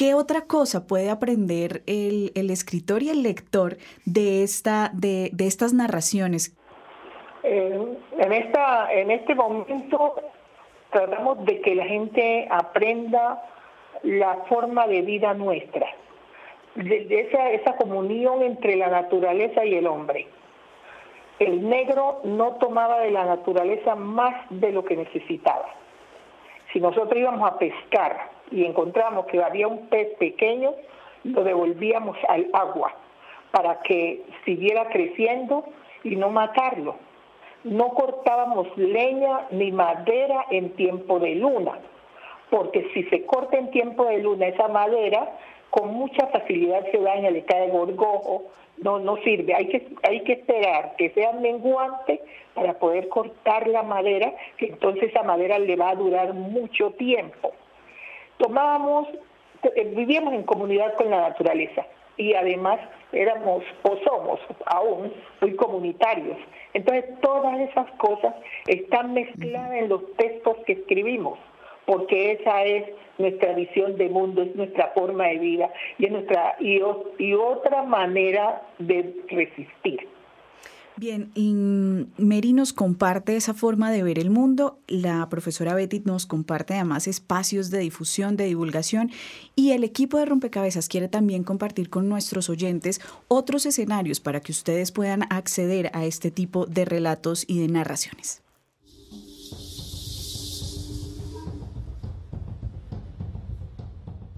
¿qué 0.00 0.14
otra 0.14 0.46
cosa 0.46 0.86
puede 0.86 1.10
aprender 1.10 1.82
el, 1.86 2.50
escritor 2.50 3.02
y 3.02 3.10
el 3.10 3.22
lector 3.22 3.76
de, 4.06 4.42
esta, 4.42 4.90
de, 4.94 5.30
estas 5.40 5.74
narraciones? 5.74 6.56
Eh, 7.42 7.98
en, 8.16 8.32
esta, 8.32 8.90
en 8.94 9.10
este 9.10 9.34
momento 9.34 10.14
tratamos 10.90 11.44
de 11.44 11.60
que 11.60 11.74
la 11.74 11.84
gente 11.84 12.48
aprenda 12.50 13.42
la 14.02 14.36
forma 14.48 14.86
de 14.86 15.02
vida 15.02 15.34
nuestra, 15.34 15.86
de, 16.76 17.28
esa, 17.28 17.50
esa 17.50 17.76
comunión 17.76 18.42
entre 18.42 18.76
la 18.76 18.88
naturaleza 18.88 19.66
y 19.66 19.74
el 19.74 19.86
hombre 19.86 20.26
el 21.40 21.66
negro 21.66 22.20
no 22.24 22.56
tomaba 22.56 23.00
de 23.00 23.10
la 23.10 23.24
naturaleza 23.24 23.94
más 23.94 24.44
de 24.50 24.72
lo 24.72 24.84
que 24.84 24.94
necesitaba. 24.94 25.74
Si 26.70 26.80
nosotros 26.80 27.16
íbamos 27.16 27.50
a 27.50 27.58
pescar 27.58 28.39
y 28.50 28.64
encontramos 28.64 29.26
que 29.26 29.42
había 29.42 29.68
un 29.68 29.88
pez 29.88 30.08
pequeño, 30.18 30.74
lo 31.24 31.44
devolvíamos 31.44 32.16
al 32.28 32.48
agua 32.52 32.94
para 33.50 33.80
que 33.80 34.22
siguiera 34.44 34.88
creciendo 34.88 35.64
y 36.04 36.16
no 36.16 36.30
matarlo. 36.30 36.96
No 37.64 37.88
cortábamos 37.90 38.68
leña 38.76 39.46
ni 39.50 39.70
madera 39.70 40.46
en 40.50 40.70
tiempo 40.76 41.18
de 41.18 41.34
luna, 41.34 41.78
porque 42.48 42.88
si 42.94 43.02
se 43.04 43.24
corta 43.26 43.58
en 43.58 43.70
tiempo 43.70 44.04
de 44.06 44.18
luna 44.18 44.46
esa 44.46 44.68
madera, 44.68 45.30
con 45.68 45.92
mucha 45.94 46.26
facilidad 46.28 46.84
se 46.90 46.98
daña, 46.98 47.30
le 47.30 47.44
cae 47.44 47.68
gorgojo, 47.68 48.44
no, 48.78 48.98
no 48.98 49.16
sirve. 49.18 49.54
Hay 49.54 49.68
que, 49.68 49.88
hay 50.02 50.20
que 50.22 50.32
esperar 50.32 50.94
que 50.96 51.10
sea 51.10 51.32
menguante 51.32 52.22
para 52.54 52.74
poder 52.78 53.08
cortar 53.08 53.68
la 53.68 53.82
madera, 53.82 54.32
que 54.56 54.66
entonces 54.66 55.10
esa 55.10 55.22
madera 55.22 55.58
le 55.58 55.76
va 55.76 55.90
a 55.90 55.94
durar 55.94 56.32
mucho 56.34 56.90
tiempo. 56.92 57.52
Tomábamos, 58.40 59.06
eh, 59.62 59.92
vivíamos 59.94 60.32
en 60.32 60.44
comunidad 60.44 60.94
con 60.96 61.10
la 61.10 61.28
naturaleza 61.28 61.86
y 62.16 62.34
además 62.34 62.80
éramos 63.12 63.62
o 63.82 63.96
somos 63.98 64.40
aún 64.66 65.12
muy 65.40 65.54
comunitarios. 65.56 66.38
Entonces 66.72 67.04
todas 67.20 67.60
esas 67.60 67.90
cosas 67.92 68.34
están 68.66 69.12
mezcladas 69.12 69.72
en 69.74 69.88
los 69.90 70.16
textos 70.16 70.56
que 70.66 70.72
escribimos 70.72 71.38
porque 71.84 72.32
esa 72.32 72.64
es 72.64 72.84
nuestra 73.18 73.52
visión 73.52 73.96
de 73.96 74.08
mundo, 74.08 74.42
es 74.42 74.54
nuestra 74.54 74.88
forma 74.94 75.26
de 75.26 75.38
vida 75.38 75.70
y 75.98 76.06
es 76.06 76.12
nuestra 76.12 76.56
y, 76.60 76.80
y 77.18 77.34
otra 77.34 77.82
manera 77.82 78.62
de 78.78 79.14
resistir. 79.28 80.08
Bien, 81.00 81.32
Mary 82.18 82.52
nos 82.52 82.74
comparte 82.74 83.34
esa 83.34 83.54
forma 83.54 83.90
de 83.90 84.02
ver 84.02 84.18
el 84.18 84.28
mundo, 84.28 84.80
la 84.86 85.26
profesora 85.30 85.72
Betty 85.72 86.02
nos 86.04 86.26
comparte 86.26 86.74
además 86.74 87.06
espacios 87.06 87.70
de 87.70 87.78
difusión, 87.78 88.36
de 88.36 88.44
divulgación 88.44 89.10
y 89.56 89.70
el 89.70 89.82
equipo 89.82 90.18
de 90.18 90.26
Rompecabezas 90.26 90.90
quiere 90.90 91.08
también 91.08 91.42
compartir 91.42 91.88
con 91.88 92.10
nuestros 92.10 92.50
oyentes 92.50 93.00
otros 93.28 93.64
escenarios 93.64 94.20
para 94.20 94.40
que 94.40 94.52
ustedes 94.52 94.92
puedan 94.92 95.22
acceder 95.32 95.90
a 95.94 96.04
este 96.04 96.30
tipo 96.30 96.66
de 96.66 96.84
relatos 96.84 97.46
y 97.48 97.60
de 97.60 97.68
narraciones. 97.68 98.42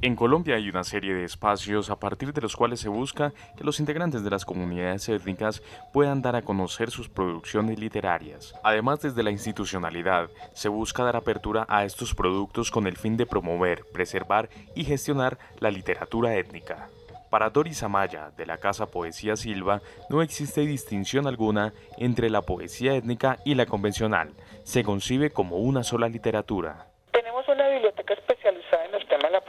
En 0.05 0.16
Colombia 0.16 0.57
hay 0.57 0.68
una 0.68 0.82
serie 0.82 1.14
de 1.14 1.22
espacios 1.22 1.88
a 1.88 1.94
partir 1.94 2.32
de 2.32 2.40
los 2.40 2.57
cuales 2.57 2.80
se 2.80 2.88
busca 2.88 3.32
que 3.57 3.62
los 3.62 3.78
integrantes 3.78 4.24
de 4.24 4.30
las 4.30 4.44
comunidades 4.44 5.09
étnicas 5.09 5.62
puedan 5.92 6.22
dar 6.22 6.34
a 6.34 6.42
conocer 6.42 6.90
sus 6.90 7.09
producciones 7.09 7.78
literarias. 7.78 8.53
Además, 8.64 9.00
desde 9.00 9.22
la 9.22 9.30
institucionalidad, 9.30 10.28
se 10.55 10.68
busca 10.68 11.05
dar 11.05 11.14
apertura 11.14 11.66
a 11.68 11.84
estos 11.84 12.16
productos 12.16 12.72
con 12.72 12.88
el 12.88 12.96
fin 12.96 13.16
de 13.16 13.26
promover, 13.26 13.84
preservar 13.92 14.48
y 14.74 14.82
gestionar 14.82 15.38
la 15.61 15.70
literatura 15.70 16.34
étnica. 16.34 16.88
Para 17.30 17.50
Doris 17.50 17.84
Amaya, 17.84 18.32
de 18.36 18.44
la 18.44 18.59
Casa 18.59 18.86
Poesía 18.86 19.36
Silva, 19.36 19.82
no 20.11 20.20
existe 20.20 20.62
distinción 20.62 21.28
alguna 21.28 21.74
entre 21.96 22.28
la 22.28 22.42
poesía 22.42 22.96
étnica 22.96 23.38
y 23.44 23.55
la 23.55 23.66
convencional. 23.66 24.32
Se 24.64 24.82
concibe 24.82 25.30
como 25.30 25.59
una 25.59 25.84
sola 25.84 26.09
literatura. 26.09 26.88
Tenemos 27.12 27.46
una 27.46 27.68
biblioteca 27.68 28.14
especializada 28.14 28.86
en 28.86 28.94
el 28.94 29.07
tema 29.07 29.28
de 29.28 29.30
la 29.30 29.40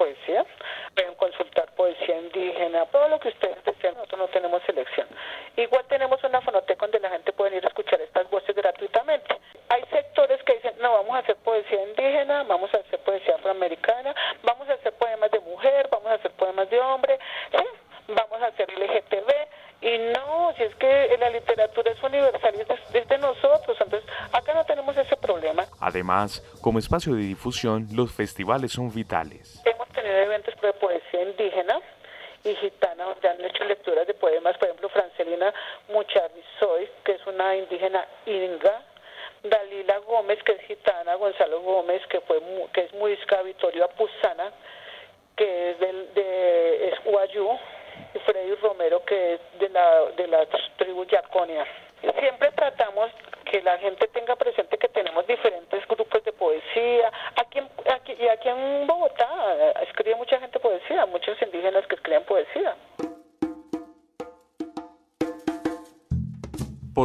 Pueden 0.95 1.15
consultar 1.15 1.73
poesía 1.75 2.17
indígena, 2.17 2.85
todo 2.87 3.09
lo 3.09 3.19
que 3.19 3.29
ustedes 3.29 3.63
deseen. 3.63 3.95
Nosotros 3.95 4.19
no 4.19 4.27
tenemos 4.27 4.61
selección. 4.63 5.07
Igual 5.57 5.85
tenemos 5.87 6.23
una 6.23 6.41
fonoteca 6.41 6.85
donde 6.85 6.99
la 6.99 7.09
gente 7.09 7.33
puede 7.33 7.57
ir 7.57 7.65
a 7.65 7.67
escuchar 7.67 7.99
estas 8.01 8.29
voces 8.29 8.55
gratuitamente. 8.55 9.37
Hay 9.69 9.83
sectores 9.91 10.41
que 10.43 10.55
dicen, 10.55 10.75
no, 10.79 10.93
vamos 10.93 11.15
a 11.15 11.19
hacer 11.19 11.35
poesía 11.37 11.83
indígena, 11.83 12.43
vamos 12.43 12.73
a 12.73 12.77
hacer 12.77 12.99
poesía 12.99 13.35
afroamericana, 13.35 14.15
vamos 14.43 14.69
a 14.69 14.73
hacer 14.73 14.93
poemas 14.93 15.31
de 15.31 15.39
mujer, 15.41 15.87
vamos 15.91 16.11
a 16.11 16.15
hacer 16.15 16.31
poemas 16.31 16.69
de 16.69 16.79
hombre, 16.79 17.19
vamos 18.07 18.41
a 18.41 18.47
hacer 18.47 18.69
LGTB 18.71 19.31
y 19.83 19.97
no, 20.13 20.53
si 20.55 20.63
es 20.63 20.73
que 20.75 21.17
la 21.19 21.29
literatura 21.29 21.91
es 21.91 22.01
universal 22.01 22.53
y 22.55 22.61
es 22.61 23.07
de, 23.09 23.17
nosotros, 23.17 23.77
entonces 23.81 24.09
acá 24.31 24.53
no 24.53 24.63
tenemos 24.65 24.95
ese 24.95 25.17
problema. 25.17 25.65
Además, 25.81 26.41
como 26.61 26.79
espacio 26.79 27.13
de 27.15 27.21
difusión, 27.21 27.87
los 27.93 28.13
festivales 28.13 28.71
son 28.71 28.93
vitales. 28.93 29.61
Hemos 29.65 29.89
tenido 29.89 30.15
eventos 30.15 30.55
de 30.61 30.71
poesía 30.73 31.23
indígena 31.23 31.79
y 32.43 32.55
gitana 32.55 33.05
donde 33.05 33.29
han 33.29 33.43
hecho 33.45 33.63
lecturas 33.63 34.05
de 34.05 34.13
poemas, 34.13 34.57
por 34.57 34.67
ejemplo, 34.67 34.89
Francelina 34.89 35.53
Mucharrizoy, 35.89 36.89
que 37.03 37.13
es 37.13 37.25
una 37.27 37.55
indígena 37.55 38.05
inga, 38.25 38.83
Dalila 39.43 39.97
Gómez, 39.99 40.41
que 40.43 40.53
es 40.53 40.61
gitana, 40.61 41.15
Gonzalo 41.15 41.61
Gómez, 41.61 42.01
que 42.07 42.21
fue 42.21 42.41
que 42.73 42.81
es 42.81 42.93
muy 42.93 43.17
Vitorio 43.43 43.85
Apuzana, 43.85 44.51
que 45.35 45.71
es 45.71 45.79
del, 45.79 46.13
de 46.13 46.89
es 46.89 46.99
Freddy 48.25 48.55
Romero, 48.55 49.03
que 49.03 49.33
es 49.35 49.41
de 49.59 49.69
la, 49.69 50.05
de 50.17 50.27
la 50.27 50.45
tribu 50.77 51.05
Yaconia. 51.05 51.65
siempre 52.19 52.51
tratamos 52.51 53.11
que 53.45 53.61
la 53.61 53.77
gente 53.77 54.07
tenga 54.07 54.35
presente 54.35 54.62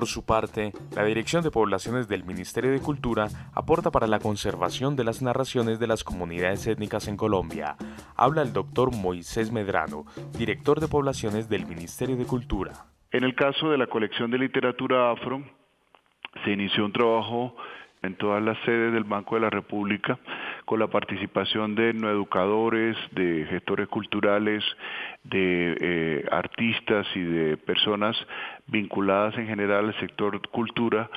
su 0.08 0.24
parte, 0.24 0.72
la 0.96 1.04
Dirección 1.04 1.44
de 1.44 1.50
Poblaciones 1.50 2.08
del 2.08 2.24
Ministerio 2.24 2.72
de 2.72 2.80
Cultura 2.80 3.28
aporta 3.54 3.90
para 3.90 4.08
la 4.08 4.18
conservación 4.18 4.96
de 4.96 5.04
las 5.04 5.22
narraciones 5.22 5.78
de 5.78 5.86
las 5.86 6.02
comunidades 6.02 6.66
étnicas 6.66 7.06
en 7.06 7.16
Colombia. 7.16 7.76
Habla 8.16 8.42
el 8.42 8.52
doctor 8.52 8.94
Moisés 8.96 9.52
Medrano, 9.52 10.04
director 10.36 10.80
de 10.80 10.88
Poblaciones 10.88 11.48
del 11.48 11.66
Ministerio 11.66 12.16
de 12.16 12.24
Cultura. 12.24 12.72
En 13.12 13.22
el 13.22 13.34
caso 13.34 13.70
de 13.70 13.78
la 13.78 13.86
colección 13.86 14.30
de 14.30 14.38
literatura 14.38 15.12
afro, 15.12 15.42
se 16.44 16.50
inició 16.50 16.84
un 16.84 16.92
trabajo 16.92 17.54
en 18.02 18.16
todas 18.16 18.42
las 18.42 18.58
sedes 18.64 18.92
del 18.92 19.04
Banco 19.04 19.34
de 19.34 19.42
la 19.42 19.50
República 19.50 20.18
con 20.68 20.80
la 20.80 20.88
participación 20.88 21.74
de 21.74 21.88
educadores, 21.88 22.94
de 23.12 23.46
gestores 23.48 23.88
culturales, 23.88 24.62
de 25.24 25.74
eh, 25.80 26.24
artistas 26.30 27.06
y 27.14 27.20
de 27.20 27.56
personas 27.56 28.14
vinculadas 28.66 29.34
en 29.38 29.46
general 29.46 29.86
al 29.86 29.98
sector 29.98 30.46
cultura, 30.50 31.08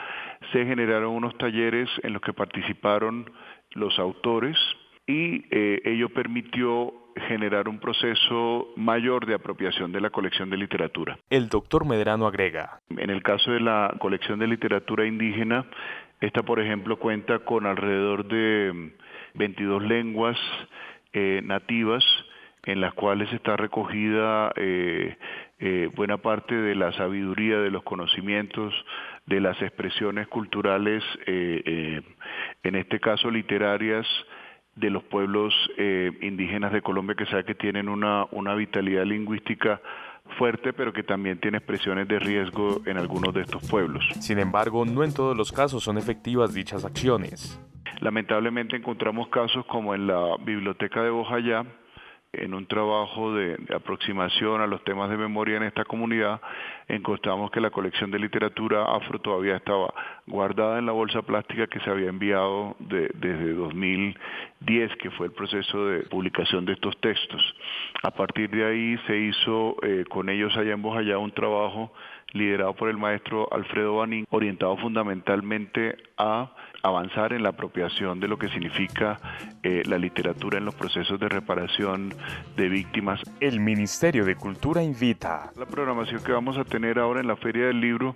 se 0.53 0.65
generaron 0.65 1.09
unos 1.11 1.37
talleres 1.37 1.89
en 2.01 2.13
los 2.13 2.21
que 2.21 2.31
participaron 2.31 3.29
los 3.71 3.99
autores 3.99 4.57
y 5.05 5.43
eh, 5.51 5.81
ello 5.83 6.07
permitió 6.07 6.93
generar 7.27 7.67
un 7.67 7.77
proceso 7.77 8.69
mayor 8.77 9.25
de 9.25 9.33
apropiación 9.33 9.91
de 9.91 9.99
la 9.99 10.11
colección 10.11 10.49
de 10.49 10.55
literatura. 10.55 11.17
El 11.29 11.49
doctor 11.49 11.85
Medrano 11.85 12.25
agrega. 12.25 12.79
En 12.89 13.09
el 13.09 13.21
caso 13.21 13.51
de 13.51 13.59
la 13.59 13.93
colección 13.99 14.39
de 14.39 14.47
literatura 14.47 15.05
indígena, 15.05 15.65
esta 16.21 16.41
por 16.41 16.61
ejemplo 16.61 16.97
cuenta 16.97 17.39
con 17.39 17.65
alrededor 17.65 18.25
de 18.25 18.93
22 19.35 19.83
lenguas 19.83 20.37
eh, 21.13 21.41
nativas 21.43 22.03
en 22.63 22.79
las 22.79 22.93
cuales 22.93 23.31
está 23.33 23.57
recogida 23.57 24.51
eh, 24.55 25.17
eh, 25.59 25.89
buena 25.95 26.17
parte 26.17 26.55
de 26.55 26.75
la 26.75 26.91
sabiduría, 26.93 27.59
de 27.59 27.71
los 27.71 27.83
conocimientos, 27.83 28.73
de 29.25 29.39
las 29.39 29.59
expresiones 29.61 30.27
culturales, 30.27 31.03
en 31.25 32.75
este 32.75 32.99
caso 32.99 33.31
literarias, 33.31 34.05
de 34.75 34.89
los 34.89 35.03
pueblos 35.03 35.53
indígenas 36.21 36.71
de 36.71 36.81
Colombia, 36.81 37.15
que 37.15 37.25
sabe 37.27 37.45
que 37.45 37.55
tienen 37.55 37.87
una, 37.87 38.25
una 38.31 38.55
vitalidad 38.55 39.05
lingüística 39.05 39.79
fuerte, 40.37 40.73
pero 40.73 40.93
que 40.93 41.03
también 41.03 41.39
tiene 41.39 41.57
expresiones 41.57 42.07
de 42.07 42.19
riesgo 42.19 42.81
en 42.85 42.97
algunos 42.97 43.33
de 43.33 43.41
estos 43.41 43.67
pueblos. 43.69 44.03
Sin 44.19 44.39
embargo, 44.39 44.85
no 44.85 45.03
en 45.03 45.13
todos 45.13 45.35
los 45.35 45.51
casos 45.51 45.83
son 45.83 45.97
efectivas 45.97 46.53
dichas 46.53 46.85
acciones. 46.85 47.59
Lamentablemente 47.99 48.75
encontramos 48.75 49.27
casos 49.29 49.65
como 49.67 49.93
en 49.93 50.07
la 50.07 50.35
biblioteca 50.43 51.03
de 51.03 51.11
Bojayá, 51.11 51.65
en 52.33 52.53
un 52.53 52.65
trabajo 52.65 53.33
de, 53.33 53.57
aproximación 53.75 54.61
a 54.61 54.67
los 54.67 54.83
temas 54.85 55.09
de 55.09 55.17
memoria 55.17 55.57
en 55.57 55.63
esta 55.63 55.83
comunidad, 55.83 56.39
encontramos 56.87 57.51
que 57.51 57.59
la 57.59 57.71
colección 57.71 58.09
de 58.09 58.19
literatura 58.19 58.85
afro 58.85 59.19
todavía 59.19 59.57
estaba 59.57 59.93
guardada 60.27 60.79
en 60.79 60.85
la 60.85 60.93
bolsa 60.93 61.21
plástica 61.23 61.67
que 61.67 61.79
se 61.81 61.89
había 61.89 62.07
enviado 62.07 62.75
desde 62.79 63.53
2010, 63.53 64.95
que 64.97 65.11
fue 65.11 65.27
el 65.27 65.33
proceso 65.33 65.87
de 65.87 66.03
publicación 66.03 66.63
de 66.65 66.73
estos 66.73 66.97
textos. 67.01 67.41
A 68.03 68.11
partir 68.11 68.49
de 68.49 68.65
ahí 68.65 68.97
se 69.07 69.17
hizo 69.17 69.75
eh, 69.83 70.05
con 70.09 70.29
ellos 70.29 70.55
allá 70.55 70.73
en 70.73 70.81
Bojayá 70.81 71.17
un 71.17 71.31
trabajo 71.31 71.91
liderado 72.33 72.73
por 72.75 72.89
el 72.89 72.97
maestro 72.97 73.47
Alfredo 73.51 73.97
Banín, 73.97 74.25
orientado 74.29 74.77
fundamentalmente 74.77 75.97
a 76.17 76.49
avanzar 76.83 77.33
en 77.33 77.43
la 77.43 77.49
apropiación 77.49 78.19
de 78.19 78.27
lo 78.27 78.37
que 78.37 78.49
significa 78.49 79.19
eh, 79.63 79.83
la 79.85 79.97
literatura 79.97 80.57
en 80.57 80.65
los 80.65 80.75
procesos 80.75 81.19
de 81.19 81.29
reparación 81.29 82.13
de 82.55 82.69
víctimas. 82.69 83.21
El 83.39 83.59
Ministerio 83.59 84.25
de 84.25 84.35
Cultura 84.35 84.83
invita. 84.83 85.51
La 85.57 85.65
programación 85.65 86.23
que 86.23 86.31
vamos 86.31 86.57
a 86.57 86.63
tener 86.63 86.99
ahora 86.99 87.21
en 87.21 87.27
la 87.27 87.35
Feria 87.35 87.67
del 87.67 87.79
Libro 87.79 88.15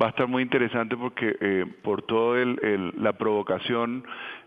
va 0.00 0.06
a 0.06 0.10
estar 0.10 0.28
muy 0.28 0.42
interesante 0.42 0.96
porque 0.96 1.36
eh, 1.40 1.66
por 1.82 2.02
toda 2.02 2.44
la 2.96 3.12
provocación 3.12 4.04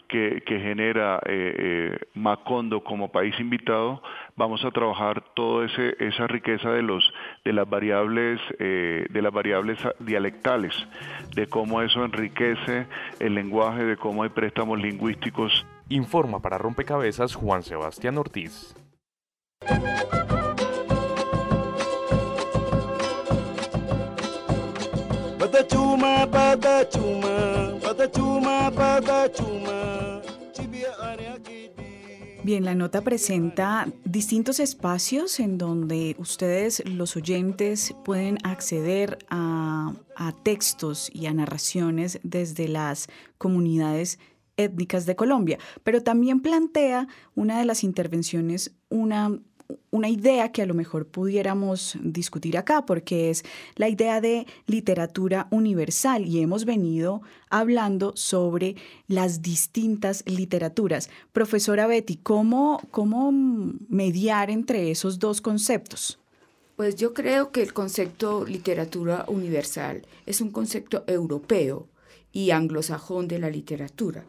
que, 0.07 0.41
genera 0.45 1.19
eh, 1.25 1.55
eh, 1.57 1.99
Macondo 2.13 2.83
como 2.83 3.11
país 3.11 3.39
invitado, 3.39 4.01
vamos 4.35 4.63
a 4.65 4.71
trabajar 4.71 5.23
toda 5.35 5.67
esa 5.67 6.27
riqueza 6.27 6.71
de 6.71 6.81
los 6.81 7.13
de 7.43 7.53
las 7.53 7.69
variables 7.69 8.39
eh, 8.59 9.05
de 9.09 9.21
las 9.21 9.33
variables 9.33 9.77
dialectales, 9.99 10.73
de 11.35 11.47
cómo 11.47 11.81
eso 11.81 12.03
enriquece 12.03 12.87
el 13.19 13.35
lenguaje, 13.35 13.83
de 13.83 13.97
cómo 13.97 14.23
hay 14.23 14.29
préstamos 14.29 14.79
lingüísticos. 14.79 15.65
Informa 15.89 16.41
para 16.41 16.57
Rompecabezas 16.57 17.35
Juan 17.35 17.63
Sebastián 17.63 18.17
Ortiz. 18.17 18.75
Bien, 32.43 32.63
la 32.63 32.75
nota 32.75 33.01
presenta 33.01 33.87
distintos 34.05 34.59
espacios 34.59 35.39
en 35.39 35.57
donde 35.57 36.15
ustedes, 36.17 36.81
los 36.87 37.17
oyentes, 37.17 37.93
pueden 38.05 38.37
acceder 38.43 39.17
a, 39.29 39.93
textos 40.43 41.09
y 41.13 41.25
a 41.25 41.33
narraciones 41.33 42.19
desde 42.23 42.67
las 42.67 43.07
comunidades 43.37 44.19
étnicas 44.55 45.05
de 45.05 45.15
Colombia, 45.15 45.57
pero 45.83 46.01
también 46.03 46.41
plantea 46.41 47.07
una 47.35 47.59
de 47.59 47.65
las 47.65 47.83
intervenciones 47.83 48.75
una 48.89 49.39
una 49.91 50.09
idea 50.09 50.51
que 50.51 50.61
a 50.61 50.65
lo 50.65 50.73
mejor 50.73 51.07
pudiéramos 51.07 51.97
discutir 52.01 52.57
acá, 52.57 52.85
porque 52.85 53.29
es 53.29 53.43
la 53.75 53.89
idea 53.89 54.21
de 54.21 54.45
literatura 54.65 55.47
universal 55.51 56.25
y 56.25 56.41
hemos 56.41 56.65
venido 56.65 57.21
hablando 57.49 58.13
sobre 58.15 58.75
las 59.07 59.41
distintas 59.41 60.23
literaturas. 60.25 61.09
Profesora 61.33 61.87
Betty, 61.87 62.17
¿cómo, 62.17 62.81
cómo 62.91 63.31
mediar 63.89 64.49
entre 64.49 64.91
esos 64.91 65.19
dos 65.19 65.41
conceptos? 65.41 66.19
Pues 66.75 66.95
yo 66.95 67.13
creo 67.13 67.51
que 67.51 67.63
el 67.63 67.73
concepto 67.73 68.45
literatura 68.45 69.25
universal 69.27 70.05
es 70.27 70.41
un 70.41 70.51
concepto 70.51 71.03
europeo 71.07 71.87
y 72.31 72.51
anglosajón 72.51 73.27
de 73.27 73.39
la 73.39 73.49
literatura. 73.49 74.25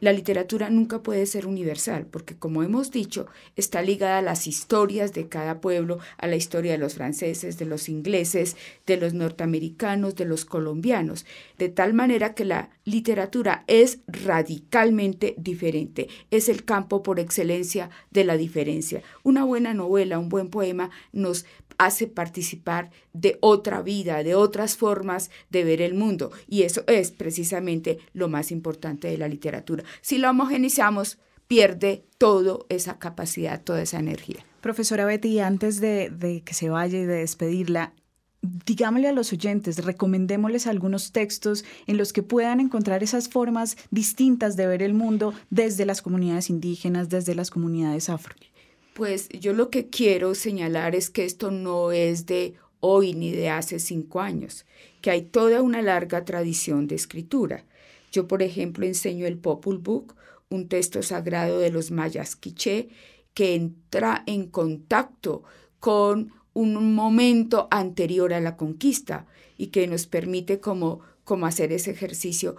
La 0.00 0.12
literatura 0.12 0.70
nunca 0.70 1.02
puede 1.02 1.26
ser 1.26 1.46
universal 1.46 2.06
porque, 2.06 2.36
como 2.36 2.62
hemos 2.62 2.90
dicho, 2.90 3.26
está 3.56 3.82
ligada 3.82 4.18
a 4.18 4.22
las 4.22 4.46
historias 4.46 5.12
de 5.12 5.28
cada 5.28 5.60
pueblo, 5.60 5.98
a 6.16 6.26
la 6.26 6.36
historia 6.36 6.72
de 6.72 6.78
los 6.78 6.94
franceses, 6.94 7.58
de 7.58 7.66
los 7.66 7.88
ingleses, 7.88 8.56
de 8.86 8.96
los 8.96 9.12
norteamericanos, 9.12 10.16
de 10.16 10.24
los 10.24 10.44
colombianos, 10.44 11.26
de 11.58 11.68
tal 11.68 11.92
manera 11.92 12.34
que 12.34 12.44
la 12.44 12.70
literatura 12.84 13.64
es 13.66 13.98
radicalmente 14.06 15.34
diferente, 15.36 16.08
es 16.30 16.48
el 16.48 16.64
campo 16.64 17.02
por 17.02 17.20
excelencia 17.20 17.90
de 18.10 18.24
la 18.24 18.36
diferencia. 18.36 19.02
Una 19.22 19.44
buena 19.44 19.74
novela, 19.74 20.18
un 20.18 20.30
buen 20.30 20.48
poema 20.48 20.90
nos 21.12 21.44
hace 21.80 22.06
participar 22.06 22.90
de 23.14 23.38
otra 23.40 23.80
vida, 23.80 24.22
de 24.22 24.34
otras 24.34 24.76
formas 24.76 25.30
de 25.48 25.64
ver 25.64 25.80
el 25.80 25.94
mundo. 25.94 26.30
Y 26.46 26.62
eso 26.62 26.84
es 26.86 27.10
precisamente 27.10 27.98
lo 28.12 28.28
más 28.28 28.52
importante 28.52 29.08
de 29.08 29.16
la 29.16 29.28
literatura. 29.28 29.82
Si 30.02 30.18
la 30.18 30.30
homogenizamos, 30.30 31.18
pierde 31.48 32.04
toda 32.18 32.58
esa 32.68 32.98
capacidad, 32.98 33.62
toda 33.64 33.80
esa 33.80 33.98
energía. 33.98 34.44
Profesora 34.60 35.06
Betty, 35.06 35.40
antes 35.40 35.80
de, 35.80 36.10
de 36.10 36.42
que 36.42 36.52
se 36.52 36.68
vaya 36.68 36.98
y 36.98 37.06
de 37.06 37.16
despedirla, 37.16 37.94
digámosle 38.42 39.08
a 39.08 39.12
los 39.12 39.32
oyentes, 39.32 39.82
recomendémosles 39.82 40.66
algunos 40.66 41.12
textos 41.12 41.64
en 41.86 41.96
los 41.96 42.12
que 42.12 42.22
puedan 42.22 42.60
encontrar 42.60 43.02
esas 43.02 43.30
formas 43.30 43.78
distintas 43.90 44.54
de 44.56 44.66
ver 44.66 44.82
el 44.82 44.92
mundo 44.92 45.32
desde 45.48 45.86
las 45.86 46.02
comunidades 46.02 46.50
indígenas, 46.50 47.08
desde 47.08 47.34
las 47.34 47.50
comunidades 47.50 48.10
afro. 48.10 48.34
Pues 49.00 49.30
yo 49.30 49.54
lo 49.54 49.70
que 49.70 49.88
quiero 49.88 50.34
señalar 50.34 50.94
es 50.94 51.08
que 51.08 51.24
esto 51.24 51.50
no 51.50 51.90
es 51.90 52.26
de 52.26 52.56
hoy 52.80 53.14
ni 53.14 53.32
de 53.32 53.48
hace 53.48 53.78
cinco 53.78 54.20
años, 54.20 54.66
que 55.00 55.10
hay 55.10 55.22
toda 55.22 55.62
una 55.62 55.80
larga 55.80 56.26
tradición 56.26 56.86
de 56.86 56.96
escritura. 56.96 57.64
Yo, 58.12 58.28
por 58.28 58.42
ejemplo, 58.42 58.84
enseño 58.84 59.24
el 59.24 59.38
Popul 59.38 59.78
Book, 59.78 60.16
un 60.50 60.68
texto 60.68 61.02
sagrado 61.02 61.60
de 61.60 61.70
los 61.70 61.90
mayas 61.90 62.36
quiché, 62.36 62.90
que 63.32 63.54
entra 63.54 64.22
en 64.26 64.48
contacto 64.48 65.44
con 65.78 66.34
un 66.52 66.94
momento 66.94 67.68
anterior 67.70 68.34
a 68.34 68.40
la 68.40 68.58
conquista 68.58 69.24
y 69.56 69.68
que 69.68 69.86
nos 69.86 70.06
permite 70.06 70.60
como, 70.60 71.00
como 71.24 71.46
hacer 71.46 71.72
ese 71.72 71.92
ejercicio 71.92 72.56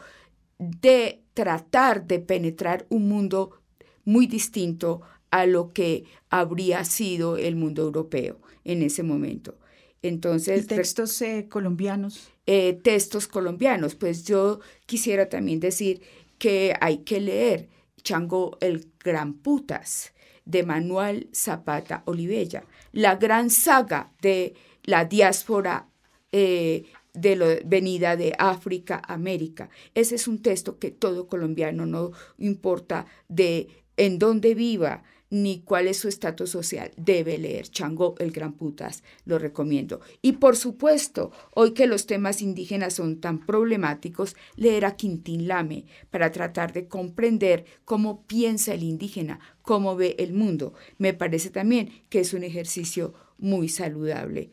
de 0.57 1.21
tratar 1.35 2.07
de 2.07 2.17
penetrar 2.17 2.87
un 2.89 3.07
mundo 3.07 3.61
muy 4.05 4.25
distinto 4.25 5.01
a 5.32 5.45
lo 5.45 5.73
que 5.73 6.03
habría 6.29 6.86
sido 6.86 7.38
el 7.38 7.55
mundo 7.55 7.82
europeo 7.82 8.39
en 8.63 8.84
ese 8.84 9.03
momento. 9.03 9.57
Entonces, 10.03 10.67
textos 10.67 11.21
eh, 11.21 11.47
colombianos? 11.49 12.29
Eh, 12.45 12.79
textos 12.84 13.27
colombianos. 13.27 13.95
Pues 13.95 14.25
yo 14.25 14.59
quisiera 14.86 15.29
también 15.29 15.59
decir 15.59 16.01
que 16.38 16.73
hay 16.82 16.99
que 16.99 17.21
leer 17.21 17.69
Chango 18.03 18.57
el 18.61 18.91
Gran 19.03 19.34
Putas 19.34 20.13
de 20.45 20.63
Manuel 20.63 21.29
Zapata 21.34 22.01
Olivella, 22.05 22.63
la 22.91 23.15
gran 23.15 23.51
saga 23.51 24.11
de 24.21 24.55
la 24.84 25.05
diáspora 25.05 25.88
eh, 26.32 26.86
de 27.13 27.36
la 27.36 27.57
venida 27.63 28.15
de 28.15 28.34
África 28.39 29.01
América. 29.07 29.69
Ese 29.93 30.15
es 30.15 30.27
un 30.27 30.41
texto 30.41 30.79
que 30.79 30.89
todo 30.89 31.27
colombiano, 31.27 31.86
no 31.86 32.11
importa 32.39 33.05
de 33.27 33.67
en 33.97 34.17
dónde 34.17 34.55
viva, 34.55 35.03
ni 35.32 35.61
cuál 35.61 35.88
es 35.88 35.97
su 35.97 36.09
estatus 36.09 36.49
social, 36.51 36.91
debe 36.97 37.38
leer 37.38 37.69
Chango 37.69 38.15
el 38.19 38.32
Gran 38.32 38.53
Putas, 38.53 39.01
lo 39.25 39.39
recomiendo. 39.39 40.01
Y 40.21 40.34
por 40.34 40.57
supuesto, 40.57 41.32
hoy 41.55 41.71
que 41.71 41.88
los 41.88 42.05
temas 42.05 42.41
indígenas 42.41 42.93
son 42.95 43.21
tan 43.21 43.45
problemáticos, 43.45 44.36
leer 44.57 44.86
a 44.86 44.97
Quintín 44.97 45.47
Lame 45.47 45.86
para 46.11 46.32
tratar 46.32 46.73
de 46.73 46.88
comprender 46.88 47.65
cómo 47.86 48.23
piensa 48.27 48.73
el 48.73 48.84
indígena, 48.84 49.39
cómo 49.61 49.95
ve 49.95 50.17
el 50.19 50.34
mundo. 50.34 50.73
Me 50.97 51.13
parece 51.13 51.49
también 51.49 51.91
que 52.09 52.19
es 52.19 52.34
un 52.34 52.43
ejercicio 52.43 53.13
muy 53.38 53.69
saludable. 53.69 54.51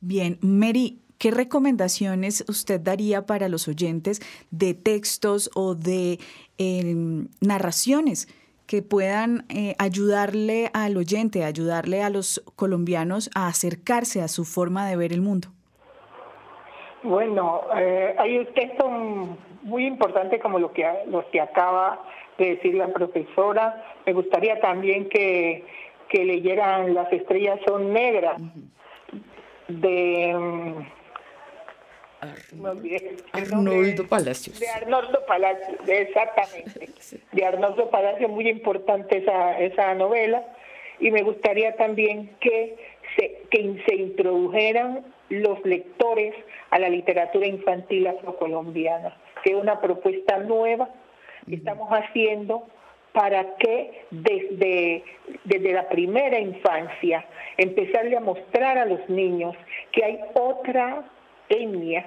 Bien, 0.00 0.38
Mary, 0.40 1.02
¿qué 1.18 1.30
recomendaciones 1.30 2.44
usted 2.48 2.80
daría 2.80 3.26
para 3.26 3.48
los 3.48 3.68
oyentes 3.68 4.20
de 4.50 4.74
textos 4.74 5.50
o 5.54 5.76
de 5.76 6.18
em, 6.58 7.28
narraciones 7.40 8.26
que 8.68 8.82
puedan 8.82 9.46
eh, 9.48 9.74
ayudarle 9.78 10.70
al 10.74 10.96
oyente, 10.98 11.42
ayudarle 11.42 12.02
a 12.02 12.10
los 12.10 12.44
colombianos 12.54 13.30
a 13.34 13.48
acercarse 13.48 14.20
a 14.20 14.28
su 14.28 14.44
forma 14.44 14.86
de 14.88 14.96
ver 14.96 15.12
el 15.12 15.22
mundo? 15.22 15.48
Bueno, 17.02 17.62
eh, 17.76 18.14
hay 18.18 18.38
un 18.38 18.46
texto 18.52 18.88
muy 19.62 19.86
importante 19.86 20.38
como 20.38 20.58
lo 20.58 20.72
que, 20.72 20.84
los 21.06 21.24
que 21.26 21.40
acaba 21.40 22.04
de 22.36 22.56
decir 22.56 22.74
la 22.74 22.88
profesora. 22.88 23.82
Me 24.04 24.12
gustaría 24.12 24.60
también 24.60 25.08
que, 25.08 25.64
que 26.10 26.24
leyeran 26.24 26.92
Las 26.92 27.10
estrellas 27.10 27.58
son 27.66 27.92
negras 27.94 28.40
de 29.68 30.34
Arnoldo 33.32 34.08
Palacios. 34.08 34.58
De 34.58 34.68
Arnoldo 34.68 35.24
Palacios, 35.26 35.76
exactamente. 35.86 36.88
De 37.32 37.44
Arnoldo 37.44 37.90
Palacios, 37.90 38.30
muy 38.30 38.48
importante 38.48 39.18
esa, 39.18 39.58
esa 39.58 39.94
novela. 39.94 40.44
Y 41.00 41.10
me 41.10 41.22
gustaría 41.22 41.76
también 41.76 42.36
que 42.40 42.76
se, 43.16 43.42
que 43.50 43.82
se 43.86 43.94
introdujeran 43.94 45.04
los 45.28 45.64
lectores 45.64 46.34
a 46.70 46.78
la 46.78 46.88
literatura 46.88 47.46
infantil 47.46 48.06
afrocolombiana, 48.08 49.16
que 49.44 49.50
es 49.50 49.56
una 49.56 49.80
propuesta 49.80 50.38
nueva 50.38 50.88
que 51.46 51.54
estamos 51.54 51.88
haciendo 51.90 52.66
para 53.12 53.56
que 53.56 54.04
desde, 54.10 55.02
desde 55.44 55.72
la 55.72 55.88
primera 55.88 56.38
infancia 56.38 57.24
empezarle 57.56 58.16
a 58.16 58.20
mostrar 58.20 58.78
a 58.78 58.84
los 58.84 59.08
niños 59.08 59.56
que 59.92 60.04
hay 60.04 60.20
otra 60.34 61.04
etnia, 61.48 62.04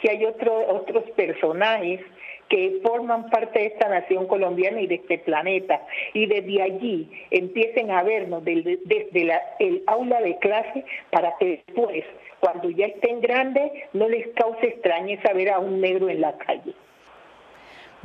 que 0.00 0.10
hay 0.10 0.24
otro, 0.24 0.54
otros 0.68 1.04
personajes 1.12 2.00
que 2.48 2.80
forman 2.82 3.30
parte 3.30 3.58
de 3.58 3.66
esta 3.66 3.88
nación 3.88 4.26
colombiana 4.26 4.80
y 4.80 4.86
de 4.86 4.96
este 4.96 5.18
planeta. 5.18 5.80
Y 6.12 6.26
desde 6.26 6.62
allí 6.62 7.10
empiecen 7.30 7.90
a 7.90 8.02
vernos 8.02 8.44
desde, 8.44 9.40
el 9.58 9.82
aula 9.86 10.20
de 10.20 10.38
clase 10.38 10.84
para 11.10 11.34
que 11.38 11.62
después, 11.66 12.04
cuando 12.40 12.70
ya 12.70 12.86
estén 12.86 13.20
grandes, 13.20 13.72
no 13.92 14.08
les 14.08 14.28
cause 14.34 14.66
extrañeza 14.66 15.32
ver 15.32 15.50
a 15.50 15.58
un 15.58 15.80
negro 15.80 16.08
en 16.08 16.20
la 16.20 16.36
calle. 16.38 16.74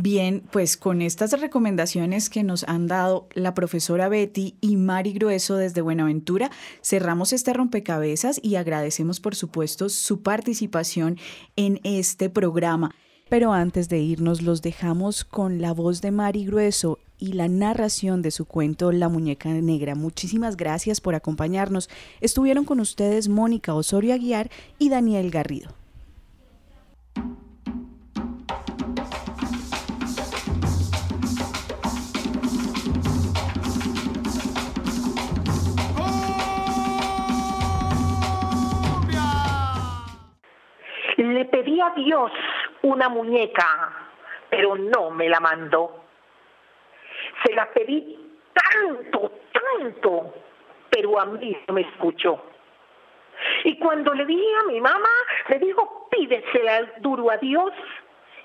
Bien, 0.01 0.43
pues 0.49 0.77
con 0.77 1.01
estas 1.01 1.37
recomendaciones 1.41 2.29
que 2.29 2.41
nos 2.41 2.63
han 2.63 2.87
dado 2.87 3.27
la 3.33 3.53
profesora 3.53 4.07
Betty 4.07 4.55
y 4.61 4.77
Mari 4.77 5.11
Grueso 5.11 5.57
desde 5.57 5.81
Buenaventura, 5.81 6.51
cerramos 6.81 7.33
este 7.33 7.51
rompecabezas 7.51 8.39
y 8.41 8.55
agradecemos 8.55 9.19
por 9.19 9.35
supuesto 9.35 9.89
su 9.89 10.21
participación 10.21 11.17
en 11.57 11.81
este 11.83 12.29
programa. 12.29 12.95
Pero 13.27 13.51
antes 13.51 13.89
de 13.89 13.99
irnos 13.99 14.41
los 14.41 14.61
dejamos 14.61 15.25
con 15.25 15.61
la 15.61 15.73
voz 15.73 15.99
de 16.01 16.11
Mari 16.11 16.45
Grueso 16.45 16.99
y 17.17 17.33
la 17.33 17.49
narración 17.49 18.21
de 18.21 18.31
su 18.31 18.45
cuento 18.45 18.93
La 18.93 19.09
Muñeca 19.09 19.49
Negra. 19.49 19.95
Muchísimas 19.95 20.55
gracias 20.55 21.01
por 21.01 21.13
acompañarnos. 21.13 21.89
Estuvieron 22.21 22.63
con 22.63 22.79
ustedes 22.79 23.27
Mónica 23.27 23.73
Osorio 23.73 24.13
Aguiar 24.13 24.49
y 24.77 24.87
Daniel 24.87 25.29
Garrido. 25.29 25.75
Le 41.39 41.45
pedí 41.45 41.79
a 41.79 41.91
Dios 41.91 42.33
una 42.81 43.07
muñeca, 43.07 43.93
pero 44.49 44.75
no 44.75 45.09
me 45.09 45.29
la 45.29 45.39
mandó. 45.39 46.03
Se 47.41 47.53
la 47.53 47.71
pedí 47.71 48.37
tanto, 48.51 49.31
tanto, 49.53 50.33
pero 50.89 51.17
a 51.17 51.27
mí 51.27 51.55
no 51.65 51.75
me 51.75 51.81
escuchó. 51.83 52.43
Y 53.63 53.79
cuando 53.79 54.13
le 54.15 54.25
dije 54.25 54.53
a 54.59 54.67
mi 54.69 54.81
mamá, 54.81 55.13
me 55.47 55.59
dijo, 55.59 56.09
pídesela 56.11 56.91
duro 56.97 57.31
a 57.31 57.37
Dios. 57.37 57.71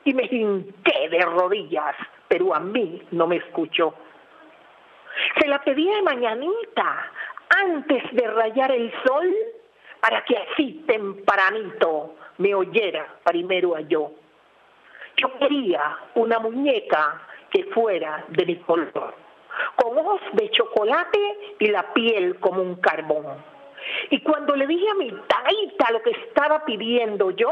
Y 0.05 0.15
me 0.15 0.29
hinqué 0.31 1.09
de 1.09 1.19
rodillas, 1.23 1.97
pero 2.29 2.55
a 2.55 2.61
mí 2.61 3.03
no 3.11 3.27
me 3.27 3.39
escuchó. 3.39 3.93
Se 5.41 5.49
la 5.49 5.59
pedí 5.65 5.89
de 5.89 6.03
mañanita, 6.03 7.11
antes 7.49 8.05
de 8.13 8.29
rayar 8.29 8.71
el 8.71 8.93
sol, 9.05 9.35
para 10.05 10.23
que 10.23 10.37
así 10.37 10.85
tempranito 10.87 12.15
me 12.37 12.55
oyera 12.55 13.07
primero 13.25 13.75
a 13.75 13.81
yo. 13.81 14.11
Yo 15.17 15.33
quería 15.39 15.97
una 16.15 16.39
muñeca 16.41 17.23
que 17.51 17.65
fuera 17.73 18.23
de 18.29 18.45
mi 18.45 18.57
color, 18.57 19.15
con 19.77 19.97
ojos 19.97 20.21
de 20.35 20.51
chocolate 20.51 21.57
y 21.59 21.69
la 21.69 21.95
piel 21.95 22.39
como 22.39 22.61
un 22.61 22.75
carbón. 22.83 23.25
Y 24.11 24.21
cuando 24.21 24.55
le 24.55 24.67
dije 24.67 24.91
a 24.91 24.95
mi 24.95 25.11
taita 25.11 25.93
lo 25.93 26.03
que 26.03 26.11
estaba 26.11 26.67
pidiendo 26.67 27.31
yo, 27.31 27.51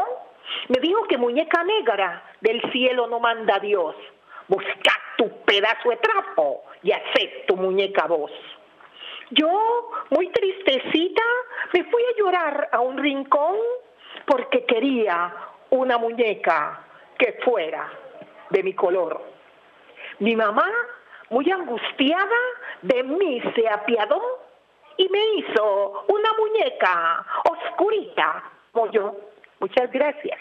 me 0.69 0.79
dijo 0.79 1.05
que 1.05 1.17
muñeca 1.17 1.65
negra 1.65 2.23
del 2.43 2.61
cielo 2.71 3.07
no 3.07 3.19
manda 3.19 3.61
Dios. 3.61 3.97
Busca 4.49 4.93
tu 5.17 5.27
pedazo 5.47 5.89
de 5.89 5.97
trapo 5.97 6.65
y 6.83 6.93
haz 6.93 7.03
tu 7.47 7.57
muñeca 7.57 8.07
voz. 8.07 8.31
Yo, 9.35 9.91
muy 10.11 10.29
tristecita, 10.29 11.23
me 11.73 11.85
fui 11.85 12.03
a 12.03 12.19
llorar 12.19 12.69
a 12.71 12.81
un 12.81 12.99
rincón 12.99 13.57
porque 14.27 14.67
quería 14.67 15.35
una 15.71 15.97
muñeca 15.97 16.85
que 17.19 17.39
fuera 17.43 17.91
de 18.51 18.63
mi 18.63 18.75
color. 18.75 19.23
Mi 20.19 20.37
mamá, 20.37 20.67
muy 21.31 21.51
angustiada, 21.51 22.37
de 22.83 23.03
mí 23.05 23.43
se 23.55 23.67
apiadó 23.69 24.21
y 24.99 25.09
me 25.09 25.25
hizo 25.37 26.05
una 26.09 26.31
muñeca 26.39 27.25
oscurita 27.51 28.43
como 28.73 28.91
yo. 28.91 29.17
Muchas 29.61 29.91
gracias. 29.93 30.39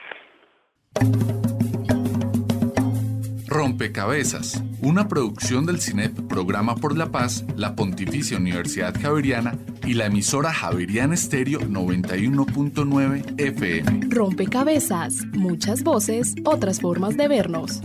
Rompecabezas, 3.52 4.64
una 4.82 5.10
producción 5.10 5.66
del 5.66 5.82
CINEP 5.82 6.22
Programa 6.30 6.78
por 6.78 6.98
la 6.98 7.12
Paz, 7.12 7.44
la 7.58 7.76
Pontificia 7.76 8.38
Universidad 8.38 8.96
Javeriana 8.98 9.60
y 9.86 9.94
la 9.94 10.06
emisora 10.06 10.54
Javeriana 10.54 11.16
Estéreo 11.16 11.60
91.9 11.60 13.42
FM. 13.42 14.08
Rompecabezas, 14.08 15.26
muchas 15.34 15.84
voces, 15.84 16.34
otras 16.46 16.80
formas 16.80 17.18
de 17.18 17.28
vernos. 17.28 17.82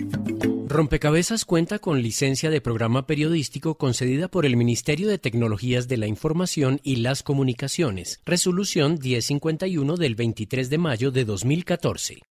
Rompecabezas 0.69 1.45
cuenta 1.45 1.81
con 1.81 2.01
licencia 2.01 2.49
de 2.49 2.61
programa 2.61 3.09
periodístico 3.09 3.77
concedida 3.77 4.29
por 4.29 4.47
el 4.47 4.57
Ministerio 4.57 5.09
de 5.09 5.19
Tecnologías 5.19 5.89
de 5.89 5.97
la 5.97 6.07
Información 6.07 6.79
y 6.85 6.97
las 6.97 7.25
Comunicaciones, 7.25 8.21
resolución 8.25 9.01
1051 9.03 9.97
del 9.97 10.15
23 10.15 10.71
de 10.71 10.79
mayo 10.79 11.11
de 11.11 11.25
2014. 11.25 12.23